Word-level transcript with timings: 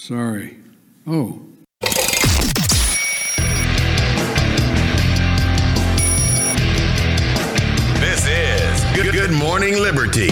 sorry. 0.00 0.56
Oh, 1.06 1.42
This 8.00 8.26
is 8.26 8.96
Good, 8.96 9.12
Good 9.12 9.32
Morning 9.32 9.74
Liberty. 9.74 10.30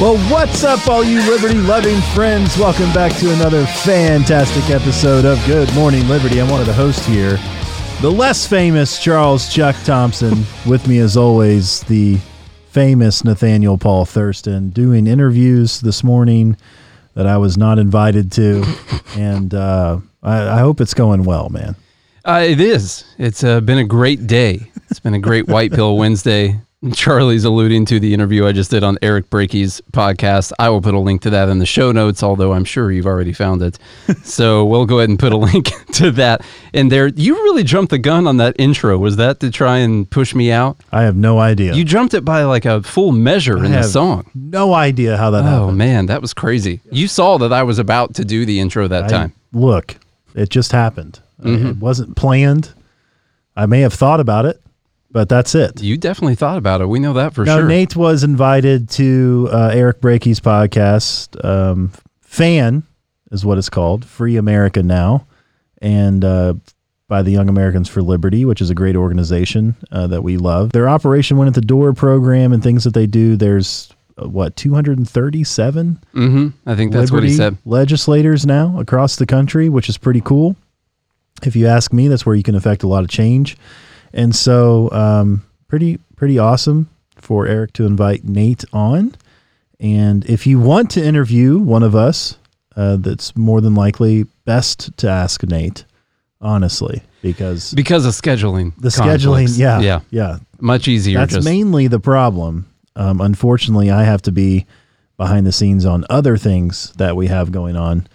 Well, 0.00 0.16
what's 0.30 0.64
up, 0.64 0.88
all 0.88 1.04
you 1.04 1.18
liberty 1.30 1.54
loving 1.54 2.00
friends? 2.14 2.56
Welcome 2.56 2.92
back 2.92 3.14
to 3.16 3.32
another 3.34 3.66
fantastic 3.66 4.70
episode 4.70 5.24
of 5.26 5.44
Good 5.46 5.72
Morning 5.74 6.08
Liberty. 6.08 6.40
I'm 6.40 6.48
one 6.48 6.60
of 6.60 6.66
the 6.66 6.72
hosts 6.72 7.06
here, 7.06 7.38
the 8.00 8.10
less 8.10 8.46
famous 8.46 8.98
Charles 8.98 9.52
Chuck 9.52 9.76
Thompson. 9.84 10.44
With 10.66 10.88
me, 10.88 10.98
as 10.98 11.16
always, 11.18 11.80
the 11.82 12.18
famous 12.76 13.24
Nathaniel 13.24 13.78
Paul 13.78 14.04
Thurston, 14.04 14.68
doing 14.68 15.06
interviews 15.06 15.80
this 15.80 16.04
morning 16.04 16.58
that 17.14 17.26
I 17.26 17.38
was 17.38 17.56
not 17.56 17.78
invited 17.78 18.30
to. 18.32 18.66
and 19.16 19.54
uh, 19.54 20.00
I, 20.22 20.48
I 20.48 20.58
hope 20.58 20.82
it's 20.82 20.92
going 20.92 21.24
well, 21.24 21.48
man. 21.48 21.74
Uh, 22.22 22.44
it 22.46 22.60
is. 22.60 23.06
It's 23.16 23.42
uh, 23.42 23.62
been 23.62 23.78
a 23.78 23.84
great 23.84 24.26
day. 24.26 24.70
It's 24.90 25.00
been 25.00 25.14
a 25.14 25.18
great 25.18 25.48
White 25.48 25.72
Pill 25.72 25.96
Wednesday. 25.96 26.60
Charlie's 26.94 27.44
alluding 27.44 27.84
to 27.86 27.98
the 28.00 28.12
interview 28.14 28.46
I 28.46 28.52
just 28.52 28.70
did 28.70 28.82
on 28.84 28.98
Eric 29.02 29.30
Brakey's 29.30 29.80
podcast. 29.92 30.52
I 30.58 30.68
will 30.68 30.80
put 30.80 30.94
a 30.94 30.98
link 30.98 31.22
to 31.22 31.30
that 31.30 31.48
in 31.48 31.58
the 31.58 31.66
show 31.66 31.92
notes, 31.92 32.22
although 32.22 32.52
I'm 32.52 32.64
sure 32.64 32.90
you've 32.92 33.06
already 33.06 33.32
found 33.32 33.62
it. 33.62 33.78
so 34.24 34.64
we'll 34.64 34.86
go 34.86 34.98
ahead 34.98 35.08
and 35.10 35.18
put 35.18 35.32
a 35.32 35.36
link 35.36 35.70
to 35.94 36.10
that 36.12 36.42
in 36.72 36.88
there. 36.88 37.08
You 37.08 37.34
really 37.34 37.62
jumped 37.64 37.90
the 37.90 37.98
gun 37.98 38.26
on 38.26 38.36
that 38.38 38.56
intro. 38.58 38.98
Was 38.98 39.16
that 39.16 39.40
to 39.40 39.50
try 39.50 39.78
and 39.78 40.08
push 40.10 40.34
me 40.34 40.50
out? 40.52 40.76
I 40.92 41.02
have 41.02 41.16
no 41.16 41.38
idea. 41.38 41.74
You 41.74 41.84
jumped 41.84 42.14
it 42.14 42.24
by 42.24 42.44
like 42.44 42.64
a 42.64 42.82
full 42.82 43.12
measure 43.12 43.58
I 43.58 43.66
in 43.66 43.72
the 43.72 43.82
song. 43.82 44.30
No 44.34 44.74
idea 44.74 45.16
how 45.16 45.30
that 45.30 45.40
Oh 45.40 45.42
happened. 45.42 45.70
Oh 45.70 45.72
man, 45.72 46.06
that 46.06 46.20
was 46.22 46.32
crazy. 46.34 46.80
You 46.90 47.08
saw 47.08 47.38
that 47.38 47.52
I 47.52 47.62
was 47.62 47.78
about 47.78 48.14
to 48.16 48.24
do 48.24 48.44
the 48.46 48.60
intro 48.60 48.88
that 48.88 49.04
I- 49.04 49.08
time. 49.08 49.32
look, 49.52 49.96
it 50.34 50.50
just 50.50 50.72
happened. 50.72 51.20
Mm-hmm. 51.42 51.66
It 51.68 51.76
wasn't 51.78 52.16
planned. 52.16 52.72
I 53.56 53.64
may 53.66 53.80
have 53.80 53.94
thought 53.94 54.20
about 54.20 54.44
it, 54.44 54.60
but 55.10 55.28
that's 55.28 55.54
it. 55.54 55.82
You 55.82 55.96
definitely 55.96 56.34
thought 56.34 56.58
about 56.58 56.80
it. 56.80 56.86
We 56.88 56.98
know 56.98 57.12
that 57.14 57.34
for 57.34 57.44
now, 57.44 57.58
sure. 57.58 57.68
Nate 57.68 57.96
was 57.96 58.24
invited 58.24 58.88
to 58.90 59.48
uh, 59.52 59.70
Eric 59.72 60.00
Brakey's 60.00 60.40
podcast. 60.40 61.42
Um, 61.44 61.92
Fan 62.20 62.82
is 63.30 63.44
what 63.44 63.58
it's 63.58 63.70
called, 63.70 64.04
Free 64.04 64.36
America 64.36 64.82
Now, 64.82 65.26
and 65.80 66.24
uh, 66.24 66.54
by 67.08 67.22
the 67.22 67.30
Young 67.30 67.48
Americans 67.48 67.88
for 67.88 68.02
Liberty, 68.02 68.44
which 68.44 68.60
is 68.60 68.68
a 68.68 68.74
great 68.74 68.96
organization 68.96 69.76
uh, 69.92 70.06
that 70.08 70.22
we 70.22 70.36
love. 70.36 70.72
Their 70.72 70.88
Operation 70.88 71.36
Win 71.36 71.48
at 71.48 71.54
the 71.54 71.60
Door 71.60 71.94
program 71.94 72.52
and 72.52 72.62
things 72.62 72.84
that 72.84 72.94
they 72.94 73.06
do. 73.06 73.36
There's 73.36 73.92
uh, 74.20 74.28
what 74.28 74.56
237 74.56 75.98
hmm 76.12 76.48
I 76.66 76.74
think 76.74 76.92
that's 76.92 77.12
what 77.12 77.22
he 77.22 77.32
said. 77.34 77.58
legislators 77.64 78.44
now 78.46 78.78
across 78.80 79.16
the 79.16 79.26
country, 79.26 79.68
which 79.68 79.88
is 79.88 79.98
pretty 79.98 80.20
cool. 80.20 80.56
If 81.42 81.54
you 81.54 81.66
ask 81.66 81.92
me, 81.92 82.08
that's 82.08 82.24
where 82.24 82.34
you 82.34 82.42
can 82.42 82.54
affect 82.54 82.82
a 82.82 82.88
lot 82.88 83.04
of 83.04 83.10
change. 83.10 83.56
And 84.16 84.34
so, 84.34 84.90
um, 84.92 85.44
pretty 85.68 85.98
pretty 86.16 86.38
awesome 86.38 86.88
for 87.16 87.46
Eric 87.46 87.74
to 87.74 87.84
invite 87.84 88.24
Nate 88.24 88.64
on. 88.72 89.14
And 89.78 90.24
if 90.24 90.46
you 90.46 90.58
want 90.58 90.90
to 90.92 91.04
interview 91.04 91.58
one 91.58 91.82
of 91.82 91.94
us, 91.94 92.38
uh, 92.74 92.96
that's 92.96 93.36
more 93.36 93.60
than 93.60 93.74
likely 93.74 94.24
best 94.46 94.96
to 94.98 95.08
ask 95.10 95.42
Nate, 95.44 95.84
honestly, 96.40 97.02
because 97.20 97.74
Because 97.74 98.06
of 98.06 98.12
scheduling. 98.14 98.72
the 98.78 98.90
conflicts. 98.90 99.24
scheduling, 99.52 99.58
yeah, 99.58 99.80
Yeah. 99.80 100.00
yeah, 100.10 100.38
Much 100.60 100.88
easier. 100.88 101.18
that's 101.18 101.34
just, 101.34 101.44
mainly 101.44 101.86
the 101.88 102.00
problem. 102.00 102.64
Um, 102.96 103.20
unfortunately, 103.20 103.90
I 103.90 104.04
have 104.04 104.22
to 104.22 104.32
be 104.32 104.64
behind 105.18 105.46
the 105.46 105.52
scenes 105.52 105.84
on 105.84 106.06
other 106.08 106.38
things 106.38 106.92
that 106.96 107.16
we 107.16 107.26
have 107.26 107.52
going 107.52 107.76
on, 107.76 108.06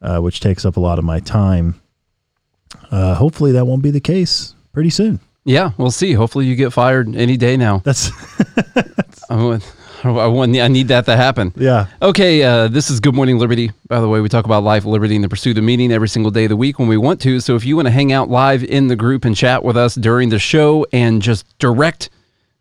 uh, 0.00 0.20
which 0.20 0.40
takes 0.40 0.64
up 0.64 0.78
a 0.78 0.80
lot 0.80 0.98
of 0.98 1.04
my 1.04 1.20
time. 1.20 1.78
Uh, 2.90 3.14
hopefully, 3.14 3.52
that 3.52 3.66
won't 3.66 3.82
be 3.82 3.90
the 3.90 4.00
case 4.00 4.54
pretty 4.72 4.90
soon. 4.90 5.20
Yeah, 5.44 5.70
we'll 5.78 5.90
see. 5.90 6.12
Hopefully, 6.12 6.46
you 6.46 6.54
get 6.56 6.72
fired 6.72 7.14
any 7.16 7.36
day 7.36 7.56
now. 7.56 7.78
That's 7.78 8.10
I 9.30 9.36
want, 9.42 9.72
I 10.04 10.26
want, 10.26 10.56
I 10.56 10.68
need 10.68 10.88
that 10.88 11.06
to 11.06 11.16
happen. 11.16 11.52
yeah. 11.56 11.86
Okay, 12.02 12.42
uh, 12.42 12.68
this 12.68 12.90
is 12.90 13.00
Good 13.00 13.14
Morning 13.14 13.38
Liberty. 13.38 13.70
By 13.88 14.00
the 14.00 14.08
way, 14.08 14.20
we 14.20 14.28
talk 14.28 14.44
about 14.44 14.62
life, 14.64 14.84
liberty, 14.84 15.14
and 15.14 15.24
the 15.24 15.28
pursuit 15.28 15.56
of 15.56 15.64
meaning 15.64 15.92
every 15.92 16.08
single 16.08 16.30
day 16.30 16.44
of 16.44 16.50
the 16.50 16.56
week 16.56 16.78
when 16.78 16.88
we 16.88 16.96
want 16.96 17.20
to. 17.22 17.40
So 17.40 17.56
if 17.56 17.64
you 17.64 17.76
want 17.76 17.86
to 17.86 17.92
hang 17.92 18.12
out 18.12 18.28
live 18.28 18.62
in 18.64 18.88
the 18.88 18.96
group 18.96 19.24
and 19.24 19.34
chat 19.36 19.62
with 19.64 19.76
us 19.76 19.94
during 19.94 20.28
the 20.28 20.38
show 20.38 20.86
and 20.92 21.22
just 21.22 21.46
direct 21.58 22.10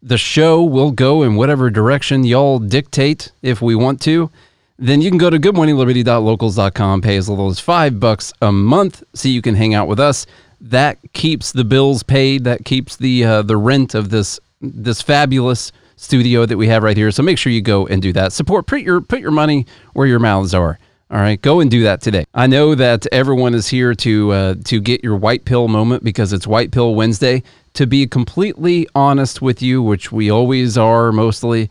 the 0.01 0.17
show, 0.17 0.63
we'll 0.63 0.91
go 0.91 1.23
in 1.23 1.35
whatever 1.35 1.69
direction 1.69 2.23
y'all 2.23 2.59
dictate 2.59 3.31
if 3.41 3.61
we 3.61 3.75
want 3.75 3.99
to. 4.01 4.29
Then 4.77 5.01
you 5.01 5.09
can 5.09 5.17
go 5.17 5.29
to 5.29 5.37
goodmorningliberty.locals.com, 5.37 7.01
pay 7.01 7.17
as 7.17 7.27
little 7.27 7.49
as 7.49 7.59
five 7.59 7.99
bucks 7.99 8.31
a 8.41 8.51
month 8.51 9.03
so 9.13 9.27
you 9.27 9.41
can 9.41 9.55
hang 9.55 9.73
out 9.73 9.89
with 9.89 9.99
us. 9.99 10.25
That 10.61 10.97
keeps 11.13 11.51
the 11.51 11.63
bills 11.63 12.03
paid. 12.03 12.43
That 12.43 12.65
keeps 12.65 12.95
the 12.95 13.23
uh, 13.23 13.41
the 13.41 13.57
rent 13.57 13.95
of 13.95 14.09
this 14.09 14.39
this 14.61 15.01
fabulous 15.01 15.71
studio 15.95 16.45
that 16.45 16.57
we 16.57 16.67
have 16.67 16.83
right 16.83 16.97
here. 16.97 17.11
So 17.11 17.23
make 17.23 17.37
sure 17.37 17.51
you 17.51 17.61
go 17.61 17.85
and 17.87 18.01
do 18.01 18.13
that. 18.13 18.33
Support. 18.33 18.67
Put 18.67 18.81
your 18.81 19.01
put 19.01 19.19
your 19.19 19.31
money 19.31 19.65
where 19.93 20.07
your 20.07 20.19
mouths 20.19 20.53
are. 20.53 20.79
All 21.11 21.17
right, 21.17 21.41
go 21.41 21.59
and 21.59 21.71
do 21.71 21.83
that 21.83 22.01
today. 22.01 22.25
I 22.35 22.45
know 22.45 22.75
that 22.75 23.07
everyone 23.11 23.55
is 23.55 23.67
here 23.67 23.95
to 23.95 24.31
uh, 24.31 24.55
to 24.65 24.79
get 24.79 25.03
your 25.03 25.15
white 25.15 25.43
pill 25.43 25.67
moment 25.67 26.03
because 26.03 26.33
it's 26.33 26.45
White 26.45 26.71
Pill 26.71 26.93
Wednesday. 26.93 27.41
To 27.73 27.87
be 27.87 28.05
completely 28.05 28.87
honest 28.93 29.41
with 29.41 29.61
you, 29.61 29.81
which 29.81 30.11
we 30.11 30.29
always 30.29 30.77
are 30.77 31.11
mostly, 31.11 31.69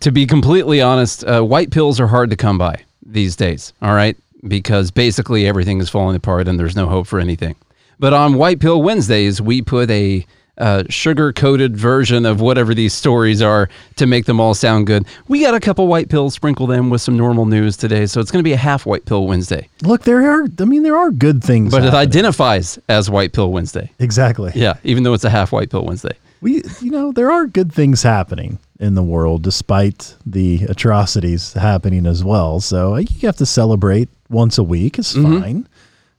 to 0.00 0.10
be 0.10 0.26
completely 0.26 0.80
honest, 0.80 1.24
uh, 1.24 1.42
white 1.42 1.70
pills 1.70 2.00
are 2.00 2.08
hard 2.08 2.30
to 2.30 2.36
come 2.36 2.58
by 2.58 2.82
these 3.04 3.36
days. 3.36 3.72
All 3.82 3.94
right, 3.94 4.16
because 4.46 4.90
basically 4.90 5.46
everything 5.46 5.80
is 5.80 5.88
falling 5.88 6.16
apart 6.16 6.48
and 6.48 6.58
there's 6.58 6.76
no 6.76 6.86
hope 6.86 7.06
for 7.06 7.20
anything. 7.20 7.54
But 7.98 8.12
on 8.12 8.34
White 8.34 8.60
Pill 8.60 8.82
Wednesdays, 8.82 9.40
we 9.40 9.62
put 9.62 9.90
a 9.90 10.26
uh, 10.58 10.84
sugar 10.88 11.32
coated 11.32 11.76
version 11.76 12.26
of 12.26 12.40
whatever 12.40 12.74
these 12.74 12.92
stories 12.92 13.40
are 13.40 13.68
to 13.96 14.06
make 14.06 14.26
them 14.26 14.38
all 14.40 14.54
sound 14.54 14.86
good. 14.86 15.06
We 15.28 15.40
got 15.40 15.54
a 15.54 15.60
couple 15.60 15.86
white 15.86 16.08
pills, 16.08 16.34
sprinkle 16.34 16.66
them 16.66 16.90
with 16.90 17.00
some 17.00 17.16
normal 17.16 17.46
news 17.46 17.76
today. 17.76 18.06
So 18.06 18.20
it's 18.20 18.30
going 18.30 18.40
to 18.40 18.48
be 18.48 18.52
a 18.52 18.58
half 18.58 18.84
white 18.84 19.04
pill 19.04 19.26
Wednesday, 19.26 19.68
Look, 19.82 20.02
there 20.02 20.28
are. 20.30 20.46
I 20.58 20.64
mean, 20.64 20.82
there 20.82 20.96
are 20.96 21.10
good 21.10 21.42
things. 21.42 21.70
but 21.70 21.84
it 21.84 21.94
identifies 21.94 22.78
as 22.88 23.08
white 23.08 23.32
pill 23.32 23.50
Wednesday. 23.50 23.90
exactly. 23.98 24.52
Yeah, 24.54 24.74
even 24.84 25.04
though 25.04 25.14
it's 25.14 25.24
a 25.24 25.30
half 25.30 25.52
white 25.52 25.70
pill 25.70 25.84
Wednesday. 25.84 26.16
We, 26.40 26.62
you 26.80 26.90
know, 26.90 27.12
there 27.12 27.30
are 27.30 27.46
good 27.46 27.72
things 27.72 28.02
happening 28.02 28.58
in 28.82 28.94
the 28.96 29.02
world 29.02 29.42
despite 29.42 30.16
the 30.26 30.64
atrocities 30.64 31.52
happening 31.52 32.04
as 32.04 32.24
well. 32.24 32.58
So 32.58 32.96
uh, 32.96 32.98
you 32.98 33.28
have 33.28 33.36
to 33.36 33.46
celebrate 33.46 34.08
once 34.28 34.58
a 34.58 34.64
week. 34.64 34.98
It's 34.98 35.14
fine 35.40 35.68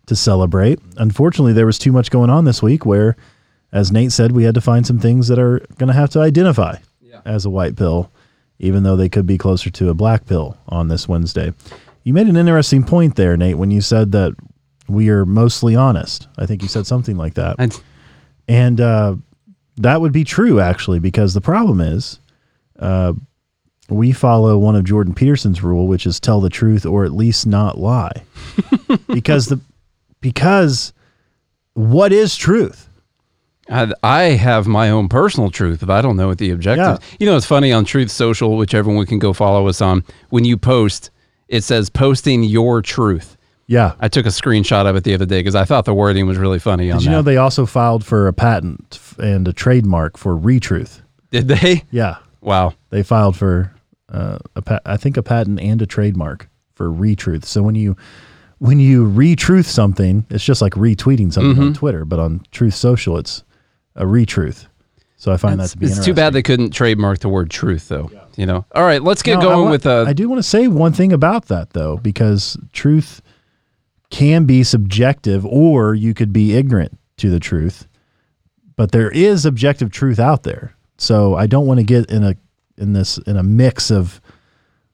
to 0.06 0.16
celebrate. 0.16 0.80
Unfortunately, 0.96 1.52
there 1.52 1.66
was 1.66 1.78
too 1.78 1.92
much 1.92 2.10
going 2.10 2.30
on 2.30 2.46
this 2.46 2.64
week 2.64 2.86
where, 2.86 3.18
as 3.74 3.92
Nate 3.92 4.14
said, 4.14 4.32
we 4.32 4.46
had 4.46 4.56
to 4.56 4.62
find 4.62 4.88
some 4.88 4.98
things 4.98 5.28
that 5.28 5.38
are 5.40 5.60
going 5.78 5.88
to 5.88 5.94
have 5.94 6.10
to 6.12 6.22
identify 6.22 6.78
as 7.26 7.46
a 7.46 7.50
white 7.50 7.76
pill, 7.76 8.10
even 8.60 8.84
though 8.84 8.96
they 8.96 9.10
could 9.10 9.28
be 9.28 9.38
closer 9.38 9.70
to 9.70 9.90
a 9.90 9.94
black 9.94 10.26
pill 10.26 10.58
on 10.70 10.88
this 10.88 11.06
Wednesday. 11.08 11.54
You 12.04 12.14
made 12.14 12.28
an 12.28 12.38
interesting 12.38 12.84
point 12.84 13.18
there, 13.18 13.36
Nate, 13.36 13.58
when 13.58 13.72
you 13.72 13.82
said 13.82 14.14
that 14.14 14.36
we 14.88 15.10
are 15.10 15.26
mostly 15.26 15.76
honest. 15.76 16.28
I 16.38 16.46
think 16.46 16.62
you 16.62 16.70
said 16.70 16.88
something 16.88 17.18
like 17.18 17.34
that. 17.34 17.56
And 17.60 17.82
And 18.48 18.80
uh, 18.82 19.16
that 19.78 20.00
would 20.02 20.12
be 20.14 20.24
true, 20.24 20.60
actually, 20.60 21.00
because 21.00 21.34
the 21.34 21.42
problem 21.42 21.82
is 21.82 22.20
uh, 22.80 23.14
we 23.90 24.12
follow 24.12 24.58
one 24.58 24.76
of 24.76 24.84
Jordan 24.86 25.14
Peterson's 25.14 25.62
rule, 25.62 25.88
which 25.88 26.06
is 26.06 26.20
tell 26.20 26.42
the 26.42 26.50
truth 26.50 26.86
or 26.86 27.06
at 27.06 27.12
least 27.12 27.46
not 27.46 27.78
lie. 27.78 28.24
because 29.08 29.48
the 29.48 29.60
because 30.22 30.94
what 31.74 32.14
is 32.14 32.36
truth? 32.36 32.90
I, 33.70 33.92
I 34.04 34.22
have 34.24 34.68
my 34.68 34.90
own 34.90 35.10
personal 35.10 35.50
truth, 35.50 35.80
but 35.82 35.90
I 35.90 36.02
don't 36.02 36.18
know 36.18 36.28
what 36.28 36.38
the 36.38 36.52
objective. 36.52 37.00
Yeah. 37.02 37.18
You 37.20 37.26
know, 37.28 37.38
it's 37.38 37.46
funny 37.46 37.72
on 37.72 37.86
Truth 37.86 38.12
Social, 38.12 38.58
which 38.58 38.74
everyone 38.74 39.06
can 39.06 39.20
go 39.20 39.32
follow 39.32 39.68
us 39.68 39.82
on. 39.82 40.04
When 40.30 40.44
you 40.44 40.58
post, 40.58 41.12
it 41.48 41.64
says 41.64 41.90
posting 41.90 42.44
your 42.44 42.82
truth. 42.82 43.38
Yeah. 43.68 43.94
I 44.00 44.10
took 44.10 44.26
a 44.26 44.30
screenshot 44.30 44.86
of 44.86 44.96
it 44.98 45.06
the 45.06 45.14
other 45.14 45.26
day 45.26 45.40
because 45.40 45.56
I 45.56 45.64
thought 45.64 45.86
the 45.86 45.94
wording 45.94 46.28
was 46.28 46.38
really 46.38 46.60
funny 46.60 46.92
on 46.92 46.98
Did 46.98 47.06
you 47.06 47.12
that. 47.12 47.16
know 47.18 47.22
they 47.22 47.38
also 47.38 47.66
filed 47.66 48.06
for 48.06 48.28
a 48.28 48.34
patent 48.34 49.00
and 49.18 49.48
a 49.48 49.54
trademark 49.54 50.18
for 50.18 50.38
retruth? 50.38 51.02
Did 51.32 51.48
they? 51.48 51.84
Yeah. 51.90 52.18
Wow. 52.44 52.74
They 52.90 53.04
filed 53.04 53.36
for 53.38 53.74
uh, 54.10 54.38
a 54.56 54.80
I 54.86 54.98
think 54.98 55.18
a 55.18 55.24
patent 55.24 55.60
and 55.60 55.82
a 55.82 55.86
trademark 55.86 56.50
for 56.76 56.90
retruth. 56.90 57.46
So 57.46 57.64
when 57.64 57.76
you 57.76 57.96
when 58.60 58.80
you 58.80 59.06
retruth 59.10 59.66
something, 59.66 60.26
it's 60.30 60.44
just 60.44 60.62
like 60.62 60.74
retweeting 60.74 61.34
something 61.34 61.54
Mm-hmm. 61.54 61.62
on 61.64 61.74
Twitter, 61.74 62.06
but 62.06 62.20
on 62.20 62.42
Truth 62.52 62.76
Social, 62.76 63.18
it's 63.18 63.44
a 63.96 64.06
retruth. 64.06 64.68
So 65.18 65.32
I 65.32 65.38
find 65.38 65.60
It's, 65.62 65.72
that 65.72 65.80
to 65.80 65.80
be 65.80 65.86
it's 65.92 66.04
too 66.04 66.14
bad 66.14 66.34
they 66.34 66.42
couldn't 66.42 66.72
trademark 66.72 67.20
the 67.20 67.30
word 67.30 67.50
truth, 67.50 67.88
though. 67.88 68.12
You 68.36 68.46
know. 68.46 68.66
All 68.76 68.84
right, 68.84 69.02
let's 69.02 69.22
get 69.24 69.36
No, 69.40 69.42
going 69.42 69.70
with 69.70 69.86
uh, 69.86 70.04
I 70.08 70.12
do 70.14 70.28
want 70.28 70.40
to 70.40 70.48
say 70.48 70.68
one 70.68 70.92
thing 70.92 71.14
about 71.14 71.46
that 71.48 71.70
though, 71.72 71.98
because 71.98 72.58
truth 72.74 73.22
can 74.10 74.46
be 74.46 74.64
subjective, 74.64 75.46
or 75.46 75.96
you 75.96 76.14
could 76.14 76.34
be 76.34 76.56
ignorant 76.56 76.98
to 77.18 77.30
the 77.30 77.40
truth. 77.40 77.88
But 78.76 78.92
there 78.92 79.10
is 79.12 79.46
objective 79.46 79.92
truth 79.92 80.20
out 80.20 80.44
there, 80.44 80.76
so 81.04 81.36
I 81.36 81.48
don't 81.48 81.68
want 81.68 81.80
to 81.80 81.84
get 81.84 82.10
in 82.10 82.24
a 82.24 82.36
in 82.78 82.94
this 82.94 83.18
in 83.20 83.36
a 83.38 83.44
mix 83.44 83.92
of 83.92 84.22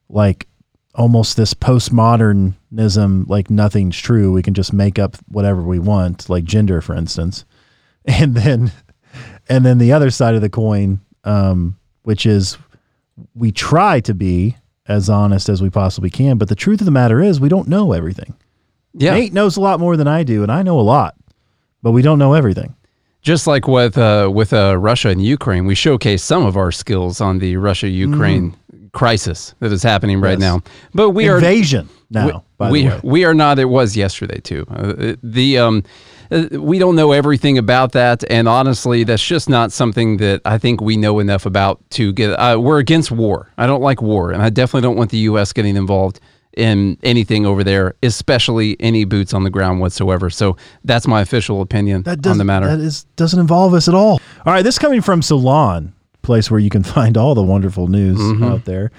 like 0.08 0.48
almost 0.94 1.36
this 1.36 1.54
postmodernism, 1.54 3.28
like 3.28 3.48
nothing's 3.48 3.96
true. 3.96 4.32
We 4.32 4.42
can 4.42 4.54
just 4.54 4.72
make 4.72 4.98
up 4.98 5.16
whatever 5.28 5.62
we 5.62 5.78
want, 5.78 6.28
like 6.28 6.44
gender, 6.44 6.80
for 6.80 6.94
instance, 6.96 7.44
and 8.04 8.34
then 8.34 8.72
and 9.48 9.64
then 9.64 9.78
the 9.78 9.92
other 9.92 10.10
side 10.10 10.34
of 10.34 10.40
the 10.40 10.50
coin, 10.50 11.00
um, 11.24 11.78
which 12.02 12.26
is 12.26 12.58
we 13.34 13.52
try 13.52 14.00
to 14.00 14.14
be 14.14 14.56
as 14.86 15.08
honest 15.08 15.48
as 15.48 15.62
we 15.62 15.70
possibly 15.70 16.10
can, 16.10 16.38
but 16.38 16.48
the 16.48 16.56
truth 16.56 16.80
of 16.80 16.86
the 16.86 16.90
matter 16.90 17.22
is 17.22 17.38
we 17.38 17.48
don't 17.48 17.68
know 17.68 17.92
everything. 17.92 18.34
yeah. 18.94 19.12
Nate 19.12 19.32
knows 19.32 19.56
a 19.56 19.60
lot 19.60 19.78
more 19.78 19.96
than 19.96 20.08
I 20.08 20.24
do, 20.24 20.42
and 20.42 20.50
I 20.50 20.62
know 20.62 20.80
a 20.80 20.82
lot, 20.82 21.14
but 21.82 21.92
we 21.92 22.02
don't 22.02 22.18
know 22.18 22.32
everything. 22.32 22.74
Just 23.22 23.46
like 23.46 23.68
with 23.68 23.98
uh, 23.98 24.30
with 24.32 24.52
uh, 24.52 24.78
Russia 24.78 25.08
and 25.10 25.22
Ukraine, 25.22 25.66
we 25.66 25.74
showcase 25.74 26.22
some 26.22 26.44
of 26.46 26.56
our 26.56 26.72
skills 26.72 27.20
on 27.20 27.38
the 27.38 27.56
Russia 27.56 27.88
Ukraine 27.88 28.56
crisis 28.92 29.54
that 29.60 29.70
is 29.72 29.82
happening 29.82 30.20
right 30.20 30.38
Mm. 30.38 30.42
Yes. 30.42 30.52
now. 30.54 30.62
But 30.94 31.10
we 31.10 31.28
are 31.28 31.36
Invasion 31.36 31.88
now, 32.10 32.44
by 32.58 32.70
we 32.70 32.82
the 32.84 32.88
way. 32.88 33.00
we 33.04 33.24
are 33.24 33.34
not. 33.34 33.58
It 33.58 33.66
was 33.66 33.96
yesterday 33.96 34.40
too. 34.40 34.66
Uh, 34.70 35.14
the 35.22 35.58
um, 35.58 35.84
uh, 36.30 36.46
we 36.52 36.78
don't 36.78 36.96
know 36.96 37.12
everything 37.12 37.58
about 37.58 37.92
that, 37.92 38.24
and 38.30 38.48
honestly, 38.48 39.04
that's 39.04 39.24
just 39.24 39.48
not 39.50 39.70
something 39.70 40.16
that 40.16 40.40
I 40.44 40.56
think 40.58 40.80
we 40.80 40.96
know 40.96 41.18
enough 41.18 41.44
about 41.44 41.78
to 41.90 42.12
get. 42.12 42.30
Uh, 42.30 42.56
we're 42.58 42.78
against 42.78 43.10
war. 43.10 43.50
I 43.58 43.66
don't 43.66 43.82
like 43.82 44.00
war, 44.00 44.30
and 44.32 44.40
I 44.42 44.48
definitely 44.50 44.82
don't 44.88 44.96
want 44.96 45.10
the 45.10 45.18
U.S. 45.30 45.52
getting 45.52 45.76
involved 45.76 46.20
in 46.56 46.98
anything 47.02 47.46
over 47.46 47.62
there, 47.62 47.94
especially 48.02 48.76
any 48.80 49.04
boots 49.04 49.32
on 49.32 49.44
the 49.44 49.50
ground 49.50 49.80
whatsoever. 49.80 50.30
So 50.30 50.56
that's 50.84 51.06
my 51.06 51.20
official 51.20 51.60
opinion 51.62 52.02
That 52.02 52.26
on 52.26 52.38
the 52.38 52.44
matter. 52.44 52.66
That 52.66 52.80
is 52.80 53.04
doesn't 53.16 53.38
involve 53.38 53.72
us 53.74 53.86
at 53.88 53.94
all. 53.94 54.20
All 54.44 54.52
right, 54.52 54.62
this 54.62 54.78
coming 54.78 55.00
from 55.00 55.22
Salon, 55.22 55.92
place 56.22 56.50
where 56.50 56.60
you 56.60 56.70
can 56.70 56.82
find 56.96 57.16
all 57.16 57.34
the 57.34 57.42
wonderful 57.42 57.86
news 57.86 58.18
Mm-hmm. 58.18 58.42
out 58.44 58.64
there. 58.64 58.90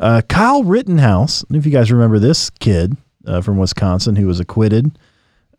Uh, 0.00 0.20
Kyle 0.28 0.64
Rittenhouse, 0.64 1.42
I 1.42 1.44
don't 1.44 1.50
know 1.52 1.58
if 1.58 1.66
you 1.66 1.72
guys 1.72 1.92
remember 1.92 2.18
this 2.18 2.50
kid 2.50 2.96
uh, 3.26 3.40
from 3.40 3.56
Wisconsin 3.58 4.16
who 4.16 4.26
was 4.26 4.40
acquitted 4.40 4.96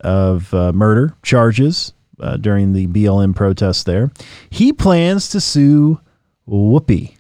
of 0.02 0.54
uh, 0.54 0.74
murder 0.74 1.16
charges 1.24 1.94
uh, 2.20 2.36
during 2.38 2.74
the 2.74 2.88
BLM 2.88 3.34
protests 3.36 3.84
there. 3.84 4.12
He 4.50 4.74
plans 4.74 5.30
to 5.30 5.40
sue 5.42 6.00
Whoopi 6.48 7.16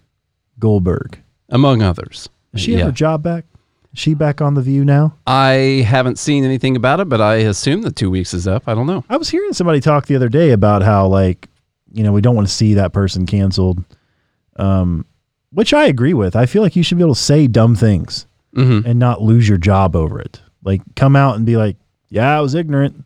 Goldberg. 0.60 1.22
among 1.50 1.81
others. 1.81 2.30
Does 2.54 2.62
she 2.62 2.72
Yeah. 2.74 2.80
have 2.80 2.88
her 2.88 2.92
job 2.94 3.24
back? 3.24 3.46
She 3.95 4.13
back 4.16 4.42
on 4.42 4.56
the 4.56 4.62
View 4.62 4.84
now? 4.84 5.16
I 5.28 5.84
haven't 5.88 6.18
seen 6.18 6.44
anything 6.44 6.75
about 6.75 7.00
it, 7.00 7.10
but 7.10 7.22
I 7.22 7.36
assume 7.36 7.81
the 7.84 7.92
two 7.92 8.10
weeks 8.10 8.34
is 8.34 8.48
up. 8.48 8.63
I 8.68 8.74
don't 8.74 8.88
know. 8.88 9.04
I 9.10 9.18
was 9.18 9.30
hearing 9.30 9.54
somebody 9.54 9.80
talk 9.81 10.07
the 10.07 10.16
other 10.16 10.30
day 10.30 10.50
about 10.51 10.81
how 10.81 11.07
like, 11.07 11.48
you 11.92 12.04
know, 12.04 12.12
we 12.12 12.22
don't 12.22 12.36
want 12.36 12.48
to 12.48 12.54
see 12.54 12.74
that 12.74 12.92
person 12.92 13.25
canceled. 13.28 13.84
Um, 14.56 15.06
which 15.51 15.74
I 15.74 15.86
agree 15.86 16.13
with. 16.16 16.36
I 16.36 16.48
feel 16.48 16.63
like 16.63 16.75
you 16.75 16.81
should 16.84 16.98
be 16.98 17.04
able 17.04 17.13
to 17.16 17.22
say 17.22 17.48
dumb 17.48 17.75
things 17.75 18.25
Mm-hmm. 18.56 18.88
and 18.88 19.00
not 19.00 19.19
lose 19.22 19.50
your 19.50 19.57
job 19.57 19.96
over 19.96 20.19
it. 20.19 20.39
Like 20.63 20.81
come 20.96 21.16
out 21.16 21.36
and 21.38 21.44
be 21.46 21.57
like, 21.57 21.75
"Yeah, 22.10 22.38
I 22.38 22.42
was 22.42 22.54
ignorant," 22.54 23.04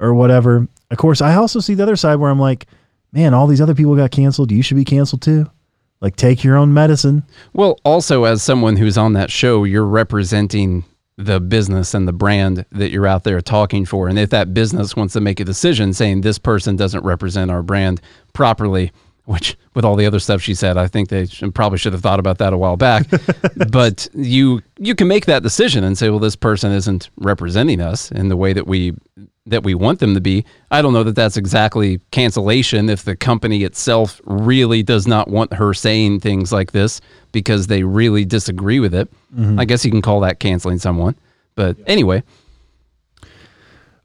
or 0.00 0.14
whatever. 0.14 0.66
Of 0.90 0.96
course, 0.96 1.20
I 1.20 1.34
also 1.34 1.60
see 1.60 1.74
the 1.74 1.82
other 1.82 1.94
side 1.96 2.16
where 2.16 2.30
I'm 2.30 2.40
like, 2.40 2.66
"Man, 3.12 3.34
all 3.34 3.46
these 3.46 3.60
other 3.60 3.74
people 3.74 3.94
got 3.96 4.10
canceled. 4.12 4.50
You 4.50 4.62
should 4.62 4.78
be 4.78 4.86
canceled 4.86 5.20
too." 5.20 5.50
Like 6.00 6.16
take 6.16 6.44
your 6.44 6.56
own 6.56 6.72
medicine. 6.72 7.24
Well, 7.52 7.78
also 7.84 8.24
as 8.24 8.42
someone 8.42 8.76
who's 8.76 8.96
on 8.96 9.14
that 9.14 9.30
show, 9.30 9.64
you're 9.64 9.84
representing 9.84 10.84
the 11.16 11.40
business 11.40 11.94
and 11.94 12.06
the 12.06 12.12
brand 12.12 12.64
that 12.70 12.92
you're 12.92 13.06
out 13.06 13.24
there 13.24 13.40
talking 13.40 13.84
for. 13.84 14.08
And 14.08 14.18
if 14.18 14.30
that 14.30 14.54
business 14.54 14.94
wants 14.94 15.14
to 15.14 15.20
make 15.20 15.40
a 15.40 15.44
decision 15.44 15.92
saying 15.92 16.20
this 16.20 16.38
person 16.38 16.76
doesn't 16.76 17.04
represent 17.04 17.50
our 17.50 17.64
brand 17.64 18.00
properly, 18.32 18.92
which 19.28 19.58
with 19.74 19.84
all 19.84 19.94
the 19.94 20.06
other 20.06 20.18
stuff 20.18 20.40
she 20.40 20.54
said, 20.54 20.78
I 20.78 20.86
think 20.86 21.10
they 21.10 21.26
should, 21.26 21.54
probably 21.54 21.76
should 21.76 21.92
have 21.92 22.00
thought 22.00 22.18
about 22.18 22.38
that 22.38 22.54
a 22.54 22.56
while 22.56 22.78
back. 22.78 23.06
but 23.70 24.08
you 24.14 24.62
you 24.78 24.94
can 24.94 25.06
make 25.06 25.26
that 25.26 25.42
decision 25.42 25.84
and 25.84 25.98
say, 25.98 26.08
well, 26.08 26.18
this 26.18 26.34
person 26.34 26.72
isn't 26.72 27.10
representing 27.18 27.78
us 27.78 28.10
in 28.10 28.28
the 28.28 28.38
way 28.38 28.54
that 28.54 28.66
we 28.66 28.94
that 29.44 29.64
we 29.64 29.74
want 29.74 30.00
them 30.00 30.14
to 30.14 30.20
be. 30.22 30.46
I 30.70 30.80
don't 30.80 30.94
know 30.94 31.04
that 31.04 31.14
that's 31.14 31.36
exactly 31.36 32.00
cancellation 32.10 32.88
if 32.88 33.04
the 33.04 33.14
company 33.14 33.64
itself 33.64 34.18
really 34.24 34.82
does 34.82 35.06
not 35.06 35.28
want 35.28 35.52
her 35.52 35.74
saying 35.74 36.20
things 36.20 36.50
like 36.50 36.72
this 36.72 37.02
because 37.32 37.66
they 37.66 37.82
really 37.82 38.24
disagree 38.24 38.80
with 38.80 38.94
it. 38.94 39.10
Mm-hmm. 39.36 39.60
I 39.60 39.66
guess 39.66 39.84
you 39.84 39.90
can 39.90 40.00
call 40.00 40.20
that 40.20 40.40
canceling 40.40 40.78
someone. 40.78 41.16
But 41.54 41.76
anyway, 41.86 42.22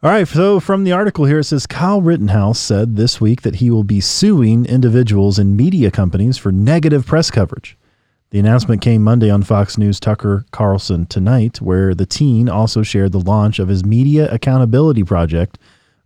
All 0.03 0.11
right. 0.11 0.27
So 0.27 0.59
from 0.59 0.83
the 0.83 0.91
article 0.91 1.23
here, 1.23 1.39
it 1.39 1.45
says 1.45 1.65
Kyle 1.65 2.01
Rittenhouse 2.01 2.59
said 2.59 2.97
this 2.97 3.21
week 3.21 3.43
that 3.43 3.55
he 3.55 3.69
will 3.69 3.85
be 3.85 4.01
suing 4.01 4.65
individuals 4.65 5.39
and 5.39 5.55
media 5.55 5.91
companies 5.91 6.37
for 6.37 6.51
negative 6.51 7.05
press 7.05 7.31
coverage. 7.31 7.77
The 8.31 8.39
announcement 8.39 8.81
came 8.81 9.01
Monday 9.01 9.29
on 9.29 9.43
Fox 9.43 9.77
News 9.77 10.01
Tucker 10.01 10.45
Carlson 10.51 11.05
Tonight, 11.05 11.61
where 11.61 11.95
the 11.95 12.05
teen 12.05 12.49
also 12.49 12.83
shared 12.83 13.13
the 13.13 13.19
launch 13.21 13.59
of 13.59 13.69
his 13.69 13.85
Media 13.85 14.29
Accountability 14.29 15.03
Project, 15.05 15.57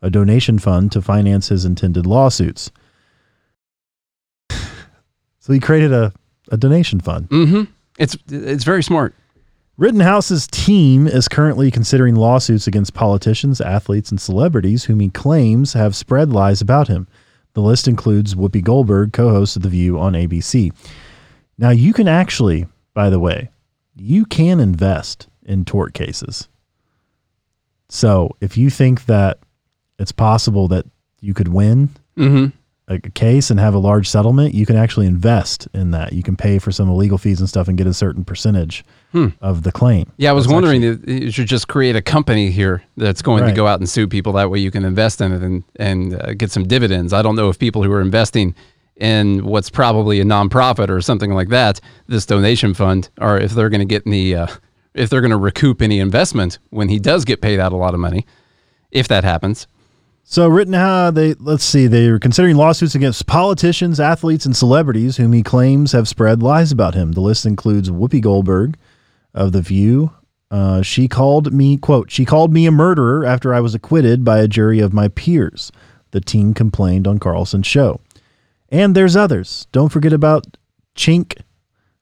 a 0.04 0.12
donation 0.12 0.60
fund 0.60 0.92
to 0.92 1.02
finance 1.02 1.48
his 1.48 1.66
intended 1.66 2.06
lawsuits. 2.06 2.72
So 5.40 5.54
he 5.54 5.62
created 5.62 5.94
a, 5.94 6.12
a 6.52 6.58
donation 6.58 7.00
fund. 7.00 7.28
hmm 7.30 7.64
it's 7.98 8.18
it's 8.30 8.66
very 8.66 8.84
smart. 8.84 9.16
Rittenhouse's 9.78 10.48
team 10.48 11.06
is 11.06 11.28
currently 11.28 11.70
considering 11.70 12.16
lawsuits 12.16 12.66
against 12.66 12.96
politicians, 12.96 13.62
athletes, 13.62 14.10
and 14.10 14.20
celebrities 14.20 14.86
whom 14.86 15.00
he 15.00 15.10
claims 15.10 15.74
have 15.74 15.96
spread 15.96 16.32
lies 16.32 16.62
about 16.62 16.88
him. 16.88 17.08
The 17.54 17.62
list 17.62 17.88
includes 17.88 18.34
Whoopi 18.34 18.64
Goldberg, 18.64 19.14
co 19.14 19.30
host 19.30 19.56
of 19.56 19.62
The 19.62 19.70
View 19.70 20.00
on 20.00 20.14
ABC. 20.14 20.72
Now, 21.60 21.70
you 21.70 21.94
can 21.94 22.08
actually, 22.08 22.66
by 22.96 23.12
the 23.12 23.20
way, 23.20 23.52
you 23.96 24.26
can 24.26 24.60
invest 24.60 25.28
in 25.44 25.64
tort 25.64 25.94
cases. 25.94 26.48
So 27.90 28.36
if 28.42 28.58
you 28.58 28.72
think 28.72 29.06
that 29.06 29.38
it's 30.00 30.12
possible 30.12 30.68
that 30.70 30.86
you 31.22 31.36
could 31.36 31.50
win, 31.50 31.90
hmm 32.16 32.48
a 32.90 33.00
case 33.00 33.50
and 33.50 33.60
have 33.60 33.74
a 33.74 33.78
large 33.80 34.08
settlement, 34.10 34.54
you 34.54 34.66
can 34.66 34.78
actually 34.78 35.08
invest 35.08 35.68
in 35.74 35.92
that. 35.92 36.14
You 36.14 36.24
can 36.24 36.38
pay 36.38 36.58
for 36.58 36.72
some 36.72 36.96
legal 36.96 37.18
fees 37.18 37.40
and 37.42 37.50
stuff 37.50 37.68
and 37.68 37.78
get 37.78 37.86
a 37.86 37.94
certain 37.94 38.24
percentage 38.24 38.86
of 39.42 39.64
the 39.64 39.72
claim. 39.72 40.12
Yeah, 40.18 40.30
I 40.30 40.34
was 40.34 40.46
That's 40.46 40.54
wondering 40.54 40.86
actually- 40.86 41.26
you 41.26 41.32
should 41.32 41.48
just 41.48 41.68
create 41.68 41.96
a 41.96 42.02
company 42.02 42.52
here 42.52 42.84
that's 42.98 43.22
going 43.24 43.44
to 43.46 43.52
go 43.52 43.66
out 43.68 43.80
and 43.80 43.90
sue 43.90 44.08
people. 44.08 44.32
That 44.34 44.52
way 44.52 44.60
you 44.60 44.70
can 44.72 44.86
invest 44.86 45.22
in 45.22 45.32
it 45.34 45.42
and, 45.42 45.64
and 45.78 46.14
uh, 46.22 46.34
get 46.34 46.52
some 46.52 46.68
dividends. 46.68 47.14
I 47.14 47.22
don't 47.24 47.36
know 47.36 47.50
if 47.50 47.58
people 47.58 47.84
who 47.84 47.92
are 47.92 48.02
investing 48.02 48.54
in 48.96 49.44
what's 49.44 49.70
probably 49.70 50.20
a 50.22 50.24
nonprofit 50.24 50.90
or 50.90 51.02
something 51.02 51.32
like 51.32 51.50
that, 51.50 51.82
this 52.08 52.26
donation 52.26 52.74
fund, 52.74 53.10
or 53.20 53.38
if 53.38 53.52
they're 53.52 53.70
going 53.70 53.80
to 53.80 53.86
get 53.86 54.06
any, 54.06 54.34
uh, 54.36 54.48
if 54.94 55.10
they're 55.10 55.22
going 55.22 55.32
to 55.32 55.38
recoup 55.38 55.82
any 55.82 56.00
investment 56.00 56.60
when 56.70 56.88
he 56.90 57.00
does 57.00 57.26
get 57.26 57.42
paid 57.42 57.60
out 57.60 57.74
a 57.74 57.76
lot 57.76 57.94
of 57.96 58.00
money, 58.00 58.26
if 58.92 59.08
that 59.08 59.24
happens. 59.24 59.68
So 60.30 60.46
Rittenhouse, 60.50 61.14
they 61.14 61.36
let's 61.36 61.64
see, 61.64 61.88
they 61.88 62.08
are 62.08 62.20
considering 62.20 62.58
lawsuits 62.58 62.96
against 62.96 63.28
politicians, 63.28 63.98
athletes, 63.98 64.46
and 64.46 64.54
celebrities 64.54 65.16
whom 65.16 65.32
he 65.32 65.42
claims 65.42 65.94
have 65.94 66.06
spread 66.06 66.44
lies 66.44 66.70
about 66.70 66.96
him. 66.96 67.14
The 67.14 67.22
list 67.22 67.46
includes 67.46 67.90
Whoopi 67.90 68.20
Goldberg 68.20 68.76
of 69.34 69.54
The 69.54 69.62
View. 69.62 70.12
Uh, 70.52 70.82
she 70.82 71.08
called 71.08 71.54
me 71.54 71.78
quote 71.78 72.12
She 72.12 72.26
called 72.26 72.52
me 72.52 72.66
a 72.66 72.72
murderer 72.72 73.26
after 73.26 73.54
I 73.54 73.62
was 73.62 73.74
acquitted 73.74 74.26
by 74.26 74.40
a 74.40 74.50
jury 74.50 74.82
of 74.82 74.92
my 74.92 75.08
peers. 75.08 75.72
The 76.12 76.20
teen 76.20 76.54
complained 76.54 77.08
on 77.08 77.20
Carlson's 77.20 77.68
show, 77.68 78.02
and 78.68 78.96
there's 78.96 79.16
others. 79.16 79.68
Don't 79.72 79.94
forget 79.94 80.12
about 80.12 80.58
Cenk 80.94 81.38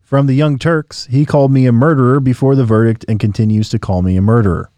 from 0.02 0.26
the 0.26 0.34
Young 0.34 0.58
Turks. 0.58 1.06
He 1.12 1.28
called 1.28 1.52
me 1.52 1.68
a 1.68 1.72
murderer 1.72 2.20
before 2.20 2.56
the 2.56 2.66
verdict 2.66 3.06
and 3.08 3.20
continues 3.20 3.70
to 3.70 3.78
call 3.78 4.02
me 4.02 4.18
a 4.18 4.22
murderer. 4.22 4.72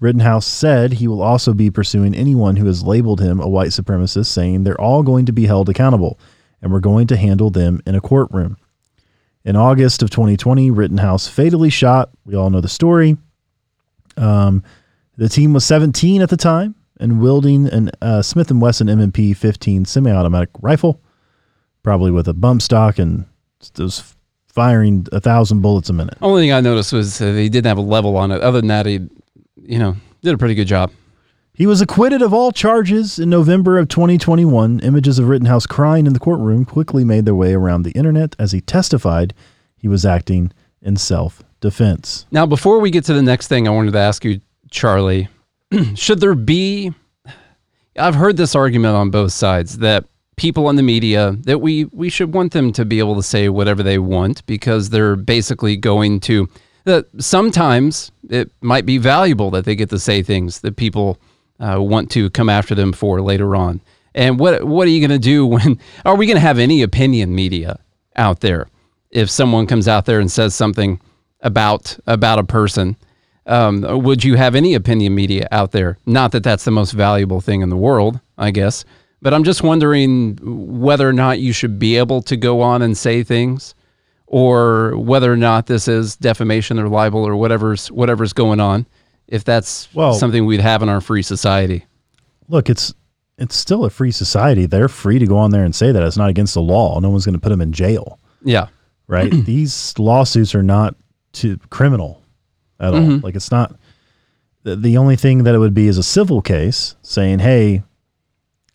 Rittenhouse 0.00 0.46
said 0.46 0.94
he 0.94 1.08
will 1.08 1.22
also 1.22 1.52
be 1.52 1.70
pursuing 1.70 2.14
anyone 2.14 2.56
who 2.56 2.66
has 2.66 2.84
labeled 2.84 3.20
him 3.20 3.40
a 3.40 3.48
white 3.48 3.70
supremacist, 3.70 4.26
saying 4.26 4.62
they're 4.62 4.80
all 4.80 5.02
going 5.02 5.26
to 5.26 5.32
be 5.32 5.46
held 5.46 5.68
accountable 5.68 6.18
and 6.62 6.72
we're 6.72 6.80
going 6.80 7.06
to 7.08 7.16
handle 7.16 7.50
them 7.50 7.80
in 7.86 7.94
a 7.94 8.00
courtroom. 8.00 8.56
In 9.44 9.56
August 9.56 10.02
of 10.02 10.10
2020, 10.10 10.70
Rittenhouse 10.70 11.28
fatally 11.28 11.70
shot. 11.70 12.10
We 12.24 12.34
all 12.34 12.50
know 12.50 12.60
the 12.60 12.68
story. 12.68 13.16
Um, 14.16 14.62
the 15.16 15.28
team 15.28 15.52
was 15.52 15.64
17 15.64 16.20
at 16.22 16.28
the 16.28 16.36
time 16.36 16.74
and 17.00 17.20
wielding 17.20 17.68
an 17.68 17.90
uh, 18.02 18.22
Smith 18.22 18.50
& 18.50 18.52
Wesson 18.52 18.88
M&P 18.88 19.32
15 19.34 19.84
semi-automatic 19.84 20.50
rifle, 20.60 21.00
probably 21.82 22.10
with 22.10 22.28
a 22.28 22.34
bump 22.34 22.62
stock 22.62 22.98
and 22.98 23.24
was 23.78 24.14
firing 24.48 25.06
a 25.12 25.20
thousand 25.20 25.60
bullets 25.60 25.88
a 25.88 25.92
minute. 25.92 26.18
Only 26.20 26.42
thing 26.42 26.52
I 26.52 26.60
noticed 26.60 26.92
was 26.92 27.20
uh, 27.20 27.32
he 27.32 27.48
didn't 27.48 27.66
have 27.66 27.78
a 27.78 27.82
level 27.82 28.16
on 28.16 28.32
it. 28.32 28.40
Other 28.42 28.60
than 28.60 28.68
that, 28.68 28.86
he, 28.86 29.08
you 29.68 29.78
know, 29.78 29.96
did 30.22 30.34
a 30.34 30.38
pretty 30.38 30.54
good 30.54 30.66
job. 30.66 30.90
He 31.52 31.66
was 31.66 31.80
acquitted 31.80 32.22
of 32.22 32.32
all 32.32 32.52
charges 32.52 33.18
in 33.18 33.28
November 33.28 33.78
of 33.78 33.88
2021. 33.88 34.80
Images 34.80 35.18
of 35.18 35.28
Rittenhouse 35.28 35.66
crying 35.66 36.06
in 36.06 36.12
the 36.12 36.20
courtroom 36.20 36.64
quickly 36.64 37.04
made 37.04 37.24
their 37.24 37.34
way 37.34 37.52
around 37.52 37.82
the 37.82 37.90
internet 37.92 38.34
as 38.38 38.52
he 38.52 38.60
testified 38.60 39.34
he 39.76 39.88
was 39.88 40.06
acting 40.06 40.52
in 40.80 40.96
self 40.96 41.42
defense. 41.60 42.26
Now, 42.30 42.46
before 42.46 42.78
we 42.78 42.90
get 42.90 43.04
to 43.04 43.14
the 43.14 43.22
next 43.22 43.48
thing, 43.48 43.68
I 43.68 43.72
wanted 43.72 43.92
to 43.92 43.98
ask 43.98 44.24
you, 44.24 44.40
Charlie, 44.70 45.28
should 45.94 46.20
there 46.20 46.34
be? 46.34 46.94
I've 47.98 48.14
heard 48.14 48.36
this 48.36 48.54
argument 48.54 48.94
on 48.94 49.10
both 49.10 49.32
sides 49.32 49.78
that 49.78 50.04
people 50.36 50.70
in 50.70 50.76
the 50.76 50.82
media 50.82 51.36
that 51.40 51.58
we 51.58 51.86
we 51.86 52.08
should 52.08 52.32
want 52.32 52.52
them 52.52 52.72
to 52.72 52.84
be 52.84 53.00
able 53.00 53.16
to 53.16 53.22
say 53.22 53.48
whatever 53.48 53.82
they 53.82 53.98
want 53.98 54.46
because 54.46 54.90
they're 54.90 55.16
basically 55.16 55.76
going 55.76 56.20
to. 56.20 56.48
That 56.88 57.06
sometimes 57.22 58.10
it 58.30 58.50
might 58.62 58.86
be 58.86 58.96
valuable 58.96 59.50
that 59.50 59.66
they 59.66 59.76
get 59.76 59.90
to 59.90 59.98
say 59.98 60.22
things 60.22 60.60
that 60.60 60.76
people 60.76 61.18
uh, 61.60 61.76
want 61.78 62.10
to 62.12 62.30
come 62.30 62.48
after 62.48 62.74
them 62.74 62.94
for 62.94 63.20
later 63.20 63.54
on. 63.54 63.82
And 64.14 64.38
what 64.40 64.64
what 64.64 64.88
are 64.88 64.90
you 64.90 65.06
going 65.06 65.20
to 65.20 65.22
do 65.22 65.46
when? 65.54 65.78
Are 66.06 66.16
we 66.16 66.24
going 66.26 66.36
to 66.36 66.40
have 66.40 66.58
any 66.58 66.82
opinion 66.82 67.34
media 67.34 67.78
out 68.16 68.40
there? 68.40 68.68
If 69.10 69.28
someone 69.28 69.66
comes 69.66 69.86
out 69.86 70.06
there 70.06 70.18
and 70.18 70.32
says 70.32 70.54
something 70.54 70.98
about 71.42 71.98
about 72.06 72.38
a 72.38 72.44
person, 72.44 72.96
um, 73.46 73.82
would 74.02 74.24
you 74.24 74.36
have 74.36 74.54
any 74.54 74.74
opinion 74.74 75.14
media 75.14 75.46
out 75.52 75.72
there? 75.72 75.98
Not 76.06 76.32
that 76.32 76.42
that's 76.42 76.64
the 76.64 76.70
most 76.70 76.92
valuable 76.92 77.42
thing 77.42 77.60
in 77.60 77.68
the 77.68 77.76
world, 77.76 78.18
I 78.38 78.50
guess, 78.50 78.84
but 79.20 79.34
I'm 79.34 79.44
just 79.44 79.62
wondering 79.62 80.38
whether 80.42 81.08
or 81.08 81.12
not 81.12 81.40
you 81.40 81.52
should 81.52 81.78
be 81.78 81.96
able 81.96 82.22
to 82.22 82.36
go 82.36 82.60
on 82.60 82.82
and 82.82 82.96
say 82.96 83.22
things, 83.22 83.74
or 84.30 84.96
whether 84.96 85.32
or 85.32 85.36
not 85.36 85.66
this 85.66 85.88
is 85.88 86.16
defamation 86.16 86.78
or 86.78 86.88
libel 86.88 87.26
or 87.26 87.34
whatever's 87.36 87.90
whatever's 87.90 88.32
going 88.32 88.60
on. 88.60 88.86
If 89.26 89.44
that's 89.44 89.88
Well- 89.94 90.14
something 90.14 90.46
we'd 90.46 90.60
have 90.60 90.82
in 90.82 90.88
our 90.88 91.00
free 91.00 91.22
society. 91.22 91.84
Look, 92.48 92.70
it's 92.70 92.94
it's 93.38 93.54
still 93.54 93.84
a 93.84 93.90
free 93.90 94.10
society. 94.10 94.66
They're 94.66 94.88
free 94.88 95.18
to 95.18 95.26
go 95.26 95.36
on 95.38 95.50
there 95.52 95.64
and 95.64 95.74
say 95.74 95.92
that. 95.92 96.02
It's 96.02 96.16
not 96.16 96.28
against 96.30 96.54
the 96.54 96.62
law. 96.62 96.98
No 96.98 97.10
one's 97.10 97.24
going 97.24 97.34
to 97.34 97.40
put 97.40 97.50
them 97.50 97.60
in 97.60 97.72
jail, 97.72 98.18
Yeah. 98.42 98.66
right? 99.06 99.30
These 99.44 99.94
lawsuits 99.98 100.54
are 100.56 100.62
not 100.62 100.96
to 101.34 101.56
criminal 101.70 102.20
at 102.80 102.94
all. 102.94 103.00
Mm-hmm. 103.00 103.24
Like 103.24 103.36
it's 103.36 103.50
not 103.52 103.76
the, 104.64 104.74
the 104.76 104.96
only 104.96 105.14
thing 105.14 105.44
that 105.44 105.54
it 105.54 105.58
would 105.58 105.74
be 105.74 105.86
is 105.86 105.98
a 105.98 106.02
civil 106.02 106.42
case 106.42 106.96
saying, 107.02 107.38
"Hey, 107.38 107.84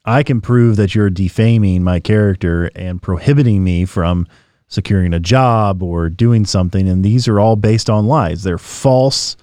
I 0.05 0.23
can 0.23 0.39
prove 0.39 0.77
that 0.77 0.95
you're 0.95 1.09
defaming 1.09 1.83
my 1.83 1.99
character 1.99 2.69
and 2.75 3.01
prohibiting 3.01 3.63
me 3.63 3.83
from 3.85 4.27
securing 4.73 5.13
a 5.13 5.19
job 5.19 5.83
or 5.83 6.09
doing 6.09 6.45
something 6.45 6.87
and 6.89 7.03
these 7.05 7.27
are 7.27 7.39
all 7.39 7.55
based 7.55 7.89
on 7.89 8.07
lies. 8.07 8.43
They're 8.43 8.57
false 8.57 9.37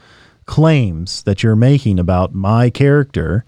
claims 0.47 1.23
that 1.23 1.43
you're 1.43 1.57
making 1.57 1.99
about 1.99 2.35
my 2.35 2.71
character 2.71 3.45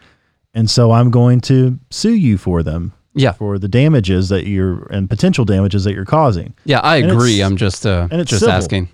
and 0.55 0.69
so 0.71 0.93
I'm 0.93 1.11
going 1.11 1.41
to 1.43 1.79
sue 1.91 2.15
you 2.15 2.37
for 2.39 2.63
them." 2.63 2.93
Yeah. 3.15 3.33
For 3.33 3.59
the 3.59 3.69
damages 3.69 4.29
that 4.31 4.47
you're 4.47 4.85
and 4.91 5.09
potential 5.09 5.45
damages 5.45 5.85
that 5.85 5.93
you're 5.95 6.07
causing. 6.07 6.55
Yeah, 6.65 6.81
I 6.81 6.97
And 6.99 7.11
agree. 7.13 7.43
I'm 7.43 7.57
just 7.59 7.85
uh, 7.87 8.09
and 8.11 8.21
it's 8.23 8.31
just 8.31 8.41
civil. 8.41 8.55
asking. 8.55 8.89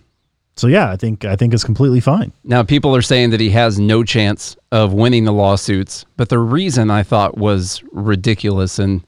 So 0.57 0.67
yeah, 0.67 0.91
I 0.91 0.97
think 0.97 1.25
I 1.25 1.37
think 1.37 1.55
it's 1.55 1.63
completely 1.63 2.01
fine. 2.01 2.33
Now, 2.43 2.65
people 2.65 2.97
are 2.97 3.03
saying 3.03 3.31
that 3.31 3.39
he 3.39 3.51
has 3.51 3.79
no 3.79 4.03
chance 4.03 4.57
of 4.73 4.93
winning 4.93 5.25
the 5.25 5.33
lawsuits, 5.33 6.05
but 6.17 6.31
the 6.31 6.39
reason 6.41 6.91
I 6.91 7.05
thought 7.05 7.39
was 7.39 7.81
ridiculous, 7.93 8.81
and 8.81 9.05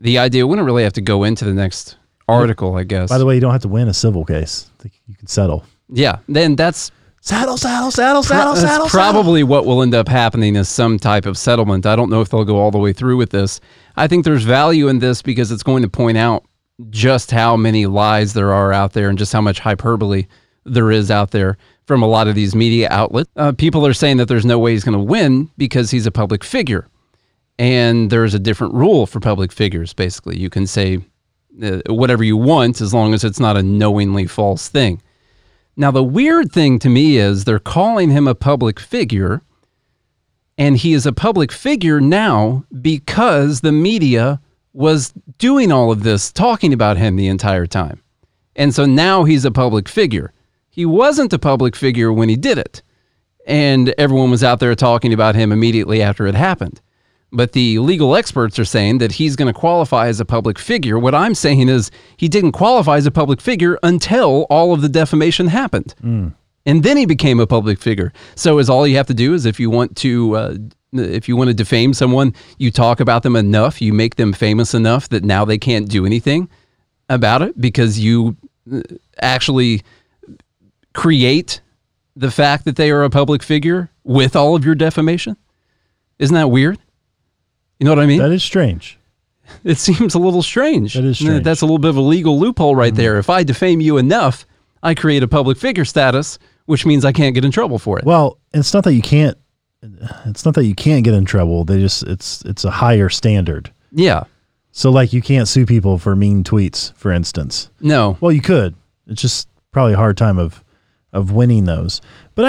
the 0.00 0.16
idea 0.16 0.46
we 0.46 0.56
don't 0.56 0.64
really 0.64 0.84
have 0.84 0.94
to 0.94 1.02
go 1.02 1.24
into 1.24 1.44
the 1.44 1.52
next 1.52 1.96
article, 2.30 2.76
I 2.76 2.84
guess. 2.84 3.08
By 3.08 3.18
the 3.18 3.26
way, 3.26 3.34
you 3.34 3.40
don't 3.40 3.52
have 3.52 3.62
to 3.62 3.68
win 3.68 3.88
a 3.88 3.94
civil 3.94 4.24
case. 4.24 4.70
You 5.06 5.14
can 5.16 5.26
settle. 5.26 5.64
yeah, 5.88 6.18
then 6.28 6.56
that's 6.56 6.90
Saddle, 7.22 7.58
saddle, 7.58 7.90
saddle, 7.90 8.22
saddle, 8.22 8.54
that's 8.54 8.90
probably 8.90 9.42
what 9.42 9.66
will 9.66 9.82
end 9.82 9.94
up 9.94 10.08
happening 10.08 10.56
is 10.56 10.70
some 10.70 10.98
type 10.98 11.26
of 11.26 11.36
settlement. 11.36 11.84
I 11.84 11.94
don't 11.94 12.08
know 12.08 12.22
if 12.22 12.30
they'll 12.30 12.46
go 12.46 12.56
all 12.56 12.70
the 12.70 12.78
way 12.78 12.94
through 12.94 13.18
with 13.18 13.28
this. 13.28 13.60
I 13.96 14.06
think 14.08 14.24
there's 14.24 14.44
value 14.44 14.88
in 14.88 15.00
this 15.00 15.20
because 15.20 15.52
it's 15.52 15.62
going 15.62 15.82
to 15.82 15.88
point 15.88 16.16
out 16.16 16.44
just 16.88 17.30
how 17.30 17.56
many 17.58 17.84
lies 17.84 18.32
there 18.32 18.54
are 18.54 18.72
out 18.72 18.94
there 18.94 19.10
and 19.10 19.18
just 19.18 19.34
how 19.34 19.42
much 19.42 19.58
hyperbole 19.60 20.24
there 20.64 20.90
is 20.90 21.10
out 21.10 21.30
there 21.30 21.58
from 21.84 22.02
a 22.02 22.06
lot 22.06 22.26
of 22.26 22.34
these 22.34 22.54
media 22.54 22.88
outlets. 22.90 23.28
Uh, 23.36 23.52
people 23.52 23.86
are 23.86 23.92
saying 23.92 24.16
that 24.16 24.26
there's 24.26 24.46
no 24.46 24.58
way 24.58 24.72
he's 24.72 24.84
going 24.84 24.96
to 24.96 25.04
win 25.04 25.50
because 25.58 25.90
he's 25.90 26.06
a 26.06 26.10
public 26.10 26.42
figure. 26.42 26.86
And 27.58 28.08
there's 28.08 28.32
a 28.32 28.38
different 28.38 28.72
rule 28.72 29.06
for 29.06 29.20
public 29.20 29.52
figures, 29.52 29.92
basically. 29.92 30.38
You 30.38 30.48
can 30.48 30.66
say 30.66 31.00
Uh, 31.62 31.80
whatever 31.88 32.22
you 32.22 32.36
want 32.36 32.80
as 32.80 32.94
long 32.94 33.12
as 33.12 33.24
it's 33.24 33.40
not 33.40 33.56
a 33.56 33.62
knowingly 33.62 34.26
false 34.26 34.68
thing. 34.68 35.02
Now, 35.76 35.90
the 35.90 36.02
weird 36.02 36.52
thing 36.52 36.78
to 36.78 36.88
me 36.88 37.16
is 37.16 37.44
they're 37.44 37.58
calling 37.58 38.10
him 38.10 38.28
a 38.28 38.34
public 38.34 38.78
figure, 38.78 39.42
and 40.56 40.76
he 40.76 40.92
is 40.92 41.06
a 41.06 41.12
public 41.12 41.50
figure 41.50 42.00
now 42.00 42.64
because 42.80 43.60
the 43.60 43.72
media 43.72 44.40
was 44.72 45.12
doing 45.38 45.72
all 45.72 45.90
of 45.90 46.02
this, 46.02 46.32
talking 46.32 46.72
about 46.72 46.96
him 46.96 47.16
the 47.16 47.28
entire 47.28 47.66
time. 47.66 48.00
And 48.54 48.74
so 48.74 48.86
now 48.86 49.24
he's 49.24 49.44
a 49.44 49.50
public 49.50 49.88
figure. 49.88 50.32
He 50.70 50.86
wasn't 50.86 51.32
a 51.32 51.38
public 51.38 51.74
figure 51.74 52.12
when 52.12 52.28
he 52.28 52.36
did 52.36 52.58
it, 52.58 52.82
and 53.44 53.92
everyone 53.98 54.30
was 54.30 54.44
out 54.44 54.60
there 54.60 54.74
talking 54.74 55.12
about 55.12 55.34
him 55.34 55.50
immediately 55.50 56.00
after 56.00 56.26
it 56.26 56.34
happened. 56.36 56.80
But 57.32 57.52
the 57.52 57.78
legal 57.78 58.16
experts 58.16 58.58
are 58.58 58.64
saying 58.64 58.98
that 58.98 59.12
he's 59.12 59.36
going 59.36 59.52
to 59.52 59.58
qualify 59.58 60.08
as 60.08 60.18
a 60.18 60.24
public 60.24 60.58
figure. 60.58 60.98
What 60.98 61.14
I'm 61.14 61.34
saying 61.34 61.68
is 61.68 61.90
he 62.16 62.28
didn't 62.28 62.52
qualify 62.52 62.96
as 62.96 63.06
a 63.06 63.10
public 63.12 63.40
figure 63.40 63.78
until 63.84 64.46
all 64.50 64.72
of 64.72 64.82
the 64.82 64.88
defamation 64.88 65.46
happened. 65.46 65.94
And 66.66 66.82
then 66.82 66.96
he 66.96 67.06
became 67.06 67.38
a 67.40 67.46
public 67.46 67.78
figure. 67.78 68.12
So 68.34 68.58
is 68.58 68.68
all 68.68 68.86
you 68.86 68.96
have 68.96 69.06
to 69.06 69.14
do 69.14 69.32
is 69.32 69.46
if 69.46 69.60
you 69.60 69.70
want 69.70 69.96
to 69.98 70.36
uh, 70.36 70.54
if 70.92 71.28
you 71.28 71.36
want 71.36 71.48
to 71.48 71.54
defame 71.54 71.94
someone, 71.94 72.34
you 72.58 72.70
talk 72.72 72.98
about 72.98 73.22
them 73.22 73.36
enough, 73.36 73.80
you 73.80 73.92
make 73.92 74.16
them 74.16 74.32
famous 74.32 74.74
enough 74.74 75.08
that 75.10 75.22
now 75.22 75.44
they 75.44 75.56
can't 75.56 75.88
do 75.88 76.04
anything 76.04 76.48
about 77.08 77.42
it 77.42 77.60
because 77.60 78.00
you 78.00 78.36
uh, 78.72 78.80
actually 79.22 79.82
create 80.92 81.60
the 82.16 82.30
fact 82.30 82.64
that 82.64 82.74
they 82.76 82.90
are 82.90 83.04
a 83.04 83.10
public 83.10 83.42
figure 83.42 83.88
with 84.02 84.34
all 84.34 84.56
of 84.56 84.64
your 84.64 84.74
defamation. 84.74 85.36
Isn't 86.18 86.34
that 86.34 86.50
weird? 86.50 86.78
You 87.80 87.84
know 87.86 87.90
what 87.92 87.98
I 87.98 88.06
mean? 88.06 88.18
That 88.20 88.30
is 88.30 88.42
strange. 88.44 88.98
it 89.64 89.78
seems 89.78 90.14
a 90.14 90.18
little 90.18 90.42
strange. 90.42 90.94
That 90.94 91.04
is 91.04 91.16
strange. 91.18 91.36
Mm-hmm. 91.36 91.42
That's 91.44 91.62
a 91.62 91.64
little 91.64 91.78
bit 91.78 91.88
of 91.88 91.96
a 91.96 92.00
legal 92.02 92.38
loophole 92.38 92.76
right 92.76 92.94
there. 92.94 93.18
If 93.18 93.28
I 93.30 93.42
defame 93.42 93.80
you 93.80 93.96
enough, 93.98 94.46
I 94.82 94.94
create 94.94 95.22
a 95.22 95.28
public 95.28 95.58
figure 95.58 95.84
status, 95.84 96.38
which 96.66 96.86
means 96.86 97.04
I 97.04 97.12
can't 97.12 97.34
get 97.34 97.44
in 97.44 97.50
trouble 97.50 97.78
for 97.78 97.98
it. 97.98 98.04
Well, 98.04 98.38
it's 98.54 98.72
not 98.72 98.84
that 98.84 98.94
you 98.94 99.02
can't. 99.02 99.36
It's 100.26 100.44
not 100.44 100.54
that 100.54 100.64
you 100.66 100.74
can't 100.74 101.02
get 101.04 101.14
in 101.14 101.24
trouble. 101.24 101.64
They 101.64 101.80
just 101.80 102.02
it's 102.02 102.42
it's 102.44 102.64
a 102.64 102.70
higher 102.70 103.08
standard. 103.08 103.72
yeah. 103.90 104.24
So 104.72 104.90
like 104.90 105.12
you 105.12 105.20
can't 105.20 105.48
sue 105.48 105.66
people 105.66 105.98
for 105.98 106.14
mean 106.14 106.44
tweets, 106.44 106.94
for 106.94 107.10
instance. 107.10 107.70
No. 107.80 108.16
Well, 108.20 108.30
you 108.30 108.40
could. 108.40 108.76
It's 109.08 109.20
just 109.20 109.48
probably 109.72 109.94
a 109.94 109.96
hard 109.96 110.16
time 110.16 110.38
of 110.38 110.62
of 111.12 111.32
winning 111.32 111.64
those. 111.64 112.00
But 112.36 112.44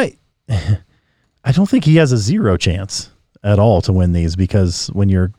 I 0.50 0.78
I 1.44 1.52
don't 1.52 1.68
think 1.68 1.86
he 1.86 1.96
has 1.96 2.12
a 2.12 2.18
zero 2.18 2.58
chance 2.58 3.10
at 3.44 3.60
all 3.60 3.82
to 3.82 3.94
win 3.94 4.14
these 4.14 4.36
because 4.36 4.88
when 4.88 5.10
you're 5.10 5.32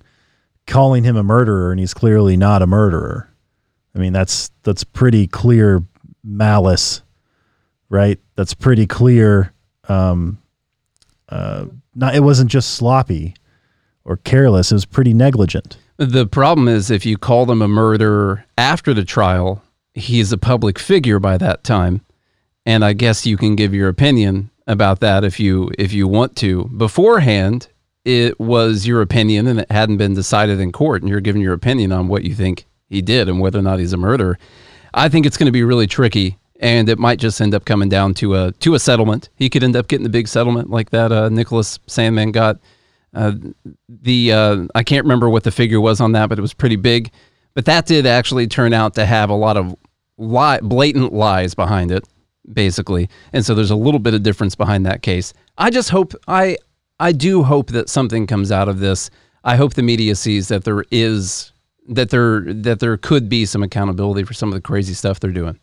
calling 0.66 1.04
him 1.04 1.16
a 1.16 1.23
murderer 1.23 1.71
and 1.71 1.80
he's 1.80 1.94
clearly 1.94 2.37
not 2.37 2.62
a 2.62 2.66
murderer. 2.66 3.28
I 3.94 3.99
mean, 3.99 4.12
that's 4.12 4.50
that's 4.62 4.85
pretty 4.85 5.26
clear 5.26 5.82
malice, 6.25 7.02
right? 7.88 8.18
That's 8.37 8.54
pretty 8.54 8.87
clear 8.87 9.52
um 9.88 10.38
uh 11.28 11.66
not 11.94 12.14
it 12.14 12.21
wasn't 12.21 12.50
just 12.50 12.75
sloppy 12.75 13.35
or 14.04 14.16
careless, 14.18 14.73
it 14.73 14.75
was 14.75 14.85
pretty 14.85 15.14
negligent. 15.14 15.76
The 15.97 16.26
problem 16.26 16.66
is 16.68 16.90
if 16.90 17.06
you 17.06 17.16
call 17.16 17.47
them 17.47 17.62
a 17.62 17.68
murderer 17.68 18.44
after 18.59 18.92
the 18.94 19.04
trial, 19.04 19.62
he's 19.94 20.32
a 20.32 20.38
public 20.38 20.78
figure 20.78 21.21
by 21.21 21.38
that 21.38 21.62
time. 21.62 22.00
And 22.64 22.85
I 22.85 22.92
guess 22.92 23.26
you 23.26 23.37
can 23.37 23.56
give 23.56 23.75
your 23.75 23.88
opinion 23.88 24.50
about 24.66 25.00
that 25.00 25.25
if 25.25 25.38
you 25.38 25.71
if 25.78 25.92
you 25.92 26.09
want 26.09 26.37
to. 26.37 26.64
Beforehand, 26.76 27.68
it 28.04 28.38
was 28.40 28.87
your 28.87 29.00
opinion 29.00 29.47
and 29.47 29.61
it 29.61 29.71
hadn't 29.71 29.97
been 29.97 30.14
decided 30.14 30.61
in 30.61 30.73
court 30.73 31.02
and 31.02 31.11
you're 31.11 31.21
giving 31.21 31.42
your 31.42 31.54
opinion 31.54 31.92
on 31.92 32.09
what 32.09 32.25
you 32.25 32.35
think 32.35 32.66
he 32.88 33.00
did 33.00 33.28
and 33.28 33.40
whether 33.40 33.59
or 33.59 33.62
not 33.62 33.78
he's 33.78 33.92
a 33.92 33.97
murderer. 33.97 34.38
I 34.92 35.09
think 35.09 35.25
it's 35.25 35.37
going 35.37 35.47
to 35.47 35.52
be 35.52 35.62
really 35.62 35.87
tricky 35.87 36.38
and 36.62 36.88
it 36.88 36.99
might 36.99 37.18
just 37.18 37.40
end 37.40 37.54
up 37.54 37.64
coming 37.64 37.88
down 37.88 38.14
to 38.14 38.37
a 38.37 38.52
to 38.52 38.75
a 38.75 38.78
settlement. 38.78 39.28
He 39.37 39.50
could 39.50 39.64
end 39.64 39.76
up 39.76 39.88
getting 39.88 40.06
a 40.06 40.11
big 40.11 40.28
settlement 40.28 40.71
like 40.71 40.90
that 40.90 41.12
uh, 41.12 41.28
Nicholas 41.28 41.78
Sandmann 41.88 42.32
got. 42.32 42.59
Uh, 43.14 43.32
the 43.88 44.32
uh, 44.32 44.66
I 44.75 44.82
can't 44.85 45.04
remember 45.04 45.28
what 45.28 45.44
the 45.44 45.50
figure 45.50 45.80
was 45.80 46.00
on 46.00 46.12
that, 46.12 46.28
but 46.28 46.38
it 46.38 46.42
was 46.42 46.54
pretty 46.54 46.76
big. 46.76 47.11
But 47.54 47.66
that 47.66 47.85
did 47.85 48.06
actually 48.06 48.47
turn 48.47 48.73
out 48.73 48.94
to 48.94 49.04
have 49.04 49.28
a 49.28 49.35
lot 49.35 49.56
of 49.59 49.76
blatant 50.16 51.12
lies 51.12 51.54
behind 51.54 51.90
it, 51.90 52.09
basically. 52.50 53.11
And 53.32 53.44
so 53.44 53.54
there's 53.54 53.71
a 53.71 53.76
little 53.76 54.00
bit 54.00 54.14
of 54.14 54.23
difference 54.23 54.54
behind 54.54 54.87
that 54.87 55.02
case. 55.02 55.35
I 55.59 55.68
just 55.68 55.90
hope 55.90 56.14
I 56.28 56.56
I 57.02 57.11
do 57.11 57.42
hope 57.42 57.71
that 57.73 57.88
something 57.88 58.28
comes 58.28 58.52
out 58.52 58.68
of 58.68 58.78
this. 58.78 59.11
I 59.42 59.56
hope 59.56 59.75
the 59.75 59.82
media 59.82 60.14
sees 60.14 60.47
that 60.49 60.62
there 60.62 60.85
is 60.92 61.50
that 61.88 62.11
there 62.11 62.42
that 62.42 62.78
there 62.78 62.97
could 62.97 63.28
be 63.28 63.44
some 63.44 63.61
accountability 63.64 64.23
for 64.23 64.35
some 64.35 64.50
of 64.50 64.54
the 64.54 64.61
crazy 64.61 64.94
stuff 64.94 65.18
they're 65.18 65.32
doing. 65.32 65.59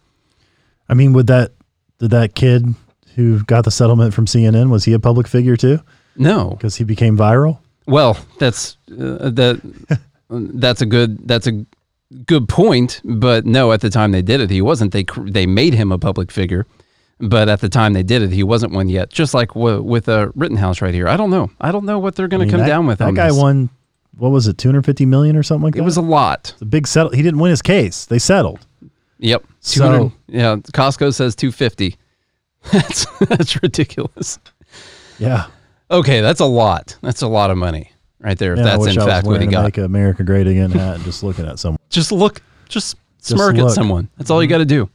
I 0.89 0.95
mean, 0.95 1.13
would 1.13 1.27
that 1.27 1.53
did 1.97 2.11
that 2.11 2.35
kid 2.35 2.75
who 3.15 3.41
got 3.45 3.63
the 3.63 3.71
settlement 3.71 4.13
from 4.13 4.25
CNN 4.25 4.69
was 4.69 4.83
he 4.83 4.91
a 4.91 4.99
public 4.99 5.27
figure 5.27 5.55
too? 5.55 5.79
No, 6.17 6.49
because 6.49 6.75
he 6.75 6.83
became 6.83 7.17
viral. 7.17 7.59
Well, 7.87 8.17
that's 8.37 8.75
uh, 8.91 9.29
that 9.29 9.61
that's 10.29 10.81
a 10.81 10.85
good 10.85 11.25
that's 11.25 11.47
a 11.47 11.65
good 12.25 12.49
point, 12.49 12.99
but 13.05 13.45
no, 13.45 13.71
at 13.71 13.79
the 13.79 13.89
time 13.89 14.11
they 14.11 14.21
did 14.21 14.41
it, 14.41 14.49
he 14.49 14.61
wasn't. 14.61 14.91
They 14.91 15.05
they 15.21 15.45
made 15.45 15.73
him 15.73 15.93
a 15.93 15.97
public 15.97 16.33
figure, 16.33 16.65
but 17.19 17.49
at 17.49 17.61
the 17.61 17.69
time 17.69 17.93
they 17.93 18.03
did 18.03 18.21
it, 18.21 18.31
he 18.31 18.43
wasn't 18.43 18.73
one 18.73 18.89
yet. 18.89 19.09
Just 19.09 19.33
like 19.33 19.49
w- 19.49 19.81
with 19.81 20.07
a 20.07 20.19
uh, 20.19 20.31
Rittenhouse 20.35 20.81
right 20.81 20.93
here. 20.93 21.07
I 21.07 21.17
don't 21.17 21.29
know. 21.29 21.51
I 21.59 21.71
don't 21.71 21.85
know 21.85 21.99
what 21.99 22.15
they're 22.15 22.27
going 22.27 22.43
I 22.43 22.45
to 22.45 22.51
come 22.51 22.59
that, 22.61 22.67
down 22.67 22.87
with. 22.87 22.99
That 22.99 23.13
guy 23.13 23.27
this. 23.27 23.37
won. 23.37 23.69
What 24.17 24.29
was 24.29 24.47
it? 24.47 24.57
Two 24.57 24.67
hundred 24.69 24.85
fifty 24.85 25.05
million 25.05 25.35
or 25.35 25.43
something 25.43 25.63
like 25.63 25.73
that. 25.75 25.81
It 25.81 25.85
was 25.85 25.97
a 25.97 26.01
lot. 26.01 26.51
It's 26.53 26.61
a 26.61 26.65
big 26.65 26.87
settle. 26.87 27.11
He 27.11 27.21
didn't 27.21 27.39
win 27.39 27.51
his 27.51 27.61
case. 27.61 28.05
They 28.05 28.19
settled. 28.19 28.65
Yep. 29.19 29.45
So- 29.61 30.11
yeah, 30.27 30.55
Costco 30.55 31.13
says 31.13 31.35
250. 31.35 31.97
That's 32.71 33.05
that's 33.19 33.61
ridiculous. 33.63 34.37
Yeah. 35.17 35.47
Okay, 35.89 36.19
that's 36.19 36.41
a 36.41 36.45
lot. 36.45 36.97
That's 37.01 37.21
a 37.21 37.27
lot 37.27 37.51
of 37.51 37.57
money 37.57 37.91
right 38.19 38.37
there. 38.37 38.53
If 38.53 38.59
that's 38.59 38.85
in 38.85 38.99
I 38.99 39.05
fact 39.05 39.25
what 39.25 39.41
he 39.41 39.47
got. 39.47 39.63
Make 39.63 39.77
America 39.77 40.23
Great 40.23 40.45
Again 40.45 40.71
hat 40.71 40.95
and 40.95 41.03
just 41.05 41.23
looking 41.23 41.47
at 41.47 41.57
someone. 41.57 41.79
Just 41.89 42.11
look, 42.11 42.41
just 42.67 42.97
smirk 43.19 43.55
at 43.55 43.63
look. 43.63 43.73
someone. 43.73 44.09
That's 44.17 44.29
all 44.29 44.43
you 44.43 44.49
got 44.49 44.57
to 44.59 44.65
do. 44.65 44.89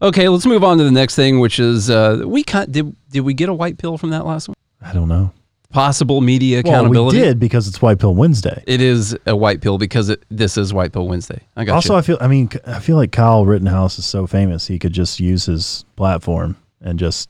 Okay, 0.00 0.28
let's 0.28 0.46
move 0.46 0.62
on 0.62 0.78
to 0.78 0.84
the 0.84 0.90
next 0.92 1.16
thing, 1.16 1.40
which 1.40 1.58
is 1.58 1.90
uh, 1.90 2.22
we 2.24 2.44
cut. 2.44 2.70
Did 2.70 2.94
did 3.10 3.20
we 3.20 3.34
get 3.34 3.48
a 3.48 3.54
white 3.54 3.78
pill 3.78 3.98
from 3.98 4.10
that 4.10 4.24
last 4.26 4.48
one? 4.48 4.54
I 4.80 4.92
don't 4.92 5.08
know. 5.08 5.32
Possible 5.70 6.20
media 6.22 6.62
Well, 6.64 6.72
accountability. 6.74 7.18
we 7.18 7.24
did 7.24 7.38
because 7.38 7.68
it's 7.68 7.82
White 7.82 7.98
Pill 7.98 8.14
Wednesday. 8.14 8.62
It 8.66 8.80
is 8.80 9.14
a 9.26 9.36
white 9.36 9.60
pill 9.60 9.76
because 9.76 10.08
it, 10.08 10.24
this 10.30 10.56
is 10.56 10.72
White 10.72 10.92
Pill 10.92 11.06
Wednesday. 11.06 11.42
I 11.56 11.64
got 11.66 11.74
also, 11.74 11.92
you. 11.94 11.98
I 11.98 12.02
feel. 12.02 12.16
I 12.22 12.26
mean, 12.28 12.48
I 12.66 12.78
feel 12.80 12.96
like 12.96 13.12
Kyle 13.12 13.44
Rittenhouse 13.44 13.98
is 13.98 14.06
so 14.06 14.26
famous. 14.26 14.66
He 14.66 14.78
could 14.78 14.94
just 14.94 15.20
use 15.20 15.44
his 15.44 15.84
platform 15.96 16.56
and 16.80 16.98
just, 16.98 17.28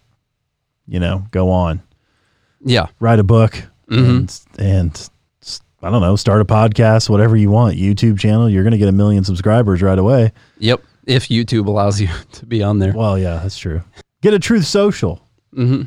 you 0.87 1.01
know, 1.01 1.25
go 1.33 1.51
on, 1.51 1.83
yeah, 2.65 2.87
write 3.01 3.19
a 3.19 3.25
book, 3.25 3.61
Mhm. 3.91 4.09
and 4.19 4.41
and 4.61 5.11
I 5.83 5.91
don't 5.91 6.01
know, 6.01 6.15
start 6.15 6.41
a 6.41 6.45
podcast, 6.45 7.09
whatever 7.11 7.37
you 7.37 7.51
want, 7.51 7.77
YouTube 7.77 8.21
channel. 8.21 8.49
You're 8.49 8.63
going 8.63 8.73
to 8.73 8.79
get 8.79 8.89
a 8.89 8.93
million 8.93 9.25
subscribers 9.25 9.83
right 9.83 9.99
away. 9.99 10.33
Yep. 10.59 10.81
If 11.09 11.29
YouTube 11.29 11.67
allows 11.67 12.01
you 12.01 12.09
to 12.33 12.47
be 12.47 12.63
on 12.63 12.79
there. 12.79 12.93
Well, 12.93 13.19
yeah, 13.19 13.41
that's 13.43 13.59
true. 13.59 13.83
Get 14.23 14.35
a 14.35 14.39
Truth 14.39 14.67
Social. 14.67 15.21
hmm 15.55 15.83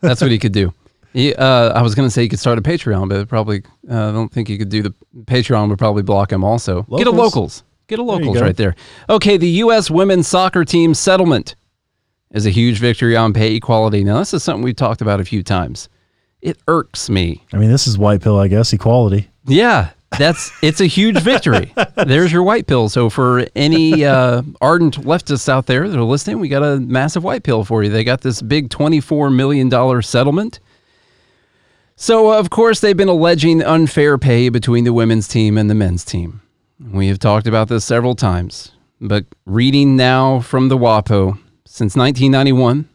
That's 0.00 0.20
what 0.20 0.30
he 0.30 0.38
could 0.38 0.52
do. 0.52 0.72
He, 1.12 1.32
uh, 1.34 1.72
I 1.72 1.82
was 1.82 1.94
going 1.94 2.06
to 2.08 2.10
say 2.10 2.22
he 2.22 2.28
could 2.28 2.40
start 2.40 2.58
a 2.58 2.62
Patreon, 2.62 3.08
but 3.08 3.28
probably 3.28 3.62
uh, 3.88 4.08
I 4.08 4.12
don't 4.12 4.32
think 4.32 4.48
he 4.48 4.58
could 4.58 4.68
do 4.68 4.82
the 4.82 4.92
Patreon. 5.26 5.68
Would 5.68 5.78
probably 5.78 6.02
block 6.02 6.32
him. 6.32 6.42
Also, 6.42 6.82
get 6.82 7.06
a 7.06 7.10
Locals? 7.10 7.16
locals. 7.16 7.62
Get 7.86 7.98
a 7.98 8.02
locals 8.02 8.38
go. 8.38 8.42
right 8.42 8.56
there. 8.56 8.74
Okay, 9.10 9.36
the 9.36 9.48
U.S. 9.48 9.90
women's 9.90 10.26
soccer 10.26 10.64
team 10.64 10.94
settlement 10.94 11.54
is 12.32 12.46
a 12.46 12.50
huge 12.50 12.78
victory 12.80 13.16
on 13.16 13.32
pay 13.32 13.54
equality. 13.54 14.02
Now, 14.02 14.18
this 14.18 14.34
is 14.34 14.42
something 14.42 14.64
we've 14.64 14.74
talked 14.74 15.02
about 15.02 15.20
a 15.20 15.24
few 15.24 15.42
times. 15.44 15.88
It 16.40 16.58
irks 16.66 17.08
me. 17.08 17.44
I 17.52 17.58
mean, 17.58 17.70
this 17.70 17.86
is 17.86 17.96
White 17.96 18.20
Pill, 18.22 18.38
I 18.38 18.48
guess, 18.48 18.72
equality. 18.72 19.28
Yeah, 19.46 19.90
that's 20.18 20.52
it's 20.62 20.80
a 20.80 20.86
huge 20.86 21.18
victory. 21.20 21.72
There's 21.96 22.32
your 22.32 22.42
white 22.42 22.66
pill. 22.66 22.88
So 22.88 23.10
for 23.10 23.46
any 23.54 24.04
uh, 24.04 24.42
ardent 24.60 25.00
leftists 25.02 25.48
out 25.48 25.66
there 25.66 25.88
that 25.88 25.98
are 25.98 26.04
listening, 26.04 26.40
we 26.40 26.48
got 26.48 26.62
a 26.62 26.78
massive 26.78 27.24
white 27.24 27.42
pill 27.42 27.64
for 27.64 27.82
you. 27.82 27.90
They 27.90 28.04
got 28.04 28.20
this 28.20 28.42
big 28.42 28.70
twenty-four 28.70 29.30
million 29.30 29.68
dollar 29.68 30.02
settlement. 30.02 30.60
So 31.96 32.32
of 32.32 32.50
course 32.50 32.80
they've 32.80 32.96
been 32.96 33.08
alleging 33.08 33.62
unfair 33.62 34.18
pay 34.18 34.48
between 34.48 34.84
the 34.84 34.92
women's 34.92 35.28
team 35.28 35.56
and 35.56 35.70
the 35.70 35.74
men's 35.74 36.04
team. 36.04 36.42
We 36.80 37.06
have 37.08 37.20
talked 37.20 37.46
about 37.46 37.68
this 37.68 37.84
several 37.84 38.16
times, 38.16 38.72
but 39.00 39.24
reading 39.46 39.96
now 39.96 40.40
from 40.40 40.68
the 40.68 40.76
WAPO, 40.76 41.38
since 41.64 41.94
1991, 41.94 42.88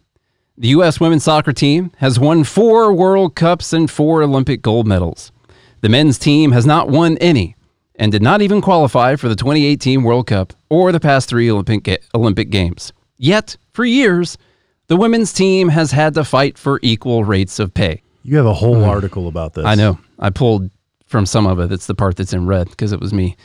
the 0.57 0.67
U.S. 0.69 0.99
women's 0.99 1.23
soccer 1.23 1.53
team 1.53 1.93
has 1.97 2.19
won 2.19 2.43
four 2.43 2.91
World 2.91 3.35
Cups 3.35 3.71
and 3.71 3.89
four 3.89 4.21
Olympic 4.21 4.61
gold 4.61 4.85
medals. 4.85 5.31
The 5.81 5.89
men's 5.89 6.17
team 6.17 6.51
has 6.51 6.65
not 6.65 6.89
won 6.89 7.17
any 7.19 7.55
and 7.95 8.11
did 8.11 8.21
not 8.21 8.41
even 8.41 8.61
qualify 8.61 9.15
for 9.15 9.29
the 9.29 9.35
2018 9.35 10.03
World 10.03 10.27
Cup 10.27 10.53
or 10.69 10.91
the 10.91 10.99
past 10.99 11.29
three 11.29 11.49
Olympic, 11.49 12.03
Olympic 12.13 12.49
Games. 12.49 12.91
Yet, 13.17 13.57
for 13.73 13.85
years, 13.85 14.37
the 14.87 14.97
women's 14.97 15.31
team 15.31 15.69
has 15.69 15.91
had 15.91 16.13
to 16.15 16.23
fight 16.23 16.57
for 16.57 16.79
equal 16.81 17.23
rates 17.23 17.59
of 17.59 17.73
pay. 17.73 18.01
You 18.23 18.37
have 18.37 18.45
a 18.45 18.53
whole 18.53 18.75
hmm. 18.75 18.89
article 18.89 19.27
about 19.27 19.53
this. 19.53 19.65
I 19.65 19.75
know. 19.75 19.99
I 20.17 20.29
pulled 20.29 20.69
from 21.05 21.25
some 21.25 21.47
of 21.47 21.59
it. 21.59 21.71
It's 21.71 21.87
the 21.87 21.95
part 21.95 22.17
that's 22.17 22.33
in 22.33 22.45
red 22.45 22.69
because 22.69 22.91
it 22.91 22.99
was 22.99 23.13
me. 23.13 23.37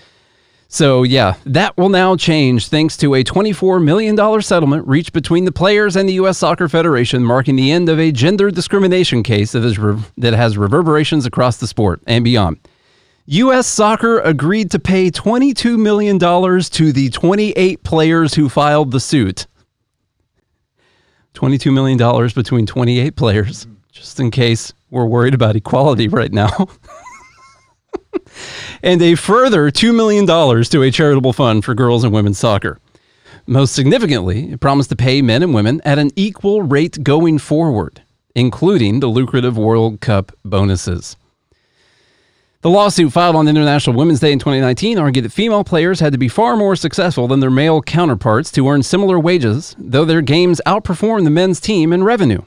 So, 0.74 1.04
yeah, 1.04 1.36
that 1.46 1.76
will 1.76 1.88
now 1.88 2.16
change 2.16 2.66
thanks 2.66 2.96
to 2.96 3.14
a 3.14 3.22
$24 3.22 3.80
million 3.80 4.42
settlement 4.42 4.84
reached 4.88 5.12
between 5.12 5.44
the 5.44 5.52
players 5.52 5.94
and 5.94 6.08
the 6.08 6.14
U.S. 6.14 6.38
Soccer 6.38 6.68
Federation, 6.68 7.22
marking 7.22 7.54
the 7.54 7.70
end 7.70 7.88
of 7.88 8.00
a 8.00 8.10
gender 8.10 8.50
discrimination 8.50 9.22
case 9.22 9.52
that, 9.52 9.64
is 9.64 9.78
re- 9.78 10.02
that 10.18 10.34
has 10.34 10.58
reverberations 10.58 11.26
across 11.26 11.58
the 11.58 11.68
sport 11.68 12.02
and 12.08 12.24
beyond. 12.24 12.58
U.S. 13.26 13.68
Soccer 13.68 14.18
agreed 14.18 14.72
to 14.72 14.80
pay 14.80 15.12
$22 15.12 15.78
million 15.78 16.18
to 16.18 16.92
the 16.92 17.08
28 17.08 17.84
players 17.84 18.34
who 18.34 18.48
filed 18.48 18.90
the 18.90 18.98
suit. 18.98 19.46
$22 21.34 21.72
million 21.72 22.28
between 22.34 22.66
28 22.66 23.14
players, 23.14 23.68
just 23.92 24.18
in 24.18 24.32
case 24.32 24.72
we're 24.90 25.06
worried 25.06 25.34
about 25.34 25.54
equality 25.54 26.08
right 26.08 26.32
now. 26.32 26.50
and 28.84 29.00
a 29.00 29.14
further 29.14 29.70
$2 29.70 29.94
million 29.94 30.26
to 30.26 30.82
a 30.82 30.90
charitable 30.90 31.32
fund 31.32 31.64
for 31.64 31.74
girls 31.74 32.04
and 32.04 32.12
women's 32.12 32.38
soccer. 32.38 32.78
Most 33.46 33.74
significantly, 33.74 34.52
it 34.52 34.60
promised 34.60 34.90
to 34.90 34.96
pay 34.96 35.22
men 35.22 35.42
and 35.42 35.54
women 35.54 35.80
at 35.86 35.98
an 35.98 36.10
equal 36.16 36.62
rate 36.62 37.02
going 37.02 37.38
forward, 37.38 38.02
including 38.34 39.00
the 39.00 39.06
lucrative 39.06 39.56
World 39.56 40.02
Cup 40.02 40.32
bonuses. 40.44 41.16
The 42.60 42.68
lawsuit 42.70 43.12
filed 43.12 43.36
on 43.36 43.48
International 43.48 43.96
Women's 43.96 44.20
Day 44.20 44.32
in 44.32 44.38
2019 44.38 44.98
argued 44.98 45.24
that 45.24 45.32
female 45.32 45.64
players 45.64 46.00
had 46.00 46.12
to 46.12 46.18
be 46.18 46.28
far 46.28 46.54
more 46.54 46.76
successful 46.76 47.26
than 47.26 47.40
their 47.40 47.50
male 47.50 47.80
counterparts 47.80 48.50
to 48.52 48.68
earn 48.68 48.82
similar 48.82 49.18
wages, 49.18 49.74
though 49.78 50.04
their 50.04 50.22
games 50.22 50.60
outperform 50.66 51.24
the 51.24 51.30
men's 51.30 51.58
team 51.58 51.90
in 51.92 52.04
revenue. 52.04 52.42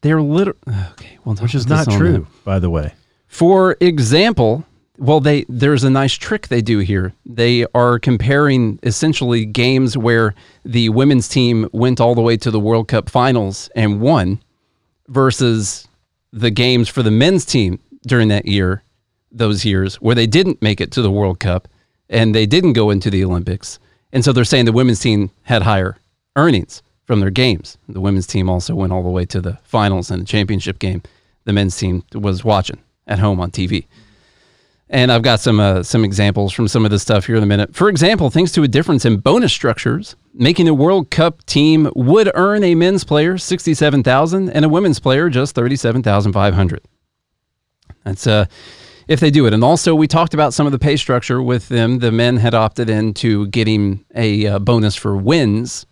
They're 0.00 0.22
literally 0.22 0.58
okay, 0.92 1.18
well, 1.24 1.36
Which 1.36 1.54
is 1.54 1.66
not 1.66 1.90
true, 1.90 2.26
by 2.44 2.58
the 2.58 2.70
way. 2.70 2.94
For 3.28 3.76
example, 3.80 4.66
well, 5.02 5.18
they 5.18 5.44
there's 5.48 5.82
a 5.82 5.90
nice 5.90 6.14
trick 6.14 6.46
they 6.46 6.62
do 6.62 6.78
here. 6.78 7.12
They 7.26 7.66
are 7.74 7.98
comparing 7.98 8.78
essentially 8.84 9.44
games 9.44 9.98
where 9.98 10.32
the 10.64 10.90
women's 10.90 11.26
team 11.26 11.68
went 11.72 12.00
all 12.00 12.14
the 12.14 12.20
way 12.20 12.36
to 12.36 12.52
the 12.52 12.60
World 12.60 12.86
Cup 12.86 13.10
finals 13.10 13.68
and 13.74 14.00
won 14.00 14.40
versus 15.08 15.88
the 16.32 16.52
games 16.52 16.88
for 16.88 17.02
the 17.02 17.10
men's 17.10 17.44
team 17.44 17.80
during 18.06 18.28
that 18.28 18.46
year, 18.46 18.84
those 19.32 19.64
years 19.64 19.96
where 19.96 20.14
they 20.14 20.28
didn't 20.28 20.62
make 20.62 20.80
it 20.80 20.92
to 20.92 21.02
the 21.02 21.10
World 21.10 21.40
Cup 21.40 21.66
and 22.08 22.32
they 22.32 22.46
didn't 22.46 22.74
go 22.74 22.90
into 22.90 23.10
the 23.10 23.24
Olympics. 23.24 23.80
And 24.12 24.24
so 24.24 24.32
they're 24.32 24.44
saying 24.44 24.66
the 24.66 24.72
women's 24.72 25.00
team 25.00 25.32
had 25.42 25.62
higher 25.62 25.96
earnings 26.36 26.80
from 27.06 27.18
their 27.18 27.30
games. 27.30 27.76
The 27.88 28.00
women's 28.00 28.28
team 28.28 28.48
also 28.48 28.76
went 28.76 28.92
all 28.92 29.02
the 29.02 29.08
way 29.08 29.24
to 29.26 29.40
the 29.40 29.58
finals 29.64 30.12
and 30.12 30.22
the 30.22 30.26
championship 30.26 30.78
game. 30.78 31.02
The 31.44 31.52
men's 31.52 31.76
team 31.76 32.04
was 32.14 32.44
watching 32.44 32.78
at 33.08 33.18
home 33.18 33.40
on 33.40 33.50
TV. 33.50 33.86
And 34.94 35.10
I've 35.10 35.22
got 35.22 35.40
some 35.40 35.58
uh, 35.58 35.82
some 35.82 36.04
examples 36.04 36.52
from 36.52 36.68
some 36.68 36.84
of 36.84 36.90
this 36.90 37.00
stuff 37.00 37.24
here 37.24 37.36
in 37.36 37.42
a 37.42 37.46
minute. 37.46 37.74
For 37.74 37.88
example, 37.88 38.28
thanks 38.28 38.52
to 38.52 38.62
a 38.62 38.68
difference 38.68 39.06
in 39.06 39.16
bonus 39.16 39.50
structures, 39.50 40.16
making 40.34 40.68
a 40.68 40.74
World 40.74 41.10
Cup 41.10 41.42
team 41.46 41.90
would 41.96 42.30
earn 42.34 42.62
a 42.62 42.74
men's 42.74 43.02
player 43.02 43.38
sixty 43.38 43.72
seven 43.72 44.02
thousand 44.02 44.50
and 44.50 44.66
a 44.66 44.68
women's 44.68 45.00
player 45.00 45.30
just 45.30 45.54
thirty 45.54 45.76
seven 45.76 46.02
thousand 46.02 46.34
five 46.34 46.52
hundred. 46.52 46.82
That's 48.04 48.26
uh, 48.26 48.44
if 49.08 49.18
they 49.18 49.30
do 49.30 49.46
it. 49.46 49.54
And 49.54 49.64
also, 49.64 49.94
we 49.94 50.06
talked 50.06 50.34
about 50.34 50.52
some 50.52 50.66
of 50.66 50.72
the 50.72 50.78
pay 50.78 50.96
structure 50.96 51.42
with 51.42 51.70
them. 51.70 52.00
The 52.00 52.12
men 52.12 52.36
had 52.36 52.52
opted 52.52 52.90
into 52.90 53.46
getting 53.46 54.04
a 54.14 54.46
uh, 54.46 54.58
bonus 54.58 54.94
for 54.94 55.16
wins 55.16 55.86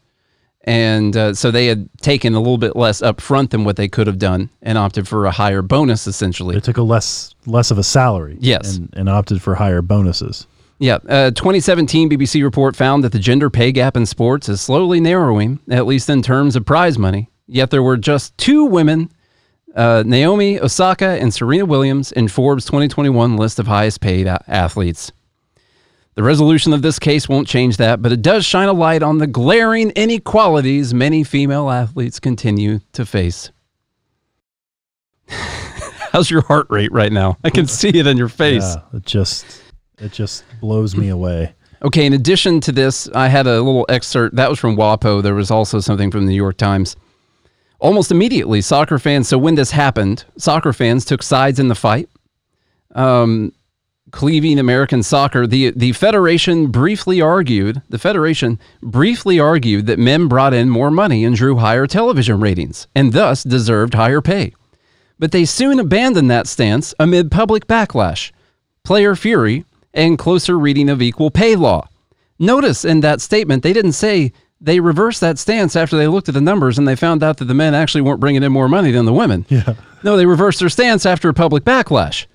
and 0.64 1.16
uh, 1.16 1.35
so 1.35 1.51
they 1.51 1.66
had 1.66 1.88
taken 2.01 2.35
a 2.35 2.38
little 2.38 2.59
bit 2.59 2.77
less 2.77 3.01
upfront 3.01 3.51
than 3.51 3.64
what 3.64 3.77
they 3.77 3.88
could 3.88 4.07
have 4.07 4.18
done 4.18 4.51
and 4.62 4.77
opted 4.77 5.09
for 5.09 5.25
a 5.27 5.31
higher 5.31 5.62
bonus 5.62 6.07
essentially. 6.07 6.55
They 6.55 6.61
took 6.61 6.77
a 6.77 6.83
less 6.83 7.35
less 7.46 7.70
of 7.70 7.79
a 7.79 7.83
salary. 7.83 8.37
Yes. 8.40 8.77
And, 8.77 8.92
and 8.94 9.09
opted 9.09 9.40
for 9.40 9.55
higher 9.55 9.83
bonuses. 9.83 10.46
Yeah. 10.79 10.99
A 11.07 11.31
2017 11.31 12.11
BBC 12.11 12.42
report 12.42 12.75
found 12.77 13.05
that 13.05 13.12
the 13.12 13.18
gender 13.18 13.51
pay 13.51 13.70
gap 13.73 13.96
in 13.96 14.07
sports 14.07 14.49
is 14.49 14.61
slowly 14.61 15.01
narrowing, 15.01 15.61
at 15.70 15.87
least 15.87 16.09
in 16.09 16.23
terms 16.23 16.57
of 16.57 16.64
prize 16.64 16.99
money. 16.99 17.29
Yet 17.46 17.70
there 17.70 17.83
were 17.83 17.96
just 17.99 18.37
two 18.38 18.64
women, 18.64 19.11
uh, 19.75 20.05
Naomi 20.07 20.59
Osaka 20.59 21.20
and 21.20 21.35
Serena 21.35 21.66
Williams, 21.66 22.12
in 22.12 22.29
Forbes' 22.29 22.64
2021 22.64 23.37
list 23.37 23.59
of 23.59 23.66
highest 23.66 24.01
paid 24.01 24.27
a- 24.27 24.42
athletes. 24.49 25.12
The 26.14 26.23
resolution 26.23 26.73
of 26.73 26.83
this 26.83 26.99
case 26.99 27.29
won't 27.29 27.46
change 27.46 27.77
that, 27.77 28.03
but 28.03 28.12
it 28.12 28.20
does 28.20 28.44
shine 28.44 28.68
a 28.68 28.73
light 28.73 29.03
on 29.03 29.18
the 29.18 29.27
glaring 29.27 29.90
inequalities 29.90 30.92
many 30.92 31.23
female 31.23 31.70
athletes 31.70 32.18
continue 32.18 32.81
to 32.92 33.07
face. 33.07 33.51
How's 35.29 36.31
your 36.31 36.42
heart 36.42 36.66
rate 36.68 36.90
right 36.92 37.12
now? 37.12 37.38
I 37.44 37.51
can 37.51 37.66
see 37.68 37.90
it 37.90 38.07
in 38.07 38.16
your 38.16 38.29
face. 38.29 38.62
Yeah, 38.62 38.99
it 38.99 39.07
just 39.07 39.62
it 39.99 40.11
just 40.12 40.44
blows 40.61 40.96
me 40.96 41.09
away. 41.09 41.55
Okay, 41.83 42.05
in 42.05 42.12
addition 42.12 42.61
to 42.62 42.73
this, 42.73 43.09
I 43.14 43.29
had 43.29 43.46
a 43.46 43.62
little 43.62 43.87
excerpt 43.88 44.37
that 44.37 44.51
was 44.51 44.59
from 44.59 44.77
WAPO. 44.77 45.23
There 45.23 45.35
was 45.35 45.51
also 45.51 45.79
something 45.81 46.11
from 46.11 46.27
the 46.27 46.33
New 46.33 46.37
York 46.37 46.57
Times. 46.57 46.96
Almost 47.79 48.11
immediately, 48.11 48.61
soccer 48.61 48.99
fans. 48.99 49.29
So 49.29 49.38
when 49.38 49.55
this 49.55 49.70
happened, 49.70 50.25
soccer 50.37 50.73
fans 50.73 51.05
took 51.05 51.23
sides 51.23 51.59
in 51.59 51.68
the 51.68 51.75
fight. 51.75 52.11
Um, 52.94 53.53
cleaving 54.11 54.59
American 54.59 55.03
soccer, 55.03 55.46
the 55.46 55.70
the 55.70 55.92
federation 55.92 56.68
briefly 56.68 57.20
argued. 57.20 57.83
The 57.88 57.99
federation 57.99 58.59
briefly 58.83 59.38
argued 59.38 59.87
that 59.87 59.99
men 59.99 60.29
brought 60.29 60.55
in 60.55 60.68
more 60.68 60.90
money 60.90 61.25
and 61.25 61.37
drew 61.37 61.57
higher 61.57 61.87
television 61.87 62.40
ratings, 62.40 62.87
and 62.94 63.12
thus 63.12 63.42
deserved 63.42 63.94
higher 63.94 64.20
pay. 64.20 64.55
But 65.18 65.33
they 65.33 65.44
soon 65.44 65.79
abandoned 65.79 66.31
that 66.31 66.46
stance 66.46 66.94
amid 66.99 67.31
public 67.31 67.66
backlash, 67.66 68.33
player 68.85 69.14
fury, 69.14 69.64
and 69.92 70.18
closer 70.18 70.59
reading 70.59 70.88
of 70.88 71.03
equal 71.03 71.31
pay 71.31 71.57
law. 71.57 71.88
Notice 72.38 72.85
in 72.85 73.01
that 73.01 73.20
statement, 73.20 73.62
they 73.62 73.73
didn't 73.73 73.92
say 73.92 74.33
they 74.61 74.81
reversed 74.81 75.20
that 75.20 75.38
stance 75.38 75.77
after 75.77 75.96
they 75.96 76.07
looked 76.07 76.29
at 76.29 76.35
the 76.35 76.40
numbers 76.40 76.79
and 76.79 76.87
they 76.87 76.96
found 76.96 77.23
out 77.23 77.38
that 77.38 77.46
the 77.46 77.55
men 77.55 77.75
actually 77.75 78.01
weren't 78.03 78.20
bringing 78.20 78.42
in 78.42 78.53
more 78.53 78.68
money 78.68 78.90
than 78.90 79.05
the 79.05 79.12
women. 79.12 79.46
Yeah. 79.49 79.75
No, 80.03 80.16
they 80.16 80.27
reversed 80.27 80.61
their 80.61 80.68
stance 80.68 81.05
after 81.05 81.29
a 81.29 81.35
public 81.35 81.64
backlash. 81.64 82.27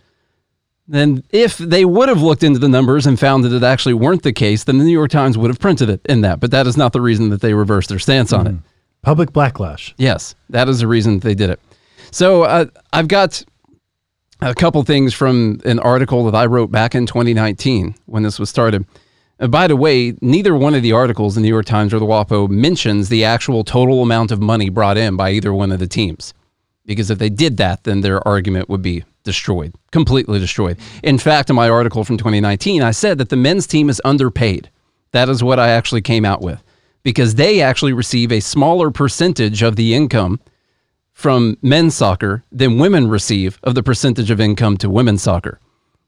Then, 0.88 1.24
if 1.32 1.58
they 1.58 1.84
would 1.84 2.10
have 2.10 2.22
looked 2.22 2.44
into 2.44 2.60
the 2.60 2.70
numbers 2.70 3.08
and 3.08 3.20
found 3.20 3.44
that 3.44 3.52
it 3.52 3.64
actually 3.64 3.96
weren't 3.96 4.22
the 4.22 4.34
case, 4.34 4.64
then 4.64 4.78
the 4.78 4.84
New 4.84 4.92
York 4.92 5.10
Times 5.10 5.38
would 5.38 5.50
have 5.50 5.60
printed 5.60 5.90
it 5.90 6.02
in 6.06 6.22
that. 6.22 6.40
But 6.40 6.52
that 6.52 6.68
is 6.68 6.78
not 6.78 6.94
the 6.94 7.02
reason 7.02 7.30
that 7.30 7.42
they 7.42 7.54
reversed 7.54 7.90
their 7.90 8.00
stance 8.00 8.32
on 8.32 8.48
it. 8.48 8.56
Public 9.02 9.32
backlash. 9.32 9.94
Yes, 9.98 10.36
that 10.50 10.70
is 10.70 10.80
the 10.80 10.88
reason 10.88 11.20
they 11.20 11.36
did 11.36 11.50
it. 11.50 11.60
So 12.12 12.44
uh, 12.44 12.66
I've 12.94 13.08
got 13.08 13.44
a 14.42 14.54
couple 14.54 14.82
things 14.84 15.14
from 15.14 15.60
an 15.66 15.80
article 15.80 16.26
that 16.26 16.36
I 16.36 16.46
wrote 16.46 16.72
back 16.72 16.96
in 16.96 17.06
2019 17.06 17.96
when 18.06 18.24
this 18.24 18.40
was 18.40 18.50
started. 18.50 18.86
And 19.40 19.52
by 19.52 19.68
the 19.68 19.76
way, 19.76 20.14
neither 20.22 20.56
one 20.56 20.76
of 20.76 20.82
the 20.82 20.94
articles 20.94 21.36
in 21.36 21.44
the 21.44 21.50
New 21.50 21.54
York 21.54 21.66
Times 21.66 21.94
or 21.94 22.00
the 22.00 22.06
WAPO 22.06 22.50
mentions 22.50 23.10
the 23.10 23.26
actual 23.26 23.64
total 23.64 24.02
amount 24.02 24.32
of 24.32 24.42
money 24.42 24.70
brought 24.70 24.98
in 24.98 25.18
by 25.18 25.32
either 25.32 25.54
one 25.54 25.72
of 25.72 25.80
the 25.80 25.88
teams. 25.88 26.34
Because 26.86 27.10
if 27.10 27.18
they 27.18 27.30
did 27.30 27.58
that, 27.58 27.84
then 27.84 28.02
their 28.02 28.26
argument 28.28 28.70
would 28.70 28.82
be 28.82 29.04
destroyed, 29.24 29.74
completely 29.92 30.40
destroyed. 30.40 30.78
In 31.04 31.18
fact, 31.18 31.50
in 31.50 31.56
my 31.56 31.68
article 31.68 32.04
from 32.04 32.18
2019, 32.18 32.82
I 32.82 32.92
said 32.92 33.18
that 33.18 33.30
the 33.30 33.36
men's 33.36 33.68
team 33.68 33.90
is 33.90 34.02
underpaid. 34.06 34.70
That 35.12 35.30
is 35.30 35.44
what 35.44 35.60
I 35.60 35.70
actually 35.70 36.02
came 36.02 36.26
out 36.26 36.42
with 36.42 36.62
because 37.06 37.36
they 37.36 37.62
actually 37.62 37.94
receive 37.94 38.32
a 38.32 38.40
smaller 38.40 38.90
percentage 38.92 39.62
of 39.62 39.76
the 39.76 39.94
income 39.94 40.40
from 41.14 41.56
men's 41.62 41.96
soccer 41.96 42.44
than 42.52 42.80
women 42.80 43.08
receive 43.08 43.60
of 43.64 43.76
the 43.76 43.84
percentage 43.84 44.32
of 44.32 44.42
income 44.42 44.76
to 44.78 44.90
women's 44.90 45.22
soccer. 45.22 45.60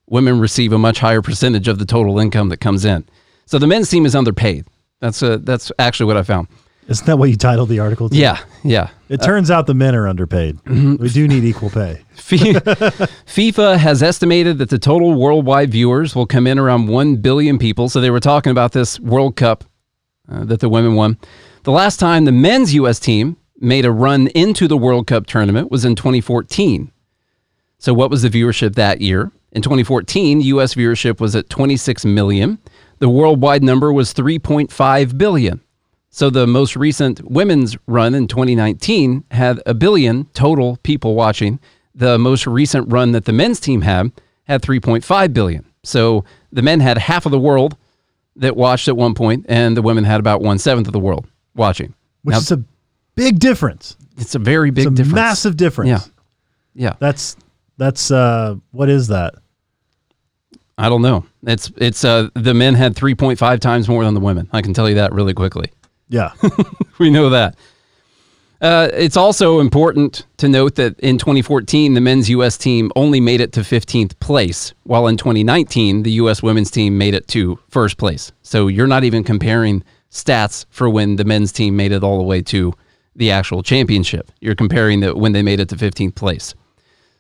Women 0.08 0.40
receive 0.40 0.74
a 0.74 0.78
much 0.78 1.00
higher 1.00 1.22
percentage 1.22 1.68
of 1.68 1.80
the 1.80 1.86
total 1.86 2.20
income 2.20 2.50
that 2.50 2.58
comes 2.58 2.84
in. 2.84 3.06
So 3.46 3.60
the 3.60 3.68
men's 3.68 3.90
team 3.90 4.06
is 4.06 4.16
underpaid. 4.16 4.66
That's 5.00 5.22
a, 5.22 5.38
that's 5.38 5.72
actually 5.80 6.08
what 6.08 6.18
I 6.18 6.24
found. 6.24 6.48
Isn't 6.88 7.06
that 7.06 7.18
what 7.18 7.30
you 7.30 7.36
titled 7.36 7.68
the 7.68 7.80
article? 7.80 8.08
To? 8.10 8.16
Yeah, 8.16 8.40
yeah. 8.64 8.90
It 9.10 9.22
turns 9.22 9.52
out 9.52 9.68
the 9.68 9.74
men 9.74 9.94
are 9.94 10.08
underpaid. 10.08 10.60
we 10.66 11.10
do 11.10 11.28
need 11.28 11.44
equal 11.44 11.70
pay. 11.70 12.02
FIFA 12.16 13.78
has 13.78 14.02
estimated 14.02 14.58
that 14.60 14.70
the 14.70 14.80
total 14.80 15.14
worldwide 15.14 15.70
viewers 15.70 16.16
will 16.16 16.26
come 16.26 16.48
in 16.48 16.58
around 16.58 16.88
1 16.88 17.18
billion 17.18 17.60
people. 17.60 17.90
So 17.90 18.00
they 18.00 18.10
were 18.10 18.22
talking 18.22 18.52
about 18.52 18.72
this 18.72 19.00
World 19.02 19.36
Cup 19.36 19.66
uh, 20.30 20.46
that 20.46 20.62
the 20.62 20.70
women 20.70 20.96
won. 20.96 21.18
The 21.64 21.72
last 21.72 22.00
time 22.00 22.24
the 22.24 22.32
men's 22.32 22.74
U.S. 22.76 23.00
team 23.00 23.36
made 23.60 23.86
a 23.86 23.92
run 23.92 24.28
into 24.28 24.68
the 24.68 24.78
World 24.78 25.08
Cup 25.08 25.26
tournament 25.26 25.70
was 25.70 25.84
in 25.84 25.96
2014. 25.96 26.92
So 27.80 27.94
what 27.94 28.10
was 28.10 28.22
the 28.22 28.30
viewership 28.30 28.76
that 28.76 29.02
year? 29.02 29.32
In 29.52 29.62
2014, 29.62 30.42
U.S. 30.42 30.76
viewership 30.76 31.20
was 31.20 31.36
at 31.36 31.50
26 31.50 32.06
million. 32.06 32.60
The 33.00 33.10
worldwide 33.10 33.64
number 33.64 33.92
was 33.92 34.14
3.5 34.14 35.18
billion. 35.18 35.62
So 36.10 36.30
the 36.30 36.48
most 36.48 36.76
recent 36.76 37.30
women's 37.30 37.78
run 37.86 38.16
in 38.16 38.28
2019 38.28 39.26
had 39.32 39.62
a 39.66 39.74
billion 39.74 40.26
total 40.34 40.78
people 40.84 41.16
watching. 41.16 41.60
The 41.94 42.18
most 42.18 42.48
recent 42.48 42.92
run 42.92 43.12
that 43.12 43.26
the 43.26 43.34
men's 43.34 43.60
team 43.60 43.82
had 43.82 44.12
had 44.46 44.62
3.5 44.62 45.34
billion. 45.34 45.66
So 45.84 46.24
the 46.52 46.62
men 46.62 46.80
had 46.80 46.98
half 46.98 47.26
of 47.26 47.32
the 47.32 47.40
world 47.40 47.76
that 48.36 48.56
watched 48.56 48.88
at 48.88 48.96
one 48.96 49.14
point, 49.16 49.46
and 49.50 49.76
the 49.76 49.82
women 49.82 50.04
had 50.04 50.20
about 50.20 50.42
one 50.42 50.58
seventh 50.60 50.88
of 50.88 50.94
the 50.94 51.00
world 51.00 51.26
watching. 51.56 51.94
Which 52.24 52.34
Now, 52.34 52.40
is 52.40 52.52
a 52.52 52.64
big 53.16 53.40
difference. 53.40 53.96
it's 54.18 54.36
a 54.36 54.40
very 54.40 54.70
big 54.72 54.86
it's 54.88 54.92
a 54.94 54.96
difference. 54.96 55.16
massive 55.16 55.58
difference. 55.58 55.90
Yeah. 55.90 56.00
Yeah. 56.76 56.94
That's 57.00 57.36
that's 57.78 58.12
uh 58.12 58.56
what 58.72 58.90
is 58.90 59.08
that? 59.08 59.36
I 60.78 60.90
don't 60.90 61.02
know. 61.02 61.26
It's 61.44 61.72
it's 61.78 62.04
uh 62.06 62.30
the 62.36 62.54
men 62.54 62.76
had 62.76 62.96
3.5 62.96 63.60
times 63.60 63.90
more 63.90 64.04
than 64.06 64.14
the 64.14 64.20
women. 64.20 64.48
I 64.54 64.62
can 64.62 64.74
tell 64.74 64.88
you 64.88 64.96
that 64.96 65.12
really 65.14 65.34
quickly. 65.34 65.72
Yeah. 66.10 66.32
we 67.00 67.10
know 67.10 67.30
that. 67.30 67.56
Uh, 68.60 68.90
it's 68.94 69.18
also 69.18 69.60
important 69.60 70.26
to 70.38 70.48
note 70.48 70.76
that 70.76 71.00
in 71.00 71.20
2014, 71.20 71.94
the 71.94 72.02
men's 72.02 72.30
U.S. 72.32 72.58
team 72.58 72.92
only 72.96 73.20
made 73.20 73.40
it 73.40 73.54
to 73.54 73.60
15th 73.60 74.18
place, 74.20 74.74
while 74.84 75.08
in 75.08 75.18
2019, 75.18 76.04
the 76.04 76.12
U.S. 76.14 76.42
women's 76.42 76.72
team 76.72 76.98
made 76.98 77.14
it 77.14 77.28
to 77.30 77.60
first 77.70 77.98
place. 77.98 78.32
So 78.42 78.68
you're 78.68 78.88
not 78.88 79.04
even 79.04 79.24
comparing 79.24 79.84
stats 80.10 80.66
for 80.72 80.90
when 80.90 81.18
the 81.18 81.26
men's 81.26 81.52
team 81.52 81.76
made 81.76 81.92
it 81.92 82.04
all 82.04 82.18
the 82.18 82.24
way 82.24 82.42
to 82.44 82.74
the 83.16 83.30
actual 83.30 83.62
championship. 83.62 84.32
You're 84.40 84.56
comparing 84.56 85.02
that 85.02 85.18
when 85.18 85.34
they 85.34 85.44
made 85.44 85.60
it 85.60 85.70
to 85.70 85.76
15th 85.76 86.16
place. 86.16 86.56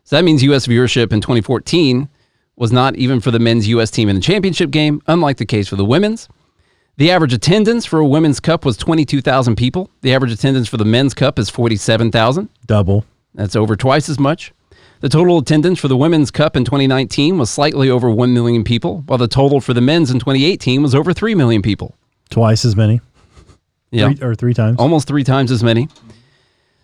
So 0.06 0.15
that 0.15 0.23
means 0.23 0.41
U.S. 0.43 0.65
viewership 0.65 1.12
in 1.12 1.21
2014 1.21 2.10
was 2.56 2.71
not 2.71 2.95
even 2.95 3.19
for 3.19 3.30
the 3.30 3.39
men's 3.39 3.67
U.S. 3.67 3.91
team 3.91 4.10
in 4.10 4.15
the 4.15 4.21
championship 4.21 4.71
game, 4.71 5.02
unlike 5.06 5.38
the 5.38 5.45
case 5.45 5.67
for 5.67 5.76
the 5.76 5.86
women's. 5.86 6.28
The 6.98 7.12
average 7.12 7.32
attendance 7.32 7.86
for 7.86 8.00
a 8.00 8.08
women's 8.08 8.40
cup 8.40 8.66
was 8.66 8.76
22,000 8.76 9.56
people. 9.56 9.92
The 10.02 10.16
average 10.16 10.32
attendance 10.32 10.68
for 10.68 10.78
the 10.78 10.86
men's 10.86 11.14
cup 11.14 11.38
is 11.38 11.48
47,000. 11.48 12.50
Double. 12.66 13.06
That's 13.36 13.56
over 13.56 13.76
twice 13.76 14.10
as 14.10 14.20
much. 14.20 14.52
The 15.02 15.10
total 15.10 15.38
attendance 15.38 15.80
for 15.80 15.88
the 15.88 15.96
women's 15.96 16.32
cup 16.32 16.56
in 16.56 16.66
2019 16.66 17.38
was 17.38 17.52
slightly 17.52 17.88
over 17.88 18.10
1 18.10 18.34
million 18.34 18.64
people, 18.64 19.04
while 19.06 19.20
the 19.20 19.28
total 19.28 19.62
for 19.62 19.76
the 19.76 19.82
men's 19.82 20.10
in 20.10 20.18
2018 20.18 20.82
was 20.82 20.96
over 20.96 21.14
3 21.14 21.36
million 21.36 21.62
people. 21.62 21.96
Twice 22.32 22.66
as 22.66 22.76
many. 22.76 23.00
Yeah. 23.92 24.14
Three, 24.14 24.28
or 24.28 24.34
three 24.34 24.56
times. 24.56 24.78
Almost 24.80 25.08
three 25.08 25.24
times 25.24 25.52
as 25.52 25.64
many. 25.64 25.90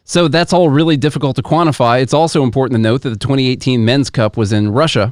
So 0.03 0.27
that's 0.27 0.53
all 0.53 0.69
really 0.69 0.95
difficult 0.95 1.37
to 1.37 1.41
quantify. 1.41 2.03
It's 2.03 2.13
also 2.13 2.43
important 2.43 2.77
to 2.77 2.81
note 2.81 3.01
that 3.01 3.09
the 3.09 3.17
2018 3.17 3.83
men's 3.83 4.11
cup 4.11 4.37
was 4.37 4.53
in 4.53 4.71
Russia 4.71 5.11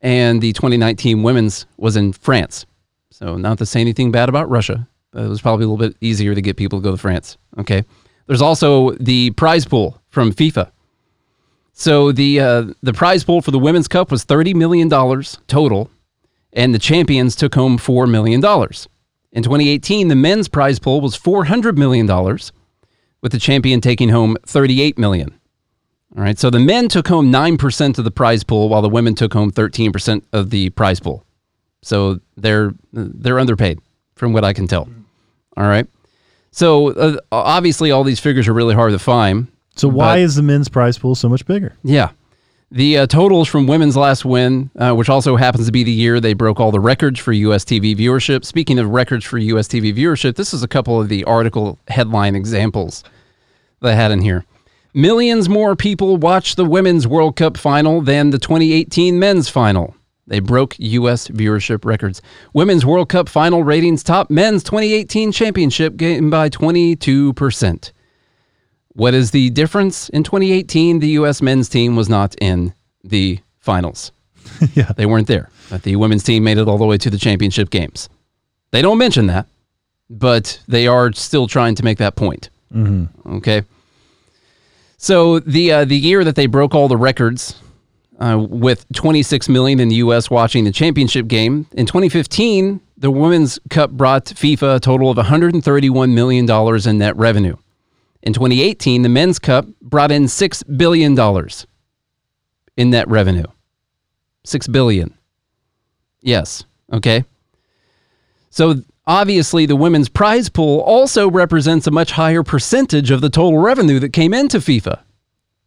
and 0.00 0.42
the 0.42 0.52
2019 0.54 1.22
women's 1.22 1.66
was 1.76 1.96
in 1.96 2.12
France. 2.12 2.66
So 3.14 3.36
not 3.36 3.58
to 3.58 3.66
say 3.66 3.80
anything 3.80 4.10
bad 4.10 4.28
about 4.28 4.50
Russia, 4.50 4.88
but 5.12 5.22
it 5.22 5.28
was 5.28 5.40
probably 5.40 5.64
a 5.64 5.68
little 5.68 5.88
bit 5.88 5.96
easier 6.00 6.34
to 6.34 6.42
get 6.42 6.56
people 6.56 6.80
to 6.80 6.82
go 6.82 6.90
to 6.90 6.96
France. 6.96 7.38
Okay. 7.58 7.84
There's 8.26 8.42
also 8.42 8.90
the 8.94 9.30
prize 9.30 9.64
pool 9.64 10.02
from 10.08 10.32
FIFA. 10.32 10.72
So 11.72 12.10
the 12.10 12.40
uh, 12.40 12.64
the 12.82 12.92
prize 12.92 13.22
pool 13.22 13.40
for 13.40 13.52
the 13.52 13.58
women's 13.60 13.86
cup 13.86 14.10
was 14.10 14.24
thirty 14.24 14.52
million 14.52 14.88
dollars 14.88 15.38
total, 15.46 15.92
and 16.52 16.74
the 16.74 16.78
champions 16.80 17.36
took 17.36 17.54
home 17.54 17.78
$4 17.78 18.10
million. 18.10 18.42
In 19.32 19.42
2018, 19.44 20.08
the 20.08 20.16
men's 20.16 20.48
prize 20.48 20.80
pool 20.80 21.00
was 21.00 21.16
$400 21.16 21.76
million, 21.76 22.06
with 23.20 23.30
the 23.30 23.38
champion 23.38 23.80
taking 23.80 24.08
home 24.08 24.36
38 24.44 24.98
million. 24.98 25.38
All 26.16 26.22
right, 26.22 26.38
so 26.38 26.50
the 26.50 26.60
men 26.60 26.88
took 26.88 27.08
home 27.08 27.32
9% 27.32 27.98
of 27.98 28.04
the 28.04 28.10
prize 28.10 28.44
pool, 28.44 28.68
while 28.68 28.82
the 28.82 28.88
women 28.88 29.14
took 29.14 29.32
home 29.32 29.50
13% 29.50 30.22
of 30.32 30.50
the 30.50 30.70
prize 30.70 31.00
pool. 31.00 31.23
So 31.84 32.20
they're, 32.36 32.72
they're 32.92 33.38
underpaid, 33.38 33.78
from 34.16 34.32
what 34.32 34.44
I 34.44 34.52
can 34.52 34.66
tell. 34.66 34.88
All 35.56 35.66
right. 35.68 35.86
So 36.50 36.92
uh, 36.92 37.16
obviously, 37.32 37.90
all 37.90 38.04
these 38.04 38.20
figures 38.20 38.48
are 38.48 38.52
really 38.52 38.74
hard 38.74 38.92
to 38.92 38.98
find. 38.98 39.48
So 39.76 39.88
why 39.88 40.14
but- 40.16 40.20
is 40.20 40.36
the 40.36 40.42
men's 40.42 40.68
prize 40.68 40.98
pool 40.98 41.14
so 41.14 41.28
much 41.28 41.44
bigger? 41.46 41.74
yeah. 41.82 42.10
The 42.70 42.98
uh, 42.98 43.06
totals 43.06 43.46
from 43.46 43.68
women's 43.68 43.96
last 43.96 44.24
win, 44.24 44.68
uh, 44.76 44.94
which 44.94 45.08
also 45.08 45.36
happens 45.36 45.66
to 45.66 45.72
be 45.72 45.84
the 45.84 45.92
year 45.92 46.18
they 46.18 46.32
broke 46.32 46.58
all 46.58 46.72
the 46.72 46.80
records 46.80 47.20
for 47.20 47.32
US 47.32 47.64
TV 47.64 47.94
viewership. 47.94 48.44
Speaking 48.44 48.80
of 48.80 48.88
records 48.88 49.24
for 49.24 49.38
US 49.38 49.68
TV 49.68 49.94
viewership, 49.94 50.34
this 50.34 50.52
is 50.52 50.64
a 50.64 50.66
couple 50.68 51.00
of 51.00 51.08
the 51.08 51.22
article 51.24 51.78
headline 51.86 52.34
examples 52.34 53.04
that 53.80 53.92
I 53.92 53.94
had 53.94 54.10
in 54.10 54.22
here. 54.22 54.44
Millions 54.92 55.48
more 55.48 55.76
people 55.76 56.16
watched 56.16 56.56
the 56.56 56.64
Women's 56.64 57.06
World 57.06 57.36
Cup 57.36 57.56
final 57.56 58.00
than 58.00 58.30
the 58.30 58.38
2018 58.40 59.20
men's 59.20 59.48
final. 59.48 59.94
They 60.26 60.40
broke 60.40 60.74
U.S. 60.78 61.28
viewership 61.28 61.84
records. 61.84 62.22
Women's 62.52 62.86
World 62.86 63.08
Cup 63.08 63.28
final 63.28 63.62
ratings 63.62 64.02
top 64.02 64.30
men's 64.30 64.64
2018 64.64 65.32
championship 65.32 65.96
game 65.96 66.30
by 66.30 66.48
22%. 66.48 67.92
What 68.88 69.12
is 69.12 69.32
the 69.32 69.50
difference? 69.50 70.08
In 70.10 70.22
2018, 70.22 71.00
the 71.00 71.08
U.S. 71.08 71.42
men's 71.42 71.68
team 71.68 71.96
was 71.96 72.08
not 72.08 72.34
in 72.40 72.72
the 73.02 73.40
finals. 73.58 74.12
yeah. 74.74 74.92
They 74.96 75.06
weren't 75.06 75.26
there. 75.26 75.50
But 75.68 75.82
the 75.82 75.96
women's 75.96 76.22
team 76.22 76.44
made 76.44 76.58
it 76.58 76.68
all 76.68 76.78
the 76.78 76.86
way 76.86 76.98
to 76.98 77.10
the 77.10 77.18
championship 77.18 77.70
games. 77.70 78.08
They 78.70 78.82
don't 78.82 78.98
mention 78.98 79.26
that, 79.26 79.46
but 80.08 80.60
they 80.68 80.86
are 80.86 81.12
still 81.12 81.46
trying 81.46 81.74
to 81.76 81.84
make 81.84 81.98
that 81.98 82.16
point. 82.16 82.50
Okay. 83.26 83.62
So 84.96 85.38
the 85.40 85.70
uh, 85.70 85.84
the 85.84 85.96
year 85.96 86.24
that 86.24 86.34
they 86.34 86.46
broke 86.46 86.74
all 86.74 86.88
the 86.88 86.96
records 86.96 87.54
uh, 88.20 88.38
with 88.38 88.86
26 88.94 89.48
million 89.48 89.80
in 89.80 89.88
the 89.88 89.96
U.S. 89.96 90.30
watching 90.30 90.64
the 90.64 90.72
championship 90.72 91.26
game 91.26 91.66
in 91.72 91.86
2015, 91.86 92.80
the 92.96 93.10
Women's 93.10 93.58
Cup 93.70 93.90
brought 93.90 94.26
FIFA 94.26 94.76
a 94.76 94.80
total 94.80 95.10
of 95.10 95.16
131 95.16 96.14
million 96.14 96.46
dollars 96.46 96.86
in 96.86 96.98
net 96.98 97.16
revenue. 97.16 97.56
In 98.22 98.32
2018, 98.32 99.02
the 99.02 99.08
Men's 99.08 99.38
Cup 99.38 99.66
brought 99.82 100.10
in 100.10 100.28
six 100.28 100.62
billion 100.62 101.14
dollars 101.14 101.66
in 102.76 102.90
net 102.90 103.08
revenue. 103.08 103.46
Six 104.44 104.66
billion. 104.66 105.14
Yes. 106.20 106.64
Okay. 106.92 107.24
So 108.50 108.76
obviously, 109.06 109.66
the 109.66 109.76
women's 109.76 110.08
prize 110.08 110.48
pool 110.48 110.80
also 110.80 111.28
represents 111.30 111.86
a 111.86 111.90
much 111.90 112.12
higher 112.12 112.42
percentage 112.42 113.10
of 113.10 113.20
the 113.20 113.30
total 113.30 113.58
revenue 113.58 113.98
that 114.00 114.12
came 114.12 114.32
into 114.32 114.58
FIFA 114.58 115.00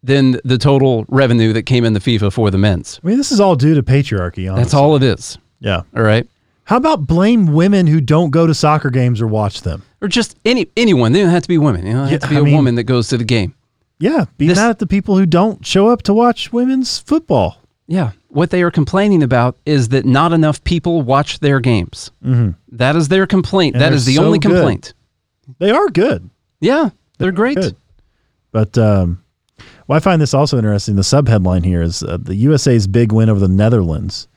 than 0.04 0.40
the 0.44 0.58
total 0.58 1.06
revenue 1.10 1.54
that 1.54 1.64
came 1.64 1.84
in 1.84 1.94
the 1.94 2.00
FIFA 2.00 2.32
for 2.32 2.52
the 2.52 2.58
men's. 2.58 3.00
I 3.04 3.08
mean, 3.08 3.18
this 3.18 3.32
is 3.32 3.40
all 3.40 3.56
due 3.56 3.76
to 3.76 3.84
patriarchy. 3.84 4.50
Honestly. 4.50 4.64
That's 4.64 4.74
all 4.74 4.96
it 4.96 5.04
is. 5.04 5.38
Yeah. 5.60 5.82
All 5.96 6.04
right. 6.04 6.28
How 6.66 6.78
about 6.78 7.08
blame 7.08 7.48
women 7.54 7.88
who 7.88 8.02
don't 8.02 8.30
go 8.30 8.46
to 8.46 8.54
soccer 8.54 8.90
games 8.90 9.22
or 9.22 9.28
watch 9.28 9.62
them? 9.62 9.84
Or 10.02 10.08
just 10.08 10.38
any 10.46 10.68
anyone. 10.78 11.12
They 11.14 11.22
don't 11.22 11.30
have 11.30 11.42
to 11.44 11.48
be 11.48 11.58
women. 11.58 11.86
You 11.88 11.94
know, 11.94 12.04
it 12.06 12.12
Yeah, 12.12 12.18
to 12.20 12.28
be 12.30 12.36
I 12.36 12.40
a 12.40 12.44
mean- 12.44 12.56
woman 12.56 12.76
that 12.76 12.84
goes 12.84 13.08
to 13.10 13.18
the 13.18 13.24
game. 13.24 13.54
Yeah, 14.00 14.26
be 14.38 14.48
This- 14.48 14.58
mad 14.58 14.70
at 14.70 14.80
the 14.80 14.86
people 14.88 15.18
who 15.18 15.26
don't 15.26 15.66
show 15.66 15.88
up 15.88 16.04
to 16.04 16.14
watch 16.14 16.54
women's 16.54 17.00
football. 17.00 17.58
Yeah. 17.88 18.12
What 18.28 18.50
they 18.52 18.62
are 18.62 18.70
complaining 18.70 19.24
about 19.24 19.58
is 19.66 19.90
that 19.90 20.06
not 20.06 20.34
enough 20.34 20.64
people 20.66 21.02
watch 21.02 21.40
their 21.40 21.60
games. 21.60 22.12
Mm-hmm. 22.24 22.50
is 22.98 23.08
their 23.08 23.26
complaint. 23.26 23.76
And 23.76 23.82
that 23.82 23.94
the 24.06 24.16
so 24.16 24.26
only 24.26 24.38
good. 24.38 24.52
complaint. 24.52 24.94
They 25.60 25.72
are 25.72 25.88
good. 25.90 26.30
Yeah. 26.60 26.90
They're 27.18 27.32
great. 27.32 27.56
Good. 27.56 27.76
But 28.52 28.78
um, 28.78 29.24
well, 29.88 29.97
I 29.97 30.00
find 30.00 30.21
this 30.21 30.34
also 30.34 30.58
interesting. 30.58 30.95
The 30.95 31.02
subheadline 31.02 31.65
here 31.65 31.82
is 31.82 32.04
uh, 32.04 32.17
the 32.17 32.36
USA's 32.36 32.88
big 32.88 33.12
win 33.12 33.30
over 33.30 33.39
the 33.39 33.47
Netherlands 33.47 34.28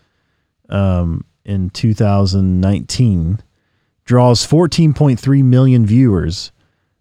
um, 0.68 1.24
in 1.44 1.70
2019 1.70 3.40
draws 4.04 4.46
14.3 4.46 5.44
million 5.44 5.86
viewers, 5.86 6.52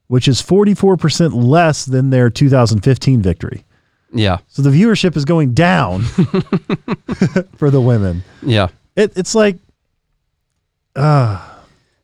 which 0.08 0.28
is 0.28 0.42
44% 0.42 1.34
less 1.34 1.86
than 1.86 2.10
their 2.10 2.30
2015 2.30 3.22
victory. 3.22 3.66
Yeah. 4.12 4.40
So 4.48 4.62
the 4.62 4.72
viewership 4.72 5.16
is 5.16 5.26
going 5.26 5.54
down 5.54 6.02
for 7.58 7.70
the 7.70 7.82
women. 7.82 8.24
Yeah. 8.42 8.70
It, 8.96 9.14
it's 9.16 9.36
like, 9.36 9.58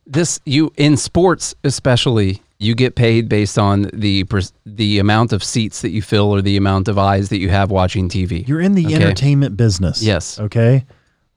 this 0.06 0.40
you 0.44 0.72
in 0.76 0.96
sports 0.96 1.54
especially 1.64 2.40
you 2.58 2.74
get 2.74 2.94
paid 2.96 3.28
based 3.28 3.58
on 3.58 3.90
the 3.92 4.24
the 4.64 4.98
amount 4.98 5.32
of 5.32 5.44
seats 5.44 5.82
that 5.82 5.90
you 5.90 6.00
fill 6.02 6.30
or 6.34 6.40
the 6.42 6.56
amount 6.56 6.88
of 6.88 6.98
eyes 6.98 7.28
that 7.28 7.38
you 7.38 7.48
have 7.50 7.70
watching 7.70 8.08
TV. 8.08 8.46
you're 8.48 8.60
in 8.60 8.72
the 8.74 8.86
Okay. 8.86 8.94
entertainment 8.96 9.56
business. 9.56 10.02
Yes. 10.02 10.38
Okay. 10.40 10.84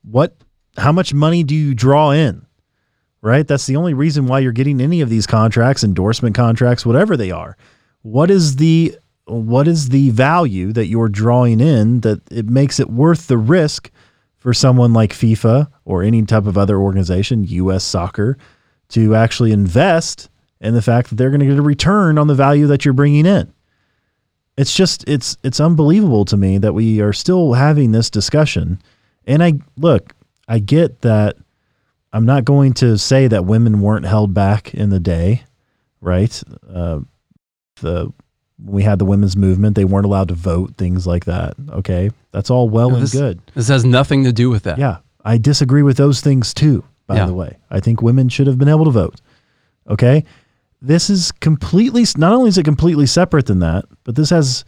What, 0.02 0.34
how 0.78 0.92
much 0.92 1.12
money 1.12 1.42
do 1.44 1.54
you 1.54 1.74
draw 1.74 2.10
in? 2.12 2.46
Right. 3.22 3.46
That's 3.46 3.66
the 3.66 3.76
only 3.76 3.92
reason 3.92 4.26
why 4.26 4.38
you're 4.38 4.50
getting 4.52 4.80
any 4.80 5.02
of 5.02 5.10
these 5.10 5.26
contracts, 5.26 5.84
endorsement 5.84 6.34
contracts, 6.34 6.86
whatever 6.86 7.18
they 7.18 7.30
are. 7.30 7.54
What 8.00 8.30
is 8.30 8.56
the, 8.56 8.96
what 9.26 9.68
is 9.68 9.90
the 9.90 10.08
value 10.08 10.72
that 10.72 10.86
you're 10.86 11.10
drawing 11.10 11.60
in 11.60 12.00
that 12.00 12.22
it 12.32 12.48
makes 12.48 12.80
it 12.80 12.88
worth 12.88 13.26
the 13.26 13.36
risk 13.36 13.90
for 14.38 14.54
someone 14.54 14.94
like 14.94 15.12
FIFA 15.12 15.68
or 15.84 16.02
any 16.02 16.22
type 16.24 16.46
of 16.46 16.56
other 16.56 16.78
organization, 16.78 17.44
US 17.44 17.84
soccer, 17.84 18.38
to 18.88 19.14
actually 19.14 19.52
invest 19.52 20.29
in 20.60 20.74
the 20.74 20.82
fact 20.82 21.08
that 21.08 21.16
they're 21.16 21.30
going 21.30 21.40
to 21.40 21.46
get 21.46 21.58
a 21.58 21.62
return 21.62 22.18
on 22.18 22.26
the 22.26 22.34
value 22.34 22.66
that 22.66 22.84
you're 22.84 22.94
bringing 22.94 23.26
in? 23.26 23.52
it's 24.56 24.74
just 24.74 25.08
it's 25.08 25.36
it's 25.42 25.60
unbelievable 25.60 26.24
to 26.24 26.36
me 26.36 26.58
that 26.58 26.74
we 26.74 27.00
are 27.00 27.12
still 27.12 27.52
having 27.54 27.92
this 27.92 28.10
discussion 28.10 28.82
and 29.24 29.42
i 29.44 29.52
look 29.76 30.12
i 30.48 30.58
get 30.58 31.00
that 31.02 31.36
i'm 32.12 32.26
not 32.26 32.44
going 32.44 32.74
to 32.74 32.98
say 32.98 33.28
that 33.28 33.44
women 33.46 33.80
weren't 33.80 34.04
held 34.04 34.34
back 34.34 34.74
in 34.74 34.90
the 34.90 34.98
day 35.00 35.44
right 36.00 36.42
uh, 36.68 36.98
the 37.80 38.12
we 38.62 38.82
had 38.82 38.98
the 38.98 39.04
women's 39.04 39.36
movement 39.36 39.76
they 39.76 39.84
weren't 39.84 40.04
allowed 40.04 40.28
to 40.28 40.34
vote 40.34 40.74
things 40.76 41.06
like 41.06 41.24
that 41.26 41.54
okay 41.70 42.10
that's 42.32 42.50
all 42.50 42.68
well 42.68 42.92
and 42.92 43.02
this, 43.04 43.12
good 43.12 43.40
This 43.54 43.68
has 43.68 43.84
nothing 43.84 44.24
to 44.24 44.32
do 44.32 44.50
with 44.50 44.64
that. 44.64 44.78
yeah 44.78 44.98
i 45.24 45.38
disagree 45.38 45.84
with 45.84 45.96
those 45.96 46.20
things 46.20 46.52
too 46.52 46.82
by 47.06 47.16
Yeah. 47.16 47.26
the 47.26 47.34
way 47.34 47.56
i 47.70 47.78
think 47.78 48.02
women 48.02 48.28
should 48.28 48.48
have 48.48 48.58
been 48.58 48.68
able 48.68 48.84
to 48.86 48.90
vote 48.90 49.20
okay 49.88 50.24
this 50.82 51.10
is 51.10 51.30
completely 51.40 52.04
not 52.16 52.32
only 52.32 52.48
is 52.48 52.58
it 52.58 52.64
completely 52.64 53.06
separate 53.06 53.46
than 53.46 53.58
that 53.60 53.84
but 54.04 54.14
this 54.16 54.30
has 54.30 54.64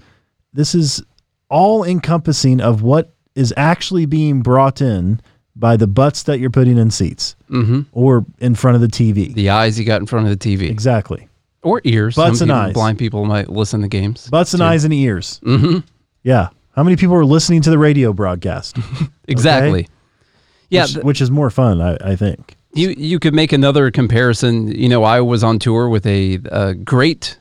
this 0.53 0.75
is 0.75 1.03
all 1.49 1.85
encompassing 1.85 2.61
of 2.61 2.83
what 2.83 3.15
is 3.35 3.53
actually 3.57 4.05
being 4.07 4.43
brought 4.43 4.81
in 4.83 5.21
by 5.57 5.77
the 5.77 5.87
butts 5.87 6.23
that 6.25 6.39
you're 6.39 6.51
putting 6.51 6.79
in 6.79 6.91
seats 6.91 7.37
Mhm. 7.51 7.87
or 7.93 8.25
in 8.41 8.55
front 8.55 8.75
of 8.75 8.81
the 8.81 8.89
TV. 8.89 9.33
The 9.35 9.51
eyes 9.51 9.79
you 9.79 9.85
got 9.85 10.01
in 10.01 10.07
front 10.07 10.27
of 10.27 10.31
the 10.31 10.37
TV 10.37 10.69
exactly. 10.71 11.29
or 11.63 11.81
ears. 11.85 12.15
Butts 12.17 12.39
Some 12.39 12.51
and 12.51 12.59
eyes. 12.59 12.73
Blind 12.75 12.99
people 12.99 13.25
might 13.27 13.51
listen 13.51 13.83
to 13.83 13.89
games. 13.89 14.29
Butts 14.31 14.55
and 14.55 14.61
too. 14.61 14.65
eyes 14.65 14.85
and 14.85 14.93
ears. 14.95 15.41
Mm-hmm. 15.45 15.79
Yeah. 16.23 16.49
How 16.75 16.83
many 16.83 16.97
people 16.97 17.15
are 17.17 17.25
listening 17.25 17.61
to 17.63 17.71
the 17.71 17.79
radio 17.79 18.13
broadcast? 18.15 18.77
Exactly. 19.29 19.89
Yeah. 20.71 20.83
which, 20.85 20.93
th- 20.95 21.05
which 21.05 21.21
is 21.21 21.31
more 21.31 21.51
fun, 21.51 21.81
I, 21.83 21.97
I 22.03 22.17
think. 22.17 22.57
You 22.75 22.91
you 22.97 23.19
could 23.19 23.35
make 23.35 23.53
another 23.53 23.91
comparison. 23.91 24.69
You 24.69 24.89
know, 24.89 25.05
I 25.05 25.21
was 25.21 25.45
on 25.45 25.59
tour 25.59 25.89
with 25.89 26.07
a, 26.07 26.39
a 26.51 26.75
great 26.75 27.39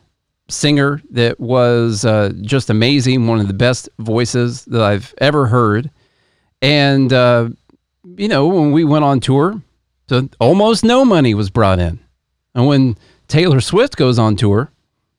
singer 0.49 1.01
that 1.11 1.39
was 1.39 2.03
uh, 2.03 2.33
just 2.41 2.69
amazing, 2.69 3.27
one 3.27 3.39
of 3.39 3.47
the 3.47 3.53
best 3.53 3.87
voices 3.99 4.65
that 4.65 4.81
I've 4.81 5.13
ever 5.19 5.47
heard. 5.47 5.89
And 6.61 7.13
uh, 7.13 7.49
you 8.17 8.27
know, 8.27 8.47
when 8.47 8.71
we 8.71 8.83
went 8.83 9.05
on 9.05 9.19
tour, 9.19 9.61
so 10.09 10.27
almost 10.39 10.83
no 10.83 11.05
money 11.05 11.33
was 11.33 11.49
brought 11.49 11.79
in. 11.79 11.99
And 12.53 12.67
when 12.67 12.97
Taylor 13.29 13.61
Swift 13.61 13.95
goes 13.95 14.19
on 14.19 14.35
tour, 14.35 14.69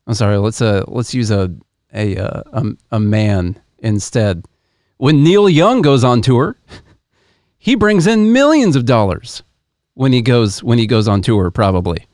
I'm 0.06 0.14
sorry, 0.14 0.36
let's 0.36 0.60
uh 0.60 0.84
let's 0.88 1.14
use 1.14 1.30
a 1.30 1.54
a 1.94 2.18
uh, 2.18 2.42
a, 2.52 2.64
a 2.92 3.00
man 3.00 3.58
instead. 3.78 4.44
When 4.98 5.24
Neil 5.24 5.48
Young 5.48 5.80
goes 5.80 6.04
on 6.04 6.20
tour, 6.20 6.56
he 7.58 7.74
brings 7.74 8.06
in 8.06 8.32
millions 8.32 8.76
of 8.76 8.84
dollars 8.84 9.42
when 9.94 10.12
he 10.12 10.22
goes 10.22 10.62
when 10.62 10.78
he 10.78 10.86
goes 10.86 11.08
on 11.08 11.22
tour 11.22 11.50
probably 11.50 12.06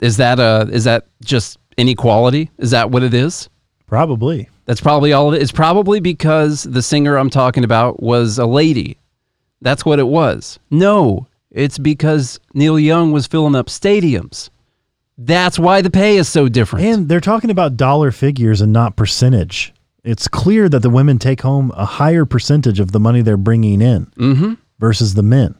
is 0.00 0.16
that 0.16 0.38
uh 0.40 0.66
is 0.70 0.84
that 0.84 1.06
just 1.22 1.58
inequality 1.76 2.50
is 2.58 2.70
that 2.70 2.90
what 2.90 3.02
it 3.02 3.14
is 3.14 3.48
Probably. 3.86 4.48
that's 4.66 4.80
probably 4.80 5.12
all 5.12 5.32
it 5.32 5.38
is 5.38 5.44
it's 5.44 5.52
probably 5.52 6.00
because 6.00 6.62
the 6.64 6.82
singer 6.82 7.16
i'm 7.16 7.30
talking 7.30 7.64
about 7.64 8.02
was 8.02 8.38
a 8.38 8.46
lady 8.46 8.98
that's 9.60 9.84
what 9.84 9.98
it 9.98 10.06
was 10.06 10.58
no 10.70 11.26
it's 11.50 11.78
because 11.78 12.38
neil 12.54 12.78
young 12.78 13.12
was 13.12 13.26
filling 13.26 13.54
up 13.54 13.66
stadiums 13.66 14.50
that's 15.22 15.58
why 15.58 15.82
the 15.82 15.90
pay 15.90 16.16
is 16.16 16.28
so 16.28 16.48
different 16.48 16.86
And 16.86 17.08
they're 17.08 17.20
talking 17.20 17.50
about 17.50 17.76
dollar 17.76 18.10
figures 18.10 18.62
and 18.62 18.72
not 18.72 18.96
percentage. 18.96 19.74
It's 20.02 20.26
clear 20.26 20.66
that 20.70 20.80
the 20.80 20.88
women 20.88 21.18
take 21.18 21.42
home 21.42 21.70
a 21.76 21.84
higher 21.84 22.24
percentage 22.24 22.80
of 22.80 22.92
the 22.92 23.00
money 23.00 23.20
they're 23.20 23.36
bringing 23.36 23.82
in 23.82 24.06
mm-hmm. 24.16 24.54
versus 24.78 25.12
the 25.12 25.22
men. 25.22 25.54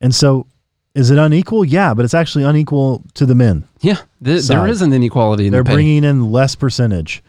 And 0.00 0.12
so, 0.12 0.48
is 0.94 1.10
it 1.10 1.18
unequal? 1.18 1.64
Yeah, 1.64 1.94
but 1.94 2.04
it's 2.04 2.14
actually 2.14 2.44
unequal 2.44 3.02
to 3.14 3.26
the 3.26 3.34
men. 3.34 3.66
Yeah, 3.80 3.94
th- 3.94 4.04
there 4.24 4.40
Side. 4.42 4.70
isn't 4.70 4.92
inequality 4.92 5.46
in 5.46 5.52
They're 5.52 5.62
the 5.62 5.70
bringing 5.72 6.04
in 6.04 6.30
less 6.32 6.54
percentage 6.56 7.22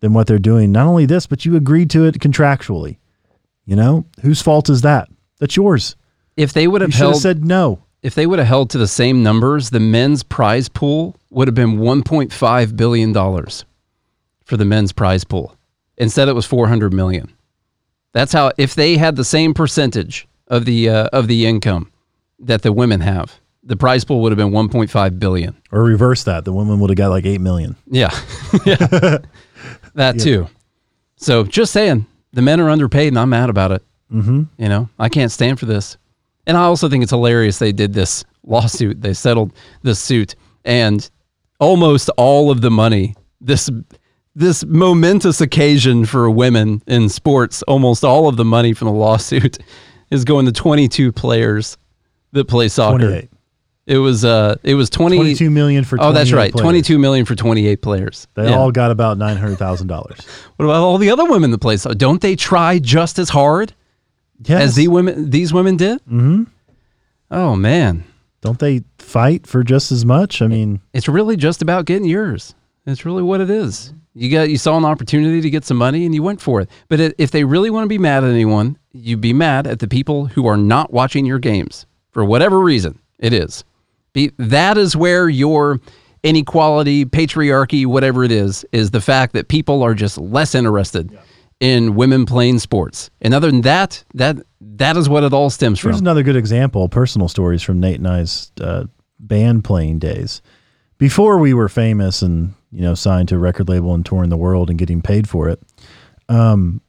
than 0.00 0.12
what 0.12 0.26
they're 0.26 0.38
doing. 0.38 0.72
Not 0.72 0.86
only 0.86 1.06
this, 1.06 1.26
but 1.26 1.44
you 1.44 1.56
agreed 1.56 1.90
to 1.90 2.04
it 2.06 2.18
contractually. 2.20 2.96
You 3.66 3.76
know, 3.76 4.04
whose 4.22 4.40
fault 4.42 4.68
is 4.70 4.82
that? 4.82 5.08
That's 5.38 5.56
yours. 5.56 5.96
if 6.36 6.52
they 6.52 6.66
would 6.66 6.80
You 6.82 6.86
have 6.86 6.94
have 6.94 7.00
held, 7.10 7.22
said 7.22 7.44
no. 7.44 7.82
if 8.02 8.14
they 8.14 8.26
would 8.26 8.38
have 8.38 8.48
held 8.48 8.70
to 8.70 8.78
the 8.78 8.88
same 8.88 9.22
numbers, 9.22 9.70
the 9.70 9.80
men's 9.80 10.22
prize 10.22 10.68
pool 10.68 11.16
would 11.30 11.46
have 11.48 11.54
been 11.54 11.78
1.5 11.78 12.76
billion 12.76 13.12
dollars 13.12 13.64
for 14.44 14.56
the 14.56 14.64
men's 14.64 14.92
prize 14.92 15.24
pool. 15.24 15.54
Instead, 15.98 16.28
it 16.28 16.34
was 16.34 16.46
400 16.46 16.92
million. 16.94 17.30
That's 18.12 18.32
how. 18.32 18.50
If 18.56 18.74
they 18.74 18.96
had 18.96 19.16
the 19.16 19.24
same 19.24 19.54
percentage 19.54 20.26
of 20.48 20.64
the 20.64 20.88
uh, 20.88 21.08
of 21.12 21.28
the 21.28 21.46
income 21.46 21.92
that 22.40 22.62
the 22.62 22.72
women 22.72 23.00
have, 23.00 23.40
the 23.62 23.76
prize 23.76 24.04
pool 24.04 24.22
would 24.22 24.32
have 24.32 24.36
been 24.36 24.50
1.5 24.50 25.18
billion. 25.18 25.56
Or 25.70 25.82
reverse 25.82 26.24
that. 26.24 26.44
The 26.44 26.52
women 26.52 26.80
would 26.80 26.90
have 26.90 26.96
got 26.96 27.10
like 27.10 27.26
8 27.26 27.40
million. 27.40 27.76
Yeah, 27.86 28.10
yeah, 28.66 29.18
that 29.94 30.18
too. 30.18 30.48
So 31.16 31.44
just 31.44 31.72
saying, 31.72 32.06
the 32.32 32.42
men 32.42 32.60
are 32.60 32.70
underpaid, 32.70 33.08
and 33.08 33.18
I'm 33.18 33.30
mad 33.30 33.50
about 33.50 33.72
it. 33.72 33.84
Mm-hmm. 34.12 34.42
You 34.58 34.68
know, 34.68 34.88
I 34.98 35.08
can't 35.08 35.30
stand 35.30 35.60
for 35.60 35.66
this. 35.66 35.96
And 36.46 36.56
I 36.56 36.62
also 36.62 36.88
think 36.88 37.02
it's 37.02 37.12
hilarious 37.12 37.58
they 37.58 37.72
did 37.72 37.92
this 37.92 38.24
lawsuit. 38.44 39.00
They 39.00 39.12
settled 39.12 39.52
the 39.82 39.94
suit, 39.94 40.34
and 40.64 41.08
almost 41.58 42.08
all 42.16 42.50
of 42.50 42.62
the 42.62 42.70
money 42.70 43.14
this 43.40 43.70
this 44.34 44.64
momentous 44.64 45.40
occasion 45.40 46.06
for 46.06 46.30
women 46.30 46.82
in 46.86 47.08
sports, 47.08 47.62
almost 47.62 48.04
all 48.04 48.28
of 48.28 48.36
the 48.36 48.44
money 48.44 48.72
from 48.72 48.86
the 48.86 48.94
lawsuit 48.94 49.58
is 50.10 50.24
going 50.24 50.46
to 50.46 50.52
22 50.52 51.12
players 51.12 51.76
that 52.32 52.46
play 52.46 52.68
soccer. 52.68 52.98
28. 52.98 53.30
It 53.86 53.98
was 53.98 54.24
uh 54.24 54.56
it 54.62 54.74
was 54.74 54.88
20 54.90 55.16
22 55.16 55.50
million 55.50 55.82
for 55.84 55.98
Oh, 56.00 56.12
that's 56.12 56.30
28 56.30 56.36
right. 56.44 56.52
players. 56.52 56.62
22 56.64 56.98
million 56.98 57.24
for 57.26 57.34
28 57.34 57.82
players. 57.82 58.26
They 58.34 58.48
Yeah. 58.50 58.56
all 58.56 58.70
got 58.70 58.90
about 58.90 59.18
$900,000. 59.18 59.88
What 60.56 60.64
about 60.64 60.82
all 60.82 60.98
the 60.98 61.10
other 61.10 61.24
women 61.24 61.50
that 61.50 61.58
play 61.58 61.76
soccer? 61.76 61.94
Don't 61.96 62.20
they 62.20 62.36
try 62.36 62.78
just 62.78 63.18
as 63.18 63.30
hard 63.30 63.72
Yes. 64.44 64.62
as 64.62 64.74
the 64.76 64.88
women 64.88 65.30
these 65.30 65.52
women 65.52 65.76
did? 65.76 65.98
Mm-hmm. 66.04 66.44
Oh 67.30 67.56
man. 67.56 68.04
Don't 68.42 68.58
they 68.58 68.84
fight 68.98 69.46
for 69.46 69.62
just 69.64 69.92
as 69.92 70.04
much? 70.04 70.40
I 70.40 70.46
mean, 70.46 70.80
It's 70.94 71.08
really 71.08 71.36
just 71.36 71.60
about 71.60 71.84
getting 71.84 72.08
yours. 72.08 72.54
It's 72.86 73.04
really 73.04 73.22
what 73.22 73.40
it 73.40 73.50
is. 73.50 73.92
You 74.14 74.30
got 74.30 74.50
you 74.50 74.56
saw 74.58 74.76
an 74.76 74.84
opportunity 74.84 75.40
to 75.40 75.50
get 75.50 75.64
some 75.64 75.76
money 75.76 76.04
and 76.04 76.14
you 76.14 76.22
went 76.22 76.40
for 76.40 76.60
it. 76.60 76.68
But 76.88 77.14
if 77.18 77.30
they 77.30 77.44
really 77.44 77.70
want 77.70 77.84
to 77.84 77.88
be 77.88 77.98
mad 77.98 78.24
at 78.24 78.30
anyone, 78.30 78.78
you'd 78.92 79.20
be 79.20 79.32
mad 79.32 79.66
at 79.66 79.78
the 79.80 79.86
people 79.88 80.26
who 80.26 80.46
are 80.46 80.56
not 80.56 80.92
watching 80.92 81.26
your 81.26 81.38
games 81.38 81.86
for 82.10 82.24
whatever 82.24 82.60
reason 82.60 82.98
it 83.18 83.32
is. 83.32 83.64
Be, 84.12 84.32
that 84.38 84.76
is 84.76 84.96
where 84.96 85.28
your 85.28 85.80
inequality, 86.22 87.04
patriarchy, 87.04 87.86
whatever 87.86 88.24
it 88.24 88.32
is, 88.32 88.64
is 88.72 88.90
the 88.90 89.00
fact 89.00 89.32
that 89.34 89.48
people 89.48 89.82
are 89.82 89.94
just 89.94 90.18
less 90.18 90.54
interested 90.54 91.16
in 91.60 91.94
women 91.94 92.26
playing 92.26 92.58
sports. 92.58 93.10
And 93.20 93.34
other 93.34 93.50
than 93.50 93.60
that, 93.62 94.02
that 94.14 94.38
that 94.60 94.96
is 94.96 95.08
what 95.08 95.24
it 95.24 95.32
all 95.32 95.50
stems 95.50 95.78
here's 95.78 95.82
from. 95.82 95.90
Here's 95.92 96.00
another 96.00 96.22
good 96.22 96.36
example 96.36 96.88
personal 96.88 97.28
stories 97.28 97.62
from 97.62 97.80
Nate 97.80 97.98
and 97.98 98.08
I's 98.08 98.50
uh, 98.60 98.84
band 99.18 99.64
playing 99.64 99.98
days. 99.98 100.42
Before 100.98 101.38
we 101.38 101.54
were 101.54 101.68
famous 101.68 102.20
and, 102.22 102.54
you 102.70 102.82
know, 102.82 102.94
signed 102.94 103.28
to 103.28 103.36
a 103.36 103.38
record 103.38 103.68
label 103.68 103.94
and 103.94 104.04
touring 104.04 104.30
the 104.30 104.36
world 104.36 104.68
and 104.68 104.78
getting 104.78 105.00
paid 105.00 105.28
for 105.28 105.48
it, 105.48 105.62
um, 106.28 106.82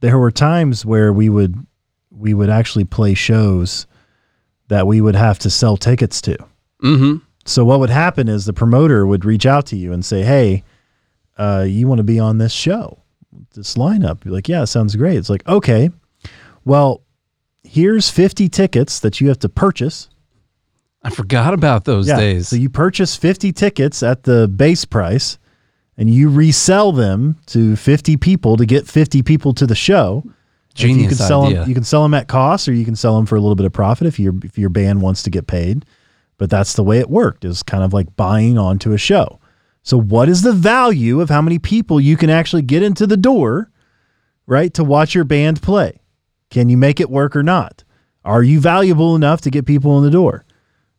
there 0.00 0.18
were 0.18 0.30
times 0.30 0.84
where 0.84 1.12
we 1.12 1.28
would 1.28 1.66
we 2.10 2.34
would 2.34 2.50
actually 2.50 2.84
play 2.84 3.14
shows 3.14 3.86
that 4.68 4.86
we 4.86 5.00
would 5.00 5.14
have 5.16 5.38
to 5.40 5.50
sell 5.50 5.76
tickets 5.76 6.20
to. 6.22 6.36
mm-hmm. 6.82 7.16
So 7.44 7.64
what 7.64 7.78
would 7.78 7.90
happen 7.90 8.28
is 8.28 8.44
the 8.44 8.52
promoter 8.52 9.06
would 9.06 9.24
reach 9.24 9.46
out 9.46 9.66
to 9.66 9.76
you 9.76 9.92
and 9.92 10.04
say, 10.04 10.22
"Hey, 10.22 10.64
uh, 11.38 11.64
you 11.68 11.86
want 11.86 11.98
to 11.98 12.04
be 12.04 12.18
on 12.18 12.38
this 12.38 12.52
show, 12.52 12.98
this 13.54 13.74
lineup?" 13.76 14.24
You're 14.24 14.34
like, 14.34 14.48
"Yeah, 14.48 14.64
sounds 14.64 14.96
great." 14.96 15.16
It's 15.16 15.30
like, 15.30 15.46
"Okay, 15.46 15.90
well, 16.64 17.02
here's 17.62 18.10
50 18.10 18.48
tickets 18.48 18.98
that 18.98 19.20
you 19.20 19.28
have 19.28 19.38
to 19.38 19.48
purchase." 19.48 20.08
I 21.04 21.10
forgot 21.10 21.54
about 21.54 21.84
those 21.84 22.08
Yeah, 22.08 22.16
days. 22.16 22.48
So 22.48 22.56
you 22.56 22.68
purchase 22.68 23.14
50 23.14 23.52
tickets 23.52 24.02
at 24.02 24.24
the 24.24 24.48
base 24.48 24.84
price, 24.84 25.38
and 25.96 26.10
you 26.10 26.28
resell 26.28 26.90
them 26.90 27.36
to 27.46 27.76
50 27.76 28.16
people 28.16 28.56
to 28.56 28.66
get 28.66 28.88
50 28.88 29.22
people 29.22 29.54
to 29.54 29.68
the 29.68 29.76
show. 29.76 30.24
If 30.76 30.82
you 30.82 30.88
Genius 30.88 31.18
can 31.18 31.26
sell 31.26 31.46
idea. 31.46 31.60
Them, 31.60 31.68
you 31.68 31.74
can 31.74 31.84
sell 31.84 32.02
them 32.02 32.14
at 32.14 32.28
cost, 32.28 32.68
or 32.68 32.72
you 32.72 32.84
can 32.84 32.96
sell 32.96 33.16
them 33.16 33.26
for 33.26 33.36
a 33.36 33.40
little 33.40 33.56
bit 33.56 33.66
of 33.66 33.72
profit 33.72 34.06
if 34.06 34.18
your 34.18 34.34
if 34.44 34.58
your 34.58 34.68
band 34.68 35.02
wants 35.02 35.22
to 35.24 35.30
get 35.30 35.46
paid. 35.46 35.84
But 36.38 36.50
that's 36.50 36.74
the 36.74 36.82
way 36.84 36.98
it 36.98 37.08
worked. 37.08 37.44
Is 37.44 37.62
kind 37.62 37.82
of 37.82 37.92
like 37.92 38.14
buying 38.16 38.58
onto 38.58 38.92
a 38.92 38.98
show. 38.98 39.40
So 39.82 39.98
what 39.98 40.28
is 40.28 40.42
the 40.42 40.52
value 40.52 41.20
of 41.20 41.28
how 41.28 41.40
many 41.40 41.58
people 41.58 42.00
you 42.00 42.16
can 42.16 42.28
actually 42.28 42.62
get 42.62 42.82
into 42.82 43.06
the 43.06 43.16
door, 43.16 43.70
right, 44.46 44.74
to 44.74 44.82
watch 44.82 45.14
your 45.14 45.24
band 45.24 45.62
play? 45.62 46.00
Can 46.50 46.68
you 46.68 46.76
make 46.76 47.00
it 47.00 47.08
work 47.08 47.36
or 47.36 47.42
not? 47.42 47.84
Are 48.24 48.42
you 48.42 48.58
valuable 48.60 49.14
enough 49.14 49.40
to 49.42 49.50
get 49.50 49.64
people 49.64 49.96
in 49.98 50.04
the 50.04 50.10
door? 50.10 50.44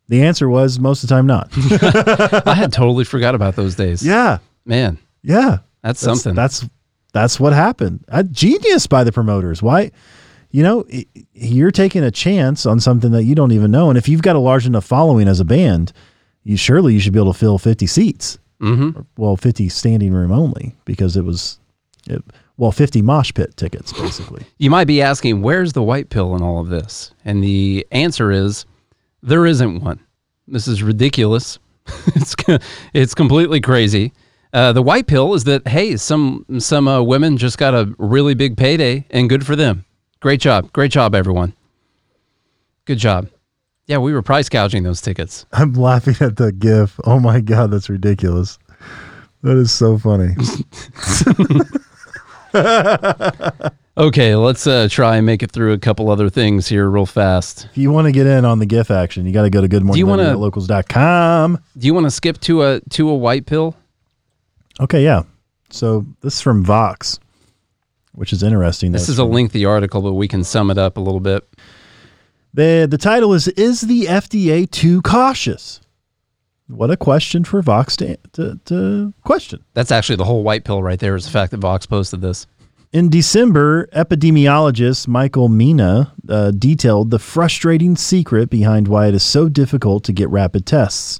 The 0.07 0.23
answer 0.23 0.47
was 0.47 0.79
most 0.79 1.03
of 1.03 1.09
the 1.09 1.15
time 1.15 1.27
not. 1.27 1.49
I 2.47 2.53
had 2.53 2.71
totally 2.71 3.03
forgot 3.03 3.35
about 3.35 3.57
those 3.57 3.75
days. 3.75 4.05
yeah, 4.05 4.37
Man, 4.65 4.97
yeah. 5.21 5.59
that's, 5.81 5.99
something. 5.99 6.33
That's 6.33 6.65
that's 7.17 7.39
what 7.39 7.53
happened. 7.53 8.05
A 8.09 8.23
genius 8.23 8.85
by 8.87 9.03
the 9.03 9.11
promoters. 9.11 9.61
Why? 9.61 9.91
You 10.51 10.63
know, 10.63 10.85
you're 11.33 11.71
taking 11.71 12.03
a 12.03 12.11
chance 12.11 12.65
on 12.65 12.79
something 12.79 13.11
that 13.11 13.23
you 13.23 13.35
don't 13.35 13.51
even 13.51 13.71
know. 13.71 13.89
And 13.89 13.97
if 13.97 14.07
you've 14.07 14.21
got 14.21 14.35
a 14.35 14.39
large 14.39 14.65
enough 14.65 14.85
following 14.85 15.27
as 15.27 15.39
a 15.39 15.45
band, 15.45 15.91
you 16.43 16.55
surely 16.57 16.93
you 16.93 16.99
should 16.99 17.13
be 17.13 17.19
able 17.19 17.33
to 17.33 17.39
fill 17.39 17.57
50 17.57 17.87
seats. 17.87 18.39
mm-hmm. 18.61 19.01
Well, 19.17 19.35
50 19.35 19.67
standing 19.69 20.13
room 20.13 20.31
only 20.31 20.75
because 20.85 21.17
it 21.17 21.25
was, 21.25 21.59
it, 22.07 22.23
well, 22.55 22.71
50 22.71 23.01
mosh 23.01 23.33
pit 23.33 23.57
tickets 23.57 23.91
basically. 23.91 24.45
You 24.57 24.69
might 24.69 24.85
be 24.85 25.01
asking, 25.01 25.41
where's 25.41 25.73
the 25.73 25.83
white 25.83 26.09
pill 26.09 26.35
in 26.35 26.41
all 26.41 26.59
of 26.59 26.69
this? 26.69 27.11
And 27.25 27.43
the 27.43 27.85
answer 27.91 28.31
is, 28.31 28.65
there 29.23 29.45
isn't 29.45 29.81
one. 29.81 29.99
This 30.47 30.67
is 30.67 30.83
ridiculous. 30.83 31.59
it's 32.15 32.35
it's 32.93 33.15
completely 33.15 33.59
crazy. 33.59 34.13
Uh, 34.57 34.73
the 34.73 34.81
white 34.81 35.05
pill 35.05 35.35
is 35.35 35.43
that 35.43 35.67
hey, 35.67 35.95
some 35.97 36.43
some 36.57 36.87
uh, 36.87 36.99
women 36.99 37.37
just 37.37 37.59
got 37.59 37.75
a 37.75 37.93
really 37.99 38.33
big 38.33 38.57
payday, 38.57 39.05
and 39.11 39.29
good 39.29 39.45
for 39.45 39.55
them. 39.55 39.85
Great 40.19 40.39
job, 40.39 40.73
great 40.73 40.89
job, 40.89 41.13
everyone. 41.13 41.53
Good 42.85 42.97
job. 42.97 43.29
Yeah, 43.85 43.99
we 43.99 44.13
were 44.13 44.23
price 44.23 44.49
gouging 44.49 44.81
those 44.81 44.99
tickets. 44.99 45.45
I'm 45.53 45.73
laughing 45.73 46.15
at 46.21 46.37
the 46.37 46.51
gif. 46.51 46.99
Oh 47.03 47.19
my 47.19 47.39
God, 47.39 47.69
that's 47.69 47.87
ridiculous. 47.87 48.57
That 49.43 49.57
is 49.57 49.71
so 49.71 49.99
funny. 49.99 50.35
Okay, 53.99 54.35
let's 54.35 54.67
uh, 54.67 54.87
try 54.91 55.17
and 55.17 55.25
make 55.25 55.41
it 55.41 55.51
through 55.51 55.73
a 55.73 55.79
couple 55.79 56.11
other 56.11 56.29
things 56.29 56.67
here 56.67 56.87
real 56.87 57.07
fast. 57.07 57.65
if 57.71 57.79
you 57.79 57.91
want 57.91 58.05
to 58.05 58.11
get 58.11 58.27
in 58.27 58.45
on 58.45 58.59
the 58.59 58.67
GIF 58.67 58.91
action, 58.91 59.25
you 59.25 59.33
got 59.33 59.41
to 59.41 59.49
go 59.49 59.59
to 59.59 59.67
goodmorninglocals.com. 59.67 61.59
Do 61.75 61.87
you 61.87 61.95
want 61.95 62.05
to 62.05 62.11
skip 62.11 62.39
to 62.41 62.61
a 62.61 62.79
to 62.91 63.09
a 63.09 63.15
white 63.15 63.47
pill? 63.47 63.75
Okay, 64.79 65.03
yeah. 65.03 65.23
So 65.69 66.05
this 66.21 66.35
is 66.35 66.41
from 66.41 66.63
Vox, 66.63 67.19
which 68.13 68.31
is 68.31 68.43
interesting. 68.43 68.91
This 68.91 69.09
is 69.09 69.19
a 69.19 69.25
lengthy 69.25 69.65
article, 69.65 70.01
but 70.01 70.13
we 70.13 70.27
can 70.27 70.43
sum 70.43 70.71
it 70.71 70.77
up 70.77 70.97
a 70.97 71.01
little 71.01 71.19
bit. 71.19 71.47
The 72.53 72.87
the 72.89 72.97
title 72.97 73.33
is 73.33 73.47
Is 73.49 73.81
the 73.81 74.05
FDA 74.05 74.69
too 74.69 75.01
cautious? 75.01 75.81
What 76.67 76.91
a 76.91 76.97
question 76.97 77.45
for 77.45 77.61
Vox 77.61 77.95
to, 77.97 78.17
to, 78.33 78.59
to 78.65 79.13
question. 79.23 79.63
That's 79.73 79.91
actually 79.91 80.17
the 80.17 80.25
whole 80.25 80.43
white 80.43 80.65
pill 80.65 80.83
right 80.83 80.99
there 80.99 81.15
is 81.15 81.23
the 81.23 81.31
fact 81.31 81.51
that 81.51 81.59
Vox 81.59 81.85
posted 81.85 82.19
this. 82.19 82.45
In 82.91 83.09
December, 83.09 83.87
epidemiologist 83.87 85.07
Michael 85.07 85.49
Mina 85.49 86.13
uh, 86.27 86.51
detailed 86.51 87.11
the 87.11 87.19
frustrating 87.19 87.95
secret 87.95 88.49
behind 88.49 88.87
why 88.87 89.07
it 89.07 89.13
is 89.13 89.23
so 89.23 89.47
difficult 89.47 90.03
to 90.05 90.13
get 90.13 90.29
rapid 90.29 90.65
tests. 90.65 91.19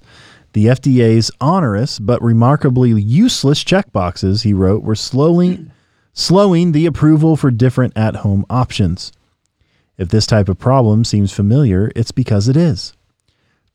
The 0.57 0.65
FDA's 0.65 1.29
onerous 1.39 1.99
but 1.99 2.19
remarkably 2.19 2.99
useless 2.99 3.63
checkboxes, 3.63 4.41
he 4.41 4.55
wrote, 4.55 4.81
were 4.81 4.95
slowly 4.95 5.67
slowing 6.13 6.71
the 6.71 6.87
approval 6.87 7.37
for 7.37 7.51
different 7.51 7.95
at-home 7.95 8.43
options. 8.49 9.11
If 9.99 10.09
this 10.09 10.25
type 10.25 10.49
of 10.49 10.57
problem 10.57 11.05
seems 11.05 11.31
familiar, 11.31 11.91
it's 11.95 12.11
because 12.11 12.47
it 12.49 12.57
is. 12.57 12.95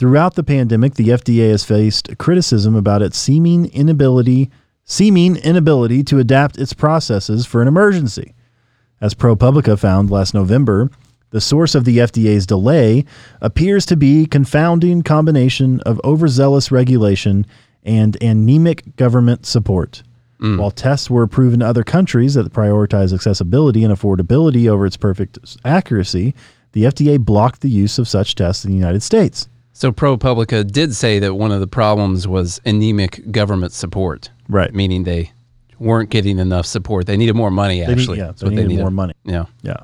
Throughout 0.00 0.34
the 0.34 0.42
pandemic, 0.42 0.94
the 0.94 1.10
FDA 1.10 1.52
has 1.52 1.62
faced 1.62 2.18
criticism 2.18 2.74
about 2.74 3.00
its 3.00 3.16
seeming 3.16 3.66
inability 3.66 4.50
seeming 4.84 5.36
inability 5.36 6.02
to 6.02 6.18
adapt 6.18 6.58
its 6.58 6.72
processes 6.72 7.46
for 7.46 7.62
an 7.62 7.68
emergency. 7.68 8.34
As 9.00 9.14
ProPublica 9.14 9.78
found 9.78 10.10
last 10.10 10.34
November, 10.34 10.90
the 11.32 11.40
source 11.40 11.74
of 11.74 11.84
the 11.84 11.98
FDA's 11.98 12.46
delay 12.46 13.04
appears 13.40 13.84
to 13.86 13.96
be 13.96 14.24
confounding 14.26 15.02
combination 15.02 15.80
of 15.80 16.00
overzealous 16.04 16.70
regulation 16.70 17.44
and 17.82 18.16
anemic 18.22 18.94
government 18.96 19.44
support. 19.44 20.02
Mm. 20.40 20.58
While 20.58 20.70
tests 20.70 21.10
were 21.10 21.22
approved 21.22 21.54
in 21.54 21.62
other 21.62 21.82
countries 21.84 22.34
that 22.34 22.52
prioritize 22.52 23.12
accessibility 23.12 23.84
and 23.84 23.92
affordability 23.94 24.68
over 24.68 24.86
its 24.86 24.96
perfect 24.96 25.38
accuracy, 25.64 26.34
the 26.72 26.84
FDA 26.84 27.18
blocked 27.18 27.60
the 27.60 27.68
use 27.70 27.98
of 27.98 28.08
such 28.08 28.34
tests 28.34 28.64
in 28.64 28.70
the 28.70 28.76
United 28.76 29.02
States. 29.02 29.48
So 29.72 29.90
ProPublica 29.90 30.70
did 30.70 30.94
say 30.94 31.18
that 31.18 31.34
one 31.34 31.50
of 31.50 31.60
the 31.60 31.66
problems 31.66 32.28
was 32.28 32.60
anemic 32.66 33.30
government 33.32 33.72
support. 33.72 34.30
Right. 34.48 34.72
Meaning 34.74 35.04
they 35.04 35.32
weren't 35.78 36.10
getting 36.10 36.38
enough 36.38 36.66
support. 36.66 37.06
They 37.06 37.16
needed 37.16 37.34
more 37.36 37.50
money, 37.50 37.80
They 37.80 37.86
need- 37.86 37.98
actually. 38.00 38.18
yeah, 38.18 38.26
That's 38.26 38.40
they 38.42 38.46
what 38.48 38.54
needed 38.54 38.78
more 38.78 38.90
money. 38.90 39.14
Yeah. 39.24 39.46
Yeah. 39.62 39.78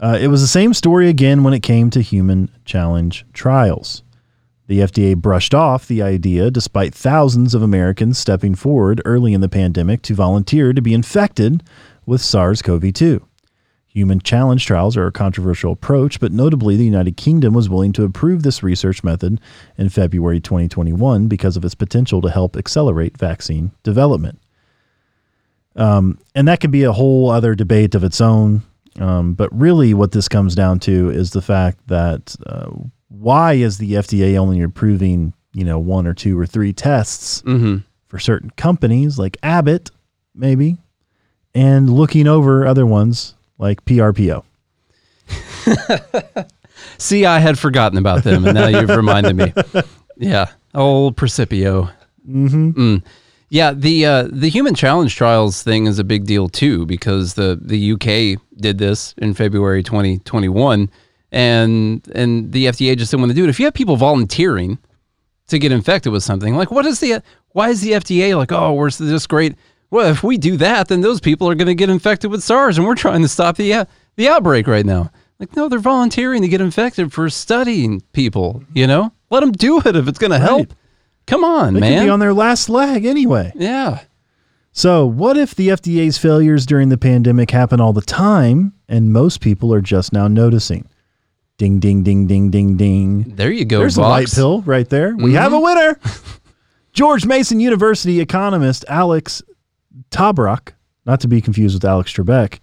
Uh, 0.00 0.18
it 0.18 0.28
was 0.28 0.40
the 0.40 0.46
same 0.46 0.72
story 0.72 1.08
again 1.08 1.44
when 1.44 1.52
it 1.52 1.62
came 1.62 1.90
to 1.90 2.00
human 2.00 2.50
challenge 2.64 3.26
trials. 3.34 4.02
The 4.66 4.80
FDA 4.80 5.16
brushed 5.16 5.52
off 5.52 5.86
the 5.86 6.00
idea 6.00 6.50
despite 6.50 6.94
thousands 6.94 7.54
of 7.54 7.62
Americans 7.62 8.18
stepping 8.18 8.54
forward 8.54 9.02
early 9.04 9.34
in 9.34 9.40
the 9.40 9.48
pandemic 9.48 10.00
to 10.02 10.14
volunteer 10.14 10.72
to 10.72 10.80
be 10.80 10.94
infected 10.94 11.62
with 12.06 12.22
SARS 12.22 12.62
CoV 12.62 12.92
2. 12.92 13.26
Human 13.88 14.20
challenge 14.20 14.64
trials 14.64 14.96
are 14.96 15.08
a 15.08 15.12
controversial 15.12 15.72
approach, 15.72 16.20
but 16.20 16.30
notably, 16.30 16.76
the 16.76 16.84
United 16.84 17.16
Kingdom 17.16 17.52
was 17.52 17.68
willing 17.68 17.92
to 17.94 18.04
approve 18.04 18.44
this 18.44 18.62
research 18.62 19.02
method 19.02 19.40
in 19.76 19.88
February 19.88 20.38
2021 20.38 21.26
because 21.26 21.56
of 21.56 21.64
its 21.64 21.74
potential 21.74 22.22
to 22.22 22.30
help 22.30 22.56
accelerate 22.56 23.18
vaccine 23.18 23.72
development. 23.82 24.40
Um, 25.74 26.20
and 26.36 26.46
that 26.46 26.60
could 26.60 26.70
be 26.70 26.84
a 26.84 26.92
whole 26.92 27.30
other 27.30 27.56
debate 27.56 27.96
of 27.96 28.04
its 28.04 28.20
own. 28.20 28.62
Um, 28.98 29.34
but 29.34 29.48
really, 29.56 29.94
what 29.94 30.12
this 30.12 30.28
comes 30.28 30.54
down 30.54 30.80
to 30.80 31.10
is 31.10 31.30
the 31.30 31.42
fact 31.42 31.78
that 31.86 32.34
uh, 32.46 32.68
why 33.08 33.54
is 33.54 33.78
the 33.78 33.92
FDA 33.92 34.36
only 34.36 34.60
approving, 34.62 35.32
you 35.52 35.64
know, 35.64 35.78
one 35.78 36.06
or 36.06 36.14
two 36.14 36.38
or 36.38 36.46
three 36.46 36.72
tests 36.72 37.42
for 38.08 38.18
certain 38.18 38.50
companies 38.50 39.18
like 39.18 39.36
Abbott, 39.42 39.90
maybe, 40.34 40.78
and 41.54 41.88
looking 41.90 42.26
over 42.26 42.66
other 42.66 42.84
ones 42.84 43.34
like 43.58 43.84
PRPO? 43.84 44.42
See, 46.98 47.24
I 47.26 47.38
had 47.38 47.58
forgotten 47.58 47.98
about 47.98 48.24
them, 48.24 48.44
and 48.44 48.54
now 48.54 48.66
you've 48.68 48.90
reminded 48.90 49.36
me. 49.36 49.52
Yeah, 50.22 50.50
old 50.74 51.16
Precipio. 51.16 51.90
Mm-hmm. 52.28 52.96
Yeah, 53.50 53.72
the 53.72 54.06
uh, 54.06 54.28
the 54.30 54.48
human 54.48 54.76
challenge 54.76 55.16
trials 55.16 55.64
thing 55.64 55.86
is 55.86 55.98
a 55.98 56.04
big 56.04 56.24
deal 56.24 56.48
too 56.48 56.86
because 56.86 57.34
the 57.34 57.58
the 57.60 57.92
UK 57.92 58.40
did 58.56 58.78
this 58.78 59.12
in 59.18 59.34
February 59.34 59.82
2021, 59.82 60.88
and 61.32 62.08
and 62.14 62.52
the 62.52 62.66
FDA 62.66 62.96
just 62.96 63.10
didn't 63.10 63.22
want 63.22 63.30
to 63.30 63.34
do 63.34 63.42
it. 63.42 63.50
If 63.50 63.58
you 63.58 63.66
have 63.66 63.74
people 63.74 63.96
volunteering 63.96 64.78
to 65.48 65.58
get 65.58 65.72
infected 65.72 66.12
with 66.12 66.22
something, 66.22 66.54
like 66.56 66.70
what 66.70 66.86
is 66.86 67.00
the 67.00 67.24
why 67.50 67.70
is 67.70 67.80
the 67.80 67.92
FDA 67.92 68.36
like, 68.36 68.52
oh, 68.52 68.72
we're 68.72 68.90
this 68.90 69.26
great? 69.26 69.56
Well, 69.90 70.06
if 70.06 70.22
we 70.22 70.38
do 70.38 70.56
that, 70.58 70.86
then 70.86 71.00
those 71.00 71.20
people 71.20 71.48
are 71.48 71.56
going 71.56 71.66
to 71.66 71.74
get 71.74 71.90
infected 71.90 72.30
with 72.30 72.44
SARS, 72.44 72.78
and 72.78 72.86
we're 72.86 72.94
trying 72.94 73.22
to 73.22 73.28
stop 73.28 73.56
the 73.56 73.72
uh, 73.74 73.84
the 74.14 74.28
outbreak 74.28 74.68
right 74.68 74.86
now. 74.86 75.10
Like, 75.40 75.56
no, 75.56 75.68
they're 75.68 75.80
volunteering 75.80 76.42
to 76.42 76.48
get 76.48 76.60
infected 76.60 77.12
for 77.12 77.28
studying 77.28 78.02
people. 78.12 78.62
You 78.74 78.86
know, 78.86 79.12
let 79.30 79.40
them 79.40 79.50
do 79.50 79.80
it 79.80 79.96
if 79.96 80.06
it's 80.06 80.20
going 80.20 80.30
to 80.30 80.38
help. 80.38 80.72
Come 81.26 81.44
on, 81.44 81.74
They 81.74 81.80
man. 81.80 81.98
could 81.98 82.04
be 82.06 82.10
on 82.10 82.20
their 82.20 82.34
last 82.34 82.68
leg 82.68 83.04
anyway. 83.04 83.52
yeah. 83.54 84.00
So, 84.72 85.04
what 85.04 85.36
if 85.36 85.54
the 85.54 85.68
FDA's 85.68 86.16
failures 86.16 86.64
during 86.64 86.90
the 86.90 86.96
pandemic 86.98 87.50
happen 87.50 87.80
all 87.80 87.92
the 87.92 88.00
time 88.00 88.72
and 88.88 89.12
most 89.12 89.40
people 89.40 89.74
are 89.74 89.80
just 89.80 90.12
now 90.12 90.28
noticing? 90.28 90.88
Ding, 91.58 91.80
ding, 91.80 92.04
ding, 92.04 92.26
ding, 92.26 92.50
ding, 92.50 92.76
ding. 92.76 93.34
There 93.34 93.50
you 93.50 93.64
go. 93.64 93.80
There's 93.80 93.98
a 93.98 94.02
white 94.02 94.30
pill 94.30 94.62
right 94.62 94.88
there. 94.88 95.14
We 95.16 95.34
have 95.34 95.52
a 95.52 95.56
mm-hmm. 95.56 95.64
winner. 95.64 96.00
George 96.92 97.26
Mason 97.26 97.60
University 97.60 98.20
economist 98.20 98.84
Alex 98.88 99.42
Tabarrok, 100.10 100.72
not 101.04 101.20
to 101.20 101.28
be 101.28 101.40
confused 101.40 101.74
with 101.74 101.84
Alex 101.84 102.12
Trebek, 102.12 102.60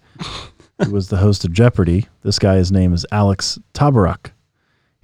who 0.84 0.90
was 0.90 1.08
the 1.08 1.18
host 1.18 1.44
of 1.44 1.52
Jeopardy. 1.52 2.08
This 2.22 2.38
guy, 2.38 2.56
his 2.56 2.72
name 2.72 2.92
is 2.92 3.06
Alex 3.12 3.58
Tabarrok. 3.74 4.32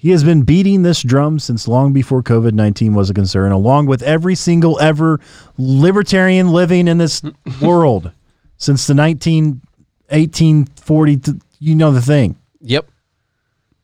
He 0.05 0.11
has 0.11 0.23
been 0.23 0.43
beating 0.43 0.83
this 0.83 1.01
drum 1.01 1.39
since 1.39 1.67
long 1.67 1.95
before 1.95 2.23
COVID 2.23 2.53
19 2.53 2.93
was 2.93 3.09
a 3.09 3.15
concern, 3.15 3.53
along 3.53 3.87
with 3.87 4.03
every 4.03 4.35
single 4.35 4.79
ever 4.79 5.19
libertarian 5.57 6.51
living 6.51 6.89
in 6.89 6.99
this 6.99 7.23
world 7.63 8.13
since 8.59 8.87
the 8.87 8.93
19, 8.93 9.63
1840, 10.11 11.17
th- 11.17 11.37
you 11.59 11.75
know 11.75 11.91
the 11.91 12.03
thing. 12.03 12.37
Yep. 12.61 12.87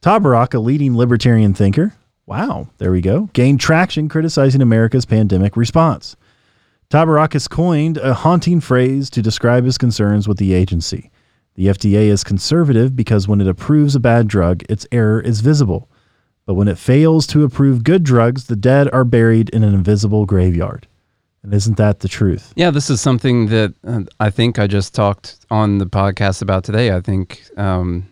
Tabarrok, 0.03 0.53
a 0.53 0.59
leading 0.59 0.95
libertarian 0.95 1.55
thinker, 1.55 1.95
wow, 2.27 2.69
there 2.77 2.93
we 2.93 3.01
go, 3.01 3.31
gained 3.33 3.61
traction 3.61 4.07
criticizing 4.11 4.61
America's 4.61 5.07
pandemic 5.07 5.57
response. 5.57 6.17
Tabarrok 6.91 7.33
has 7.33 7.49
coined 7.49 7.97
a 7.97 8.13
haunting 8.13 8.61
phrase 8.61 9.09
to 9.09 9.23
describe 9.23 9.65
his 9.65 9.79
concerns 9.79 10.29
with 10.29 10.37
the 10.37 10.53
agency. 10.53 11.11
The 11.55 11.69
FDA 11.69 12.09
is 12.09 12.23
conservative 12.25 12.95
because 12.95 13.27
when 13.27 13.41
it 13.41 13.49
approves 13.49 13.95
a 13.95 14.01
bad 14.01 14.29
drug, 14.29 14.65
its 14.69 14.87
error 14.93 15.19
is 15.19 15.41
visible. 15.41 15.90
But 16.51 16.55
when 16.55 16.67
it 16.67 16.79
fails 16.79 17.29
to 17.29 17.45
approve 17.45 17.85
good 17.85 18.03
drugs, 18.03 18.49
the 18.49 18.57
dead 18.57 18.93
are 18.93 19.05
buried 19.05 19.51
in 19.51 19.63
an 19.63 19.73
invisible 19.73 20.27
graveyard. 20.27 20.89
And 21.45 21.55
isn't 21.55 21.77
that 21.77 22.01
the 22.01 22.09
truth? 22.09 22.53
Yeah, 22.57 22.73
this 22.73 22.91
is 22.91 23.01
something 23.01 23.47
that 23.51 23.73
uh, 23.87 24.01
I 24.19 24.31
think 24.31 24.59
I 24.59 24.67
just 24.67 24.93
talked 24.93 25.47
on 25.53 25.79
the 25.79 25.87
podcast 25.87 26.43
about 26.43 26.65
today. 26.65 26.91
I 26.91 27.03
think 27.03 27.41
um, 27.57 28.05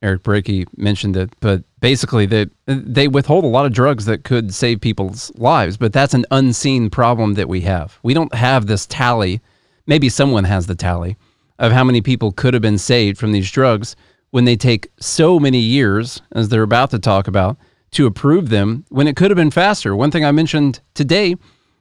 Eric 0.00 0.22
Brakey 0.22 0.64
mentioned 0.74 1.18
it, 1.18 1.34
but 1.40 1.64
basically 1.80 2.24
they 2.24 2.46
they 2.64 3.08
withhold 3.08 3.44
a 3.44 3.48
lot 3.48 3.66
of 3.66 3.74
drugs 3.74 4.06
that 4.06 4.24
could 4.24 4.54
save 4.54 4.80
people's 4.80 5.30
lives, 5.34 5.76
but 5.76 5.92
that's 5.92 6.14
an 6.14 6.24
unseen 6.30 6.88
problem 6.88 7.34
that 7.34 7.50
we 7.50 7.60
have. 7.60 7.98
We 8.02 8.14
don't 8.14 8.34
have 8.34 8.68
this 8.68 8.86
tally. 8.86 9.42
Maybe 9.86 10.08
someone 10.08 10.44
has 10.44 10.66
the 10.66 10.74
tally 10.74 11.18
of 11.58 11.72
how 11.72 11.84
many 11.84 12.00
people 12.00 12.32
could 12.32 12.54
have 12.54 12.62
been 12.62 12.78
saved 12.78 13.18
from 13.18 13.32
these 13.32 13.50
drugs 13.50 13.96
when 14.30 14.46
they 14.46 14.56
take 14.56 14.90
so 14.98 15.38
many 15.38 15.58
years, 15.58 16.22
as 16.32 16.48
they're 16.48 16.62
about 16.62 16.88
to 16.92 16.98
talk 16.98 17.28
about, 17.28 17.58
to 17.92 18.06
approve 18.06 18.48
them 18.48 18.84
when 18.88 19.06
it 19.06 19.16
could 19.16 19.30
have 19.30 19.36
been 19.36 19.50
faster. 19.50 19.94
One 19.94 20.10
thing 20.10 20.24
I 20.24 20.32
mentioned 20.32 20.80
today 20.94 21.36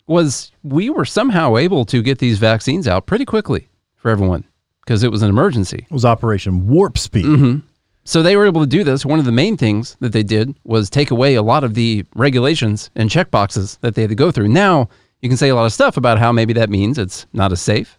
was 0.07 0.51
we 0.63 0.89
were 0.89 1.05
somehow 1.05 1.57
able 1.57 1.85
to 1.85 2.01
get 2.01 2.19
these 2.19 2.37
vaccines 2.37 2.87
out 2.87 3.05
pretty 3.05 3.25
quickly 3.25 3.69
for 3.95 4.11
everyone 4.11 4.43
because 4.85 5.03
it 5.03 5.11
was 5.11 5.21
an 5.21 5.29
emergency. 5.29 5.85
It 5.89 5.93
was 5.93 6.05
Operation 6.05 6.67
Warp 6.67 6.97
Speed. 6.97 7.25
Mm-hmm. 7.25 7.59
So 8.03 8.21
they 8.21 8.35
were 8.35 8.45
able 8.45 8.61
to 8.61 8.67
do 8.67 8.83
this. 8.83 9.05
One 9.05 9.19
of 9.19 9.25
the 9.25 9.31
main 9.31 9.57
things 9.57 9.95
that 9.99 10.11
they 10.11 10.23
did 10.23 10.55
was 10.63 10.89
take 10.89 11.11
away 11.11 11.35
a 11.35 11.43
lot 11.43 11.63
of 11.63 11.75
the 11.75 12.03
regulations 12.15 12.89
and 12.95 13.09
check 13.09 13.31
boxes 13.31 13.77
that 13.81 13.95
they 13.95 14.01
had 14.01 14.09
to 14.09 14.15
go 14.15 14.31
through. 14.31 14.47
Now 14.47 14.89
you 15.21 15.29
can 15.29 15.37
say 15.37 15.49
a 15.49 15.55
lot 15.55 15.65
of 15.65 15.73
stuff 15.73 15.97
about 15.97 16.17
how 16.17 16.31
maybe 16.31 16.53
that 16.53 16.69
means 16.69 16.97
it's 16.97 17.25
not 17.31 17.51
as 17.51 17.61
safe. 17.61 17.97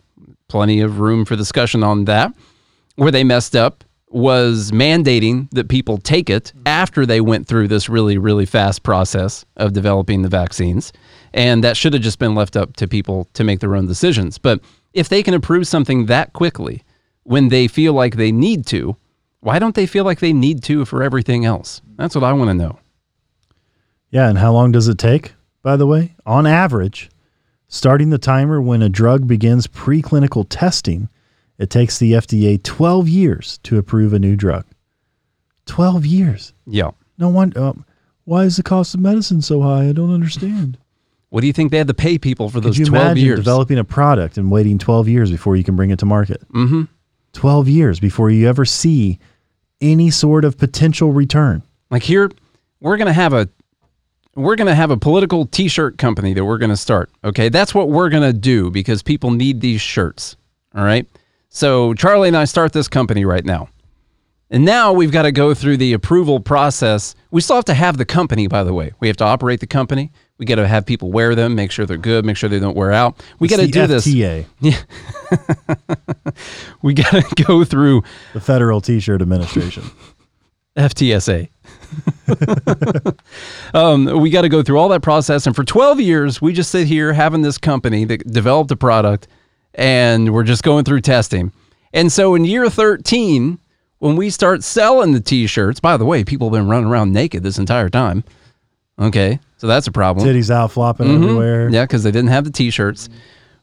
Plenty 0.48 0.80
of 0.80 0.98
room 0.98 1.24
for 1.24 1.36
discussion 1.36 1.82
on 1.82 2.04
that. 2.06 2.34
Where 2.96 3.12
they 3.12 3.24
messed 3.24 3.56
up 3.56 3.84
was 4.12 4.70
mandating 4.70 5.50
that 5.50 5.68
people 5.68 5.98
take 5.98 6.28
it 6.28 6.52
after 6.66 7.06
they 7.06 7.20
went 7.20 7.46
through 7.46 7.68
this 7.68 7.88
really, 7.88 8.18
really 8.18 8.46
fast 8.46 8.82
process 8.82 9.44
of 9.56 9.72
developing 9.72 10.22
the 10.22 10.28
vaccines. 10.28 10.92
And 11.32 11.64
that 11.64 11.76
should 11.76 11.94
have 11.94 12.02
just 12.02 12.18
been 12.18 12.34
left 12.34 12.56
up 12.56 12.76
to 12.76 12.86
people 12.86 13.28
to 13.34 13.44
make 13.44 13.60
their 13.60 13.74
own 13.74 13.86
decisions. 13.86 14.38
But 14.38 14.60
if 14.92 15.08
they 15.08 15.22
can 15.22 15.34
approve 15.34 15.66
something 15.66 16.06
that 16.06 16.32
quickly 16.34 16.82
when 17.24 17.48
they 17.48 17.68
feel 17.68 17.94
like 17.94 18.16
they 18.16 18.32
need 18.32 18.66
to, 18.66 18.96
why 19.40 19.58
don't 19.58 19.74
they 19.74 19.86
feel 19.86 20.04
like 20.04 20.20
they 20.20 20.32
need 20.32 20.62
to 20.64 20.84
for 20.84 21.02
everything 21.02 21.44
else? 21.44 21.80
That's 21.96 22.14
what 22.14 22.24
I 22.24 22.32
want 22.32 22.50
to 22.50 22.54
know. 22.54 22.78
Yeah, 24.10 24.28
and 24.28 24.38
how 24.38 24.52
long 24.52 24.72
does 24.72 24.88
it 24.88 24.98
take, 24.98 25.32
by 25.62 25.76
the 25.76 25.86
way? 25.86 26.14
On 26.26 26.46
average, 26.46 27.10
starting 27.66 28.10
the 28.10 28.18
timer 28.18 28.60
when 28.60 28.82
a 28.82 28.88
drug 28.88 29.26
begins 29.26 29.66
preclinical 29.66 30.46
testing, 30.48 31.08
it 31.58 31.70
takes 31.70 31.98
the 31.98 32.12
FDA 32.12 32.62
12 32.62 33.08
years 33.08 33.58
to 33.64 33.78
approve 33.78 34.12
a 34.12 34.18
new 34.18 34.36
drug. 34.36 34.64
12 35.66 36.06
years. 36.06 36.52
Yeah. 36.66 36.90
No 37.18 37.28
wonder. 37.28 37.60
Um, 37.62 37.84
why 38.24 38.44
is 38.44 38.56
the 38.56 38.62
cost 38.62 38.94
of 38.94 39.00
medicine 39.00 39.42
so 39.42 39.62
high? 39.62 39.88
I 39.88 39.92
don't 39.92 40.12
understand. 40.12 40.78
What 41.30 41.40
do 41.40 41.46
you 41.46 41.52
think 41.52 41.70
they 41.70 41.78
had 41.78 41.86
to 41.88 41.94
pay 41.94 42.18
people 42.18 42.48
for 42.50 42.54
Could 42.60 42.64
those 42.64 42.78
you 42.78 42.86
12 42.86 43.04
imagine 43.04 43.24
years? 43.24 43.38
developing 43.38 43.78
a 43.78 43.84
product 43.84 44.36
and 44.38 44.50
waiting 44.50 44.78
12 44.78 45.08
years 45.08 45.30
before 45.30 45.56
you 45.56 45.64
can 45.64 45.76
bring 45.76 45.90
it 45.90 45.98
to 46.00 46.06
market? 46.06 46.42
Mm-hmm. 46.52 46.82
12 47.32 47.68
years 47.68 48.00
before 48.00 48.30
you 48.30 48.48
ever 48.48 48.64
see 48.64 49.18
any 49.80 50.10
sort 50.10 50.44
of 50.44 50.58
potential 50.58 51.12
return. 51.12 51.62
Like 51.90 52.02
here, 52.02 52.30
we're 52.80 52.96
gonna 52.98 53.12
have 53.12 53.32
a 53.32 53.48
we're 54.34 54.56
gonna 54.56 54.74
have 54.74 54.90
a 54.90 54.96
political 54.96 55.46
T-shirt 55.46 55.96
company 55.98 56.34
that 56.34 56.44
we're 56.44 56.58
gonna 56.58 56.76
start. 56.76 57.10
Okay, 57.24 57.48
that's 57.48 57.74
what 57.74 57.88
we're 57.88 58.10
gonna 58.10 58.32
do 58.32 58.70
because 58.70 59.02
people 59.02 59.30
need 59.30 59.60
these 59.60 59.80
shirts. 59.80 60.36
All 60.74 60.84
right. 60.84 61.06
So 61.54 61.92
Charlie 61.92 62.28
and 62.28 62.36
I 62.36 62.46
start 62.46 62.72
this 62.72 62.88
company 62.88 63.26
right 63.26 63.44
now, 63.44 63.68
and 64.50 64.64
now 64.64 64.94
we've 64.94 65.12
got 65.12 65.22
to 65.22 65.32
go 65.32 65.52
through 65.52 65.76
the 65.76 65.92
approval 65.92 66.40
process. 66.40 67.14
We 67.30 67.42
still 67.42 67.56
have 67.56 67.66
to 67.66 67.74
have 67.74 67.98
the 67.98 68.06
company, 68.06 68.46
by 68.46 68.64
the 68.64 68.72
way. 68.72 68.92
We 69.00 69.08
have 69.08 69.18
to 69.18 69.24
operate 69.24 69.60
the 69.60 69.66
company. 69.66 70.12
We 70.38 70.46
got 70.46 70.54
to 70.54 70.66
have 70.66 70.86
people 70.86 71.12
wear 71.12 71.34
them, 71.34 71.54
make 71.54 71.70
sure 71.70 71.84
they're 71.84 71.98
good, 71.98 72.24
make 72.24 72.38
sure 72.38 72.48
they 72.48 72.58
don't 72.58 72.74
wear 72.74 72.90
out. 72.90 73.22
We 73.38 73.48
got 73.48 73.58
to 73.58 73.66
do 73.66 73.86
this. 73.86 74.06
FTA, 74.06 74.46
We 76.82 76.94
got 76.94 77.10
to 77.10 77.44
go 77.46 77.64
through 77.64 78.02
the 78.32 78.40
Federal 78.40 78.80
T-Shirt 78.80 79.20
Administration. 79.20 79.84
FTSA. 80.76 81.50
um, 83.74 84.20
we 84.22 84.30
got 84.30 84.40
to 84.40 84.48
go 84.48 84.62
through 84.62 84.78
all 84.78 84.88
that 84.88 85.02
process. 85.02 85.46
And 85.46 85.54
for 85.54 85.64
12 85.64 86.00
years, 86.00 86.40
we 86.40 86.54
just 86.54 86.70
sit 86.70 86.86
here 86.86 87.12
having 87.12 87.42
this 87.42 87.58
company 87.58 88.06
that 88.06 88.26
developed 88.26 88.70
a 88.70 88.76
product 88.76 89.28
and 89.74 90.32
we're 90.32 90.42
just 90.44 90.62
going 90.62 90.84
through 90.84 91.00
testing. 91.00 91.52
And 91.92 92.10
so 92.10 92.34
in 92.34 92.44
year 92.44 92.68
13, 92.70 93.58
when 93.98 94.16
we 94.16 94.30
start 94.30 94.62
selling 94.64 95.12
the 95.12 95.20
t-shirts, 95.20 95.78
by 95.80 95.96
the 95.96 96.04
way, 96.04 96.24
people 96.24 96.48
have 96.48 96.52
been 96.60 96.68
running 96.68 96.88
around 96.90 97.12
naked 97.12 97.42
this 97.42 97.58
entire 97.58 97.88
time. 97.88 98.24
Okay, 98.98 99.38
so 99.58 99.66
that's 99.66 99.86
a 99.86 99.92
problem. 99.92 100.26
Titties 100.26 100.50
out 100.50 100.70
flopping 100.72 101.06
Mhm. 101.08 101.22
everywhere. 101.22 101.68
Yeah, 101.70 101.84
because 101.84 102.02
they 102.02 102.10
didn't 102.10 102.30
have 102.30 102.44
the 102.44 102.50
t-shirts. 102.50 103.08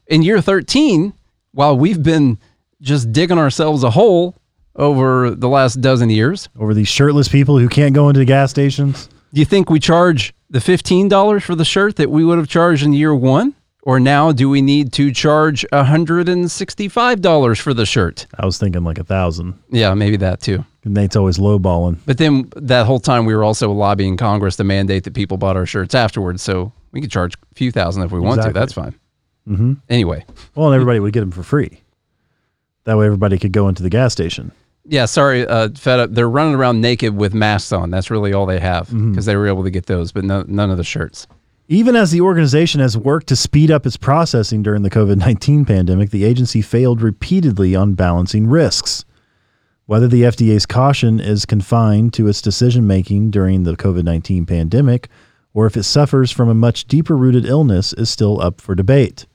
In 0.06 0.22
year 0.22 0.40
13, 0.40 1.12
while 1.52 1.76
we've 1.76 2.02
been 2.02 2.38
just 2.80 3.12
digging 3.12 3.38
ourselves 3.38 3.82
a 3.84 3.90
hole 3.90 4.34
over 4.76 5.30
the 5.30 5.48
last 5.48 5.80
dozen 5.80 6.10
years, 6.10 6.48
Over 6.58 6.74
these 6.74 6.88
shirtless 6.88 7.28
people 7.28 7.58
who 7.58 7.68
can't 7.68 7.94
go 7.94 8.08
into 8.08 8.18
the 8.18 8.24
gas 8.24 8.50
stations. 8.50 9.08
do 9.32 9.40
you 9.40 9.44
think 9.44 9.68
we 9.70 9.78
charge 9.78 10.32
the 10.48 10.60
$15 10.60 11.42
for 11.44 11.54
the 11.54 11.64
shirt 11.64 11.96
that 11.96 12.10
we 12.10 12.24
would 12.24 12.38
have 12.38 12.48
charged 12.48 12.82
in 12.84 12.92
year 12.92 13.14
one? 13.14 13.54
Or 13.82 13.98
now 13.98 14.30
do 14.32 14.48
we 14.50 14.60
need 14.62 14.92
to 14.94 15.10
charge 15.12 15.64
$165 15.72 17.60
for 17.60 17.74
the 17.74 17.86
shirt? 17.86 18.26
I 18.38 18.44
was 18.46 18.58
thinking 18.58 18.84
like 18.84 18.98
a 18.98 19.04
thousand. 19.04 19.58
Yeah, 19.70 19.94
maybe 19.94 20.16
that 20.18 20.40
too. 20.40 20.64
Nate's 20.84 21.16
always 21.16 21.38
lowballing. 21.38 21.98
But 22.06 22.18
then 22.18 22.50
that 22.56 22.86
whole 22.86 23.00
time 23.00 23.26
we 23.26 23.34
were 23.34 23.44
also 23.44 23.70
lobbying 23.70 24.16
Congress 24.16 24.56
to 24.56 24.64
mandate 24.64 25.04
that 25.04 25.14
people 25.14 25.36
bought 25.36 25.56
our 25.56 25.66
shirts 25.66 25.94
afterwards. 25.94 26.42
So 26.42 26.72
we 26.92 27.00
could 27.00 27.10
charge 27.10 27.34
a 27.34 27.54
few 27.54 27.70
thousand 27.70 28.02
if 28.02 28.12
we 28.12 28.20
want 28.20 28.42
to. 28.42 28.52
That's 28.52 28.72
fine. 28.72 28.94
Mm-hmm. 29.48 29.72
Anyway, 29.88 30.24
Well, 30.54 30.66
and 30.68 30.74
everybody 30.74 31.00
would 31.00 31.12
get 31.12 31.20
them 31.20 31.30
for 31.32 31.42
free. 31.42 31.80
That 32.84 32.96
way, 32.96 33.06
everybody 33.06 33.38
could 33.38 33.52
go 33.52 33.68
into 33.68 33.82
the 33.82 33.90
gas 33.90 34.12
station. 34.12 34.52
yeah, 34.84 35.04
sorry, 35.06 35.46
uh, 35.46 35.68
Fed 35.74 36.00
Up. 36.00 36.10
They're 36.12 36.28
running 36.30 36.54
around 36.54 36.80
naked 36.80 37.14
with 37.16 37.34
masks 37.34 37.72
on. 37.72 37.90
That's 37.90 38.10
really 38.10 38.32
all 38.32 38.46
they 38.46 38.58
have 38.60 38.88
because 38.90 39.26
they 39.26 39.36
were 39.36 39.46
able 39.48 39.64
to 39.64 39.70
get 39.70 39.86
those, 39.86 40.12
but 40.12 40.24
no, 40.24 40.44
none 40.46 40.70
of 40.70 40.76
the 40.76 40.84
shirts. 40.84 41.26
Even 41.72 41.94
as 41.94 42.10
the 42.10 42.20
organization 42.20 42.80
has 42.80 42.98
worked 42.98 43.28
to 43.28 43.36
speed 43.36 43.70
up 43.70 43.86
its 43.86 43.96
processing 43.96 44.60
during 44.60 44.82
the 44.82 44.90
COVID 44.90 45.18
19 45.18 45.64
pandemic, 45.64 46.10
the 46.10 46.24
agency 46.24 46.62
failed 46.62 47.00
repeatedly 47.00 47.76
on 47.76 47.94
balancing 47.94 48.48
risks. 48.48 49.04
Whether 49.86 50.08
the 50.08 50.22
FDA's 50.22 50.66
caution 50.66 51.20
is 51.20 51.46
confined 51.46 52.12
to 52.14 52.26
its 52.26 52.42
decision 52.42 52.88
making 52.88 53.30
during 53.30 53.62
the 53.62 53.76
COVID 53.76 54.02
19 54.02 54.46
pandemic 54.46 55.08
or 55.54 55.66
if 55.66 55.76
it 55.76 55.84
suffers 55.84 56.32
from 56.32 56.48
a 56.48 56.54
much 56.54 56.86
deeper 56.86 57.16
rooted 57.16 57.46
illness 57.46 57.92
is 57.92 58.10
still 58.10 58.40
up 58.40 58.60
for 58.60 58.74
debate. 58.74 59.26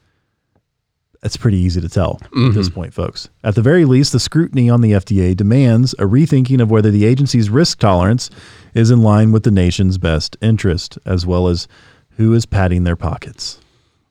That's 1.22 1.38
pretty 1.38 1.58
easy 1.58 1.80
to 1.80 1.90
tell 1.90 2.20
at 2.22 2.32
mm-hmm. 2.32 2.54
this 2.54 2.70
point, 2.70 2.94
folks. 2.94 3.30
At 3.46 3.56
the 3.56 3.62
very 3.62 3.86
least, 3.86 4.12
the 4.12 4.20
scrutiny 4.20 4.70
on 4.70 4.82
the 4.82 4.92
FDA 4.92 5.38
demands 5.38 5.94
a 5.94 6.04
rethinking 6.04 6.62
of 6.62 6.70
whether 6.70 6.92
the 6.92 7.06
agency's 7.06 7.50
risk 7.50 7.80
tolerance 7.80 8.30
is 8.74 8.92
in 8.92 9.02
line 9.02 9.32
with 9.32 9.44
the 9.44 9.52
nation's 9.52 9.98
best 9.98 10.36
interest, 10.42 11.00
as 11.06 11.26
well 11.26 11.48
as 11.48 11.70
who 12.18 12.34
is 12.34 12.46
padding 12.46 12.84
their 12.84 12.96
pockets. 12.96 13.60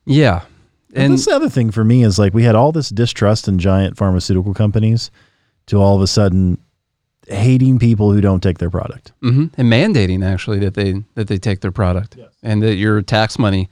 Yeah. 0.06 0.42
And 0.94 1.04
And 1.04 1.12
that's 1.14 1.24
the 1.26 1.34
other 1.34 1.48
thing 1.48 1.70
for 1.70 1.84
me 1.84 2.02
is 2.04 2.18
like 2.18 2.34
we 2.34 2.44
had 2.44 2.54
all 2.54 2.70
this 2.72 2.88
distrust 2.90 3.48
in 3.48 3.58
giant 3.58 3.96
pharmaceutical 3.96 4.54
companies 4.54 5.10
to 5.66 5.78
all 5.80 5.96
of 5.96 6.02
a 6.02 6.06
sudden 6.06 6.58
hating 7.26 7.78
people 7.78 8.12
who 8.12 8.20
don't 8.20 8.42
take 8.42 8.58
their 8.58 8.70
product. 8.70 9.12
hmm 9.22 9.46
and 9.56 9.72
mandating 9.72 10.24
actually 10.24 10.58
that 10.60 10.74
they 10.74 11.02
that 11.14 11.26
they 11.28 11.38
take 11.38 11.60
their 11.60 11.72
product 11.72 12.16
and 12.42 12.62
that 12.62 12.74
your 12.74 13.00
tax 13.02 13.38
money 13.38 13.68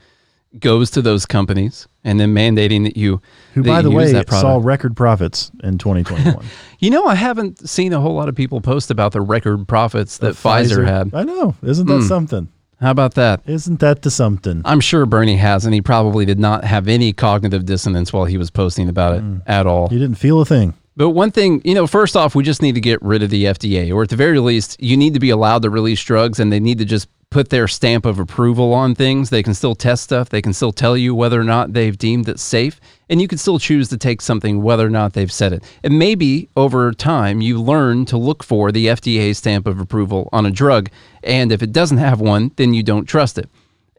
goes 0.59 0.89
to 0.91 1.01
those 1.01 1.25
companies 1.25 1.87
and 2.03 2.19
then 2.19 2.33
mandating 2.33 2.83
that 2.83 2.97
you 2.97 3.21
Who, 3.53 3.61
that 3.63 3.69
by 3.69 3.77
you 3.77 3.83
the 3.83 3.91
way, 3.91 4.23
saw 4.27 4.59
record 4.61 4.95
profits 4.95 5.51
in 5.63 5.77
2021. 5.77 6.45
You 6.79 6.89
know, 6.89 7.05
I 7.05 7.15
haven't 7.15 7.67
seen 7.69 7.93
a 7.93 7.99
whole 8.01 8.13
lot 8.13 8.27
of 8.27 8.35
people 8.35 8.59
post 8.59 8.91
about 8.91 9.13
the 9.13 9.21
record 9.21 9.67
profits 9.69 10.17
that 10.17 10.33
Pfizer, 10.35 10.85
had. 10.85 11.13
I 11.13 11.23
know. 11.23 11.55
Isn't 11.63 11.87
that 11.87 12.01
Hmm. 12.01 12.07
something? 12.07 12.47
How 12.83 12.91
about 12.91 13.13
that? 13.15 13.41
Isn't 13.47 13.79
that 13.79 14.01
the 14.01 14.11
something? 14.11 14.61
I'm 14.65 14.81
sure 14.81 15.05
Bernie 15.05 15.37
has, 15.37 15.63
and 15.65 15.73
he 15.73 15.81
probably 15.81 16.25
did 16.25 16.37
not 16.37 16.65
have 16.65 16.87
any 16.89 17.13
cognitive 17.13 17.65
dissonance 17.65 18.11
while 18.11 18.25
he 18.25 18.37
was 18.37 18.49
posting 18.51 18.89
about 18.89 19.15
it 19.15 19.21
Hmm. 19.21 19.37
at 19.47 19.65
all. 19.65 19.87
You 19.89 19.99
didn't 19.99 20.17
feel 20.17 20.41
a 20.41 20.45
thing. 20.45 20.73
But 20.97 21.09
one 21.11 21.31
thing, 21.31 21.61
you 21.63 21.73
know, 21.73 21.87
first 21.87 22.15
off, 22.17 22.35
we 22.35 22.43
just 22.43 22.61
need 22.61 22.75
to 22.75 22.81
get 22.81 23.01
rid 23.01 23.23
of 23.23 23.29
the 23.31 23.45
FDA, 23.45 23.91
or 23.91 24.03
at 24.03 24.09
the 24.09 24.15
very 24.15 24.37
least, 24.39 24.75
you 24.83 24.95
need 24.97 25.13
to 25.15 25.19
be 25.19 25.29
allowed 25.31 25.61
to 25.63 25.69
release 25.69 26.03
drugs 26.03 26.39
and 26.39 26.51
they 26.53 26.59
need 26.59 26.77
to 26.79 26.85
just 26.85 27.07
put 27.33 27.49
their 27.49 27.67
stamp 27.67 28.05
of 28.05 28.19
approval 28.19 28.73
on 28.73 28.93
things. 28.93 29.31
They 29.31 29.41
can 29.41 29.55
still 29.55 29.73
test 29.73 30.03
stuff, 30.03 30.29
they 30.29 30.41
can 30.41 30.53
still 30.53 30.71
tell 30.71 30.95
you 30.95 31.15
whether 31.15 31.41
or 31.41 31.43
not 31.43 31.73
they've 31.73 31.97
deemed 31.97 32.29
it 32.29 32.39
safe, 32.39 32.79
and 33.09 33.19
you 33.19 33.27
can 33.27 33.39
still 33.39 33.57
choose 33.57 33.89
to 33.89 33.97
take 33.97 34.21
something 34.21 34.61
whether 34.61 34.85
or 34.85 34.91
not 34.91 35.13
they've 35.13 35.31
said 35.31 35.51
it. 35.51 35.63
And 35.83 35.97
maybe 35.97 36.47
over 36.55 36.93
time, 36.93 37.41
you 37.41 37.59
learn 37.59 38.05
to 38.05 38.17
look 38.17 38.43
for 38.43 38.71
the 38.71 38.85
FDA 38.85 39.35
stamp 39.35 39.65
of 39.65 39.79
approval 39.79 40.29
on 40.31 40.45
a 40.45 40.51
drug, 40.51 40.91
and 41.23 41.51
if 41.51 41.63
it 41.63 41.71
doesn't 41.71 41.97
have 41.97 42.21
one, 42.21 42.51
then 42.55 42.75
you 42.75 42.83
don't 42.83 43.05
trust 43.05 43.39
it. 43.39 43.49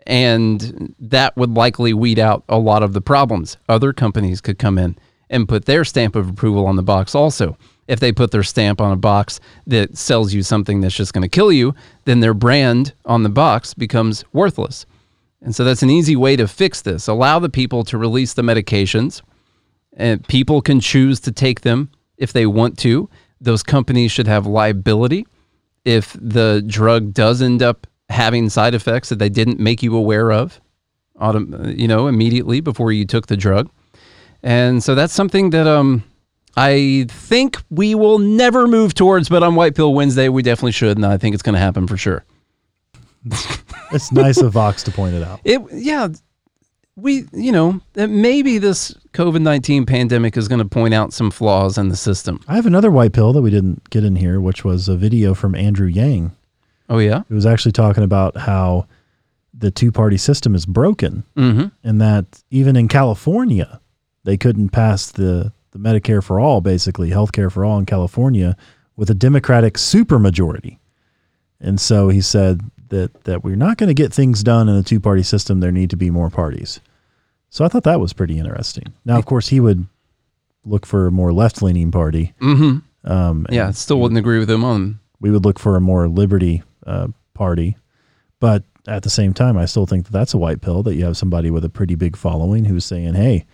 And 0.07 0.95
that 1.01 1.37
would 1.37 1.51
likely 1.51 1.93
weed 1.93 2.21
out 2.21 2.45
a 2.49 2.59
lot 2.59 2.85
of 2.85 2.93
the 2.93 3.01
problems. 3.01 3.57
Other 3.69 3.93
companies 3.93 4.41
could 4.41 4.61
come 4.61 4.79
in 4.79 4.97
and 5.29 5.49
put 5.49 5.65
their 5.65 5.85
stamp 5.85 6.15
of 6.15 6.29
approval 6.29 6.67
on 6.67 6.77
the 6.77 6.83
box 6.83 7.17
also. 7.17 7.59
If 7.87 8.01
they 8.01 8.13
put 8.13 8.31
their 8.31 8.43
stamp 8.43 8.81
on 8.81 8.93
a 8.93 8.97
box 8.97 9.41
that 9.67 9.97
sells 9.97 10.33
you 10.33 10.43
something 10.43 10.81
that's 10.81 10.95
just 10.95 11.13
going 11.13 11.23
to 11.23 11.29
kill 11.29 11.53
you, 11.53 11.75
then 12.05 12.21
their 12.21 12.35
brand 12.35 12.95
on 13.05 13.23
the 13.23 13.29
box 13.29 13.75
becomes 13.75 14.25
worthless. 14.33 14.87
And 15.43 15.55
so 15.55 15.65
that's 15.65 15.83
an 15.83 15.91
easy 15.91 16.17
way 16.17 16.37
to 16.37 16.49
fix 16.49 16.81
this. 16.81 17.07
Allow 17.07 17.39
the 17.39 17.51
people 17.51 17.85
to 17.85 17.99
release 17.99 18.33
the 18.33 18.43
medications, 18.43 19.21
and 19.93 20.27
people 20.27 20.63
can 20.63 20.81
choose 20.81 21.21
to 21.21 21.33
take 21.33 21.61
them 21.61 21.91
if 22.17 22.33
they 22.33 22.47
want 22.47 22.79
to. 22.79 23.11
Those 23.41 23.63
companies 23.63 24.11
should 24.11 24.27
have 24.27 24.47
liability 24.47 25.27
if 25.85 26.17
the 26.19 26.65
drug 26.67 27.13
does 27.13 27.43
end 27.43 27.63
up 27.63 27.87
having 28.09 28.49
side 28.49 28.75
effects 28.75 29.11
that 29.11 29.19
they 29.19 29.29
didn't 29.29 29.61
make 29.61 29.83
you 29.83 29.95
aware 29.95 30.33
of, 30.33 30.61
you 31.21 31.87
know, 31.87 32.07
immediately 32.07 32.61
before 32.61 32.93
you 32.93 33.05
took 33.05 33.27
the 33.27 33.37
drug. 33.37 33.69
And 34.43 34.83
so 34.83 34.95
that's 34.95 35.13
something 35.13 35.51
that 35.51 35.67
um 35.67 36.05
I 36.57 37.07
think 37.09 37.63
we 37.71 37.95
will 37.95 38.19
never 38.19 38.67
move 38.67 38.95
towards, 38.95 39.29
but 39.29 39.43
on 39.43 39.55
White 39.55 39.75
Pill 39.75 39.93
Wednesday 39.93 40.29
we 40.29 40.43
definitely 40.43 40.73
should, 40.73 40.97
and 40.97 41.07
I 41.07 41.17
think 41.17 41.35
it's 41.35 41.43
going 41.43 41.55
to 41.55 41.61
happen 41.61 41.87
for 41.87 41.97
sure. 41.97 42.25
It's 43.93 44.11
nice 44.11 44.39
of 44.39 44.53
Vox 44.53 44.83
to 44.85 44.91
point 44.91 45.15
it 45.15 45.23
out. 45.23 45.41
It 45.45 45.61
yeah, 45.73 46.09
we 46.97 47.27
you 47.33 47.53
know 47.53 47.81
maybe 47.95 48.59
this 48.59 48.93
COVID 49.13 49.41
nineteen 49.41 49.87
pandemic 49.87 50.37
is 50.37 50.49
going 50.49 50.59
to 50.59 50.65
point 50.65 50.95
out 50.95 51.13
some 51.13 51.31
flaws 51.31 51.79
in 51.79 51.91
the 51.91 51.97
system. 51.97 52.41
I 52.49 52.57
have 52.57 52.67
another 52.67 52.91
white 52.91 53.13
pill 53.13 53.33
that 53.35 53.43
we 53.43 53.51
didn't 53.51 53.89
get 53.91 54.03
in 54.03 54.17
here, 54.17 54.41
which 54.41 54.65
was 54.65 54.89
a 54.89 54.97
video 54.97 55.33
from 55.33 55.55
Andrew 55.55 55.87
Yang. 55.87 56.33
Oh 56.89 56.99
yeah, 56.99 57.23
It 57.31 57.35
was 57.35 57.47
actually 57.47 57.73
talking 57.73 58.03
about 58.03 58.37
how 58.37 58.87
the 59.57 59.71
two 59.71 59.93
party 59.93 60.17
system 60.17 60.55
is 60.55 60.67
broken 60.67 61.25
mm-hmm. 61.37 61.67
and 61.83 62.01
that 62.01 62.43
even 62.51 62.77
in 62.77 62.89
California, 62.89 63.81
they 64.25 64.37
couldn't 64.37 64.71
pass 64.71 65.11
the, 65.13 65.53
the 65.75 65.79
Medicare 65.81 66.23
for 66.23 66.41
all, 66.41 66.61
basically, 66.63 67.11
healthcare 67.11 67.53
for 67.53 67.65
all 67.65 67.79
in 67.79 67.85
California 67.85 68.57
with 68.97 69.11
a 69.11 69.15
Democratic 69.15 69.75
supermajority. 69.75 70.79
And 71.61 71.81
so 71.81 72.09
he 72.09 72.21
said 72.21 72.63
that, 72.89 73.25
that 73.25 73.43
we're 73.43 73.57
not 73.57 73.77
going 73.77 73.89
to 73.89 73.95
get 73.95 74.13
things 74.13 74.43
done 74.43 74.69
in 74.69 74.77
a 74.77 74.83
two 74.83 75.01
party 75.01 75.23
system. 75.23 75.61
There 75.61 75.73
need 75.73 75.91
to 75.91 75.97
be 75.97 76.11
more 76.11 76.31
parties. 76.31 76.81
So 77.51 77.65
I 77.65 77.69
thought 77.69 77.85
that 77.85 78.01
was 78.01 78.13
pretty 78.13 78.39
interesting. 78.39 78.93
Now, 79.05 79.19
of 79.19 79.27
course, 79.27 79.49
he 79.49 79.61
would 79.61 79.87
look 80.65 80.87
for 80.87 81.07
a 81.07 81.13
more 81.13 81.33
left 81.33 81.61
leaning 81.61 81.91
party. 81.91 82.33
Mm-hmm. 82.41 83.11
Um, 83.11 83.47
Yeah, 83.51 83.71
still 83.73 84.01
wouldn't 84.01 84.19
agree 84.19 84.39
with 84.39 84.51
him 84.51 84.65
on. 84.65 85.01
we 85.21 85.31
would 85.31 85.45
look 85.45 85.59
for 85.59 85.77
a 85.77 85.81
more 85.81 86.09
liberty 86.09 86.63
uh, 86.87 87.09
party. 87.35 87.77
But 88.41 88.63
at 88.87 89.03
the 89.03 89.11
same 89.11 89.35
time, 89.35 89.57
I 89.57 89.65
still 89.65 89.87
think 89.87 90.05
that 90.07 90.13
that's 90.13 90.35
a 90.35 90.39
white 90.39 90.61
pill 90.61 90.83
that 90.85 90.95
you 90.95 91.05
have 91.05 91.17
somebody 91.17 91.51
with 91.51 91.65
a 91.65 91.69
pretty 91.71 91.95
big 91.95 92.17
following 92.17 92.65
who's 92.67 92.85
saying, 92.85 93.15
hey, 93.15 93.45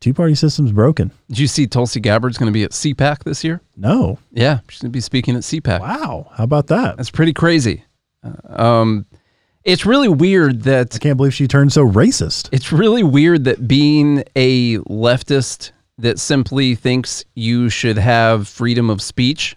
two 0.00 0.14
party 0.14 0.34
system's 0.34 0.72
broken. 0.72 1.10
Did 1.28 1.38
you 1.38 1.46
see 1.46 1.66
Tulsi 1.66 2.00
Gabbard's 2.00 2.38
going 2.38 2.46
to 2.50 2.52
be 2.52 2.64
at 2.64 2.70
CPAC 2.70 3.24
this 3.24 3.44
year? 3.44 3.60
No. 3.76 4.18
Yeah, 4.32 4.60
she's 4.68 4.80
going 4.80 4.90
to 4.90 4.96
be 4.96 5.00
speaking 5.00 5.36
at 5.36 5.42
CPAC. 5.42 5.80
Wow. 5.80 6.30
How 6.34 6.44
about 6.44 6.66
that? 6.68 6.96
That's 6.96 7.10
pretty 7.10 7.32
crazy. 7.32 7.84
Uh, 8.24 8.62
um, 8.62 9.06
it's 9.64 9.84
really 9.84 10.08
weird 10.08 10.62
that 10.62 10.94
I 10.94 10.98
can't 10.98 11.16
believe 11.16 11.34
she 11.34 11.46
turned 11.46 11.72
so 11.72 11.86
racist. 11.86 12.48
it's 12.52 12.72
really 12.72 13.02
weird 13.02 13.44
that 13.44 13.68
being 13.68 14.24
a 14.36 14.78
leftist 14.78 15.72
that 15.98 16.18
simply 16.18 16.74
thinks 16.74 17.24
you 17.34 17.68
should 17.68 17.98
have 17.98 18.48
freedom 18.48 18.88
of 18.88 19.02
speech 19.02 19.54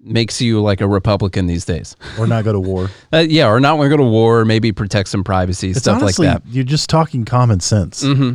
makes 0.00 0.40
you 0.40 0.60
like 0.62 0.80
a 0.82 0.86
Republican 0.86 1.46
these 1.46 1.64
days. 1.64 1.96
Or 2.18 2.26
not 2.26 2.44
go 2.44 2.52
to 2.52 2.60
war. 2.60 2.90
Uh, 3.12 3.24
yeah, 3.26 3.48
or 3.48 3.58
not 3.58 3.78
want 3.78 3.86
to 3.86 3.90
go 3.90 3.96
to 3.96 4.08
war, 4.08 4.40
or 4.40 4.44
maybe 4.44 4.70
protect 4.70 5.08
some 5.08 5.24
privacy, 5.24 5.70
It's 5.70 5.80
stuff 5.80 6.02
honestly, 6.02 6.26
like 6.26 6.44
that. 6.44 6.50
you're 6.52 6.62
just 6.62 6.90
talking 6.90 7.24
common 7.24 7.58
sense. 7.60 8.02
hmm 8.02 8.34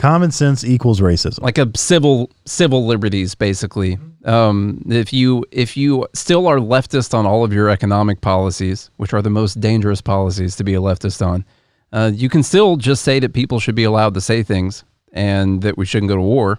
Common 0.00 0.30
sense 0.30 0.64
equals 0.64 1.00
racism. 1.00 1.42
Like 1.42 1.58
a 1.58 1.70
civil 1.76 2.30
civil 2.46 2.86
liberties, 2.86 3.34
basically. 3.34 3.98
Um, 4.24 4.82
if 4.88 5.12
you 5.12 5.44
if 5.50 5.76
you 5.76 6.08
still 6.14 6.46
are 6.46 6.56
leftist 6.56 7.12
on 7.12 7.26
all 7.26 7.44
of 7.44 7.52
your 7.52 7.68
economic 7.68 8.22
policies, 8.22 8.90
which 8.96 9.12
are 9.12 9.20
the 9.20 9.28
most 9.28 9.60
dangerous 9.60 10.00
policies 10.00 10.56
to 10.56 10.64
be 10.64 10.72
a 10.72 10.80
leftist 10.80 11.24
on, 11.24 11.44
uh, 11.92 12.10
you 12.14 12.30
can 12.30 12.42
still 12.42 12.76
just 12.76 13.04
say 13.04 13.18
that 13.20 13.34
people 13.34 13.60
should 13.60 13.74
be 13.74 13.84
allowed 13.84 14.14
to 14.14 14.22
say 14.22 14.42
things 14.42 14.84
and 15.12 15.60
that 15.60 15.76
we 15.76 15.84
shouldn't 15.84 16.08
go 16.08 16.16
to 16.16 16.22
war. 16.22 16.58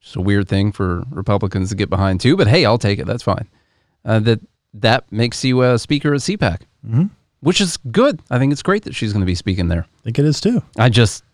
It's 0.00 0.14
a 0.14 0.20
weird 0.20 0.48
thing 0.48 0.70
for 0.70 1.02
Republicans 1.10 1.70
to 1.70 1.74
get 1.74 1.90
behind 1.90 2.20
too, 2.20 2.36
but 2.36 2.46
hey, 2.46 2.64
I'll 2.64 2.78
take 2.78 3.00
it. 3.00 3.06
That's 3.06 3.24
fine. 3.24 3.48
Uh, 4.04 4.20
that 4.20 4.40
that 4.74 5.10
makes 5.10 5.44
you 5.44 5.62
a 5.62 5.76
speaker 5.76 6.14
at 6.14 6.20
CPAC, 6.20 6.60
hmm 6.88 7.06
which 7.40 7.60
is 7.60 7.78
good. 7.90 8.20
I 8.30 8.38
think 8.38 8.52
it's 8.52 8.62
great 8.62 8.84
that 8.84 8.94
she's 8.94 9.12
going 9.12 9.22
to 9.22 9.26
be 9.26 9.34
speaking 9.34 9.68
there. 9.68 9.86
I 10.00 10.02
think 10.04 10.18
it 10.18 10.24
is 10.26 10.40
too. 10.40 10.62
I 10.78 10.90
just, 10.90 11.24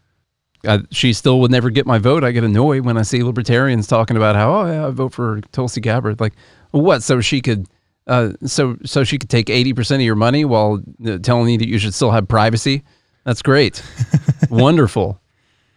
I, 0.67 0.81
she 0.91 1.13
still 1.13 1.41
would 1.41 1.51
never 1.51 1.71
get 1.71 1.87
my 1.87 1.99
vote. 1.99 2.25
I 2.25 2.33
get 2.33 2.45
annoyed 2.45 2.85
when 2.85 2.97
I 2.99 3.03
see 3.03 3.23
libertarians 3.23 3.87
talking 3.87 4.17
about 4.17 4.37
how, 4.37 4.53
oh, 4.61 4.67
yeah, 4.67 4.87
I 4.87 4.91
vote 4.91 5.13
for 5.15 5.41
Tulsi 5.53 5.81
Gabbard. 5.81 6.21
Like, 6.21 6.35
What? 6.73 7.03
So 7.03 7.21
she 7.21 7.41
could, 7.41 7.67
uh, 8.07 8.33
so 8.45 8.77
so 8.85 9.03
she 9.05 9.19
could 9.19 9.31
take 9.31 9.51
eighty 9.51 9.73
percent 9.73 10.01
of 10.01 10.07
your 10.07 10.15
money 10.17 10.45
while 10.45 10.81
uh, 11.07 11.19
telling 11.19 11.49
you 11.51 11.59
that 11.59 11.69
you 11.69 11.79
should 11.79 11.95
still 11.95 12.11
have 12.11 12.29
privacy. 12.29 12.85
That's 13.25 13.43
great, 13.43 13.83
wonderful. 14.51 15.21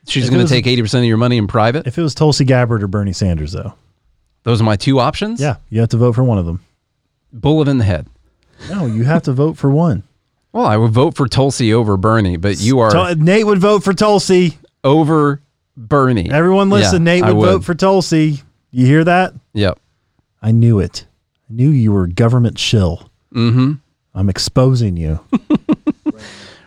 She's 0.07 0.29
going 0.29 0.45
to 0.45 0.51
take 0.51 0.67
eighty 0.67 0.81
percent 0.81 1.03
of 1.03 1.07
your 1.07 1.17
money 1.17 1.37
in 1.37 1.47
private. 1.47 1.87
If 1.87 1.97
it 1.97 2.01
was 2.01 2.13
Tulsi 2.15 2.45
Gabbard 2.45 2.83
or 2.83 2.87
Bernie 2.87 3.13
Sanders, 3.13 3.51
though, 3.51 3.73
Those 4.43 4.61
are 4.61 4.63
my 4.63 4.75
two 4.75 4.99
options. 4.99 5.41
yeah, 5.41 5.55
you 5.69 5.79
have 5.79 5.89
to 5.89 5.97
vote 5.97 6.13
for 6.15 6.23
one 6.23 6.37
of 6.37 6.45
them. 6.45 6.61
bullet 7.33 7.67
in 7.67 7.77
the 7.79 7.83
head. 7.85 8.07
No, 8.69 8.85
you 8.85 9.03
have 9.05 9.23
to 9.23 9.31
vote 9.33 9.57
for 9.57 9.69
one. 9.71 10.03
Well, 10.51 10.65
I 10.65 10.77
would 10.77 10.91
vote 10.91 11.15
for 11.15 11.27
Tulsi 11.27 11.73
over 11.73 11.95
Bernie, 11.97 12.37
but 12.37 12.59
you 12.59 12.79
are 12.79 13.15
Nate 13.15 13.45
would 13.45 13.59
vote 13.59 13.83
for 13.83 13.93
Tulsi. 13.93 14.57
Over 14.83 15.41
Bernie. 15.77 16.29
Everyone 16.31 16.69
listen. 16.69 17.05
Yeah, 17.05 17.13
Nate 17.13 17.23
I 17.23 17.31
would, 17.31 17.45
vote 17.45 17.63
for 17.63 17.73
Tulsi. 17.75 18.41
You 18.71 18.85
hear 18.85 19.03
that? 19.03 19.33
Yep. 19.53 19.79
I 20.41 20.51
knew 20.51 20.79
it. 20.79 21.05
I 21.49 21.53
knew 21.53 21.69
you 21.69 21.91
were 21.91 22.03
a 22.03 22.09
government 22.09 22.59
shill. 22.59 23.09
Mm-hmm. 23.33 23.73
I'm 24.15 24.29
exposing 24.29 24.97
you 24.97 25.19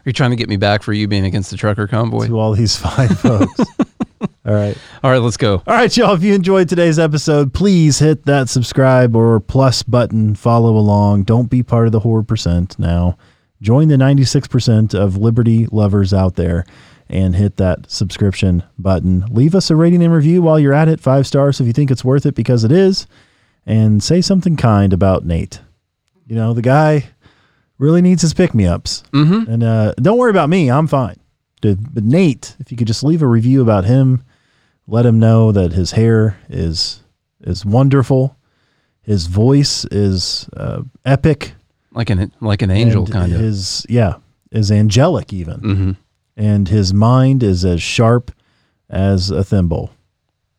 Are 0.04 0.08
you 0.08 0.12
trying 0.12 0.30
to 0.30 0.36
get 0.36 0.48
me 0.48 0.56
back 0.56 0.82
for 0.82 0.92
you 0.92 1.06
being 1.06 1.24
against 1.24 1.50
the 1.52 1.56
trucker 1.56 1.86
convoy? 1.86 2.26
to 2.26 2.38
all 2.38 2.52
these 2.54 2.76
fine 2.76 3.08
folks. 3.08 3.60
all 4.44 4.52
right. 4.54 4.76
All 5.04 5.10
right, 5.12 5.18
let's 5.18 5.36
go. 5.36 5.62
All 5.64 5.74
right, 5.74 5.96
y'all. 5.96 6.14
If 6.14 6.24
you 6.24 6.34
enjoyed 6.34 6.68
today's 6.68 6.98
episode, 6.98 7.54
please 7.54 8.00
hit 8.00 8.24
that 8.26 8.48
subscribe 8.48 9.14
or 9.14 9.38
plus 9.38 9.84
button. 9.84 10.34
Follow 10.34 10.76
along. 10.76 11.22
Don't 11.22 11.48
be 11.48 11.62
part 11.62 11.86
of 11.86 11.92
the 11.92 12.00
horror 12.00 12.24
percent 12.24 12.76
now. 12.80 13.16
Join 13.60 13.86
the 13.86 13.96
96% 13.96 14.92
of 14.92 15.16
Liberty 15.16 15.66
lovers 15.70 16.12
out 16.12 16.34
there 16.34 16.66
and 17.12 17.36
hit 17.36 17.56
that 17.58 17.90
subscription 17.90 18.62
button. 18.78 19.24
Leave 19.30 19.54
us 19.54 19.70
a 19.70 19.76
rating 19.76 20.02
and 20.02 20.12
review 20.12 20.42
while 20.42 20.58
you're 20.58 20.72
at 20.72 20.88
it. 20.88 20.98
Five 21.00 21.26
stars 21.26 21.60
if 21.60 21.66
you 21.66 21.72
think 21.72 21.90
it's 21.90 22.04
worth 22.04 22.26
it 22.26 22.34
because 22.34 22.64
it 22.64 22.72
is. 22.72 23.06
And 23.66 24.02
say 24.02 24.20
something 24.20 24.56
kind 24.56 24.92
about 24.92 25.24
Nate. 25.24 25.60
You 26.26 26.34
know, 26.34 26.52
the 26.52 26.62
guy 26.62 27.04
really 27.78 28.02
needs 28.02 28.22
his 28.22 28.34
pick 28.34 28.54
me 28.54 28.66
ups. 28.66 29.04
Mm-hmm. 29.12 29.50
And 29.50 29.62
uh, 29.62 29.92
don't 29.98 30.18
worry 30.18 30.30
about 30.30 30.48
me. 30.48 30.70
I'm 30.70 30.86
fine. 30.88 31.16
But 31.60 31.78
Nate, 32.02 32.56
if 32.58 32.72
you 32.72 32.76
could 32.76 32.88
just 32.88 33.04
leave 33.04 33.22
a 33.22 33.26
review 33.28 33.62
about 33.62 33.84
him, 33.84 34.24
let 34.88 35.06
him 35.06 35.20
know 35.20 35.52
that 35.52 35.72
his 35.72 35.92
hair 35.92 36.38
is 36.48 36.98
is 37.42 37.64
wonderful, 37.64 38.36
his 39.02 39.26
voice 39.26 39.84
is 39.86 40.48
uh, 40.56 40.82
epic, 41.04 41.54
Like 41.92 42.10
an 42.10 42.32
like 42.40 42.62
an 42.62 42.70
angel, 42.72 43.06
kind 43.06 43.32
of. 43.32 43.40
His 43.40 43.86
yeah 43.88 44.16
is 44.50 44.72
angelic 44.72 45.32
even, 45.32 45.60
Mhm. 45.60 45.96
And 46.36 46.68
his 46.68 46.92
mind 46.94 47.42
is 47.42 47.64
as 47.64 47.82
sharp 47.82 48.30
as 48.88 49.30
a 49.30 49.42
thimble, 49.44 49.90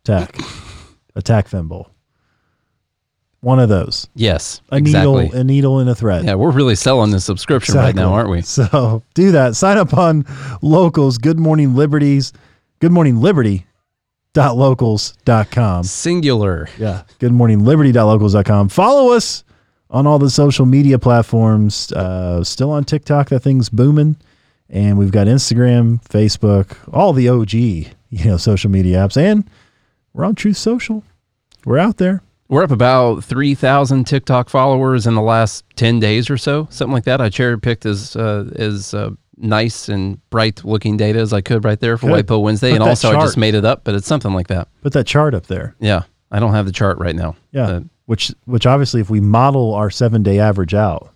tack, 0.04 0.38
a 1.16 1.22
tack 1.24 1.48
thimble. 1.48 1.90
One 3.42 3.60
of 3.60 3.68
those, 3.68 4.08
Yes, 4.16 4.62
a 4.72 4.78
exactly. 4.78 5.24
needle, 5.26 5.38
a 5.40 5.44
needle 5.44 5.80
and 5.80 5.90
a 5.90 5.96
thread. 5.96 6.24
yeah, 6.24 6.36
we're 6.36 6.52
really 6.52 6.76
selling 6.76 7.12
the 7.12 7.20
subscription 7.20 7.76
right 7.76 7.94
now, 7.94 8.14
aren't 8.14 8.30
we? 8.30 8.42
So 8.42 9.04
do 9.16 9.32
that. 9.34 9.58
Sign 9.58 9.78
up 9.78 9.94
on 9.94 10.26
locals. 10.62 11.18
Good 11.18 11.38
morning, 11.40 11.76
liberties. 11.76 12.32
Good 12.80 12.94
morning, 12.94 13.20
liberty. 13.20 13.66
Dot 14.34 14.56
locals 14.58 15.14
dot 15.26 15.52
com. 15.52 15.84
Singular. 15.84 16.68
Yeah. 16.80 17.04
Good 17.20 17.34
morning, 17.34 17.64
liberty 17.66 17.92
liberty.locals.com. 17.92 18.70
Follow 18.70 19.12
us 19.14 19.44
on 19.92 20.08
all 20.08 20.18
the 20.18 20.30
social 20.30 20.66
media 20.66 20.98
platforms. 20.98 21.92
Uh, 21.92 22.44
still 22.44 22.72
on 22.72 22.84
TikTok. 22.84 23.30
That 23.30 23.42
thing's 23.42 23.70
booming. 23.70 24.16
And 24.70 24.98
we've 24.98 25.12
got 25.12 25.28
Instagram, 25.28 26.04
Facebook, 26.04 26.78
all 26.92 27.14
the 27.14 27.30
OG, 27.30 27.54
you 27.54 28.26
know, 28.26 28.38
social 28.38 28.72
media 28.72 28.98
apps. 28.98 29.18
And 29.18 29.50
we're 30.14 30.26
on 30.26 30.36
Truth 30.36 30.58
Social. 30.58 31.04
We're 31.66 31.78
out 31.78 31.98
there. 31.98 32.22
We're 32.50 32.64
up 32.64 32.72
about 32.72 33.24
3,000 33.24 34.06
TikTok 34.06 34.50
followers 34.50 35.08
in 35.08 35.16
the 35.16 35.22
last 35.22 35.66
10 35.76 36.00
days 36.00 36.30
or 36.30 36.38
so, 36.38 36.68
something 36.70 36.94
like 36.94 37.06
that. 37.06 37.22
I 37.22 37.30
cherry 37.30 37.60
picked 37.60 37.86
as, 37.86 38.16
uh, 38.16 38.52
as 38.56 38.94
uh, 38.94 39.12
nice 39.38 39.90
and 39.90 40.20
bright 40.30 40.64
looking 40.64 40.98
data 40.98 41.20
as 41.20 41.34
I 41.34 41.42
could 41.42 41.64
right 41.64 41.80
there 41.80 41.98
for 41.98 42.08
Good. 42.08 42.30
Wednesday. 42.30 42.72
Put 42.72 42.82
and 42.82 42.90
also, 42.90 43.18
I 43.18 43.22
just 43.22 43.38
made 43.38 43.56
it 43.56 43.66
up, 43.66 43.84
but 43.84 43.96
it's 43.96 44.08
something 44.08 44.34
like 44.34 44.48
that. 44.48 44.68
Put 44.82 44.94
that 44.94 45.08
chart 45.08 45.34
up 45.34 45.48
there. 45.48 45.76
Yeah. 45.80 46.04
I 46.32 46.40
don't 46.40 46.54
have 46.54 46.66
the 46.66 46.72
chart 46.72 46.98
right 46.98 47.16
now. 47.16 47.36
Yeah. 47.52 47.68
Uh, 47.68 47.82
which 48.06 48.34
which 48.46 48.66
obviously 48.66 49.00
if 49.02 49.10
we 49.10 49.22
model 49.22 49.74
our 49.74 49.90
seven 49.90 50.24
day 50.24 50.40
average 50.40 50.74
out. 50.74 51.13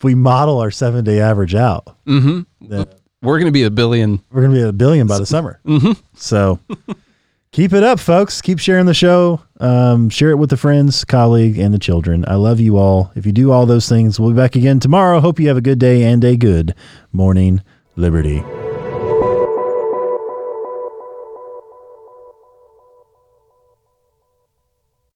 If 0.00 0.04
we 0.04 0.14
model 0.14 0.58
our 0.60 0.70
seven 0.70 1.04
day 1.04 1.20
average 1.20 1.54
out, 1.54 1.94
mhm. 2.06 2.46
then 2.62 2.86
We're 3.20 3.38
going 3.38 3.48
to 3.48 3.52
be 3.52 3.64
a 3.64 3.70
billion. 3.70 4.22
we're 4.32 4.40
gonna 4.40 4.54
be 4.54 4.62
a 4.62 4.72
billion 4.72 5.06
by 5.06 5.18
the 5.18 5.26
summer. 5.26 5.60
So 6.14 6.58
keep 7.52 7.72
it 7.74 7.82
up, 7.82 8.00
folks. 8.00 8.40
Keep 8.40 8.60
sharing 8.60 8.86
the 8.86 8.94
show. 8.94 9.42
Um, 9.60 10.08
share 10.08 10.30
it 10.30 10.36
with 10.36 10.48
the 10.50 10.56
friends, 10.56 11.04
colleague, 11.04 11.58
and 11.58 11.74
the 11.74 11.78
children. 11.78 12.24
I 12.26 12.36
love 12.36 12.60
you 12.60 12.78
all. 12.78 13.12
If 13.14 13.26
you 13.26 13.32
do 13.32 13.52
all 13.52 13.66
those 13.66 13.88
things, 13.88 14.18
we'll 14.18 14.30
be 14.30 14.36
back 14.36 14.56
again 14.56 14.80
tomorrow. 14.80 15.20
Hope 15.20 15.38
you 15.38 15.48
have 15.48 15.56
a 15.58 15.60
good 15.62 15.78
day 15.78 16.02
and 16.04 16.24
a 16.24 16.36
good 16.36 16.74
morning, 17.12 17.62
Liberty. 17.96 18.42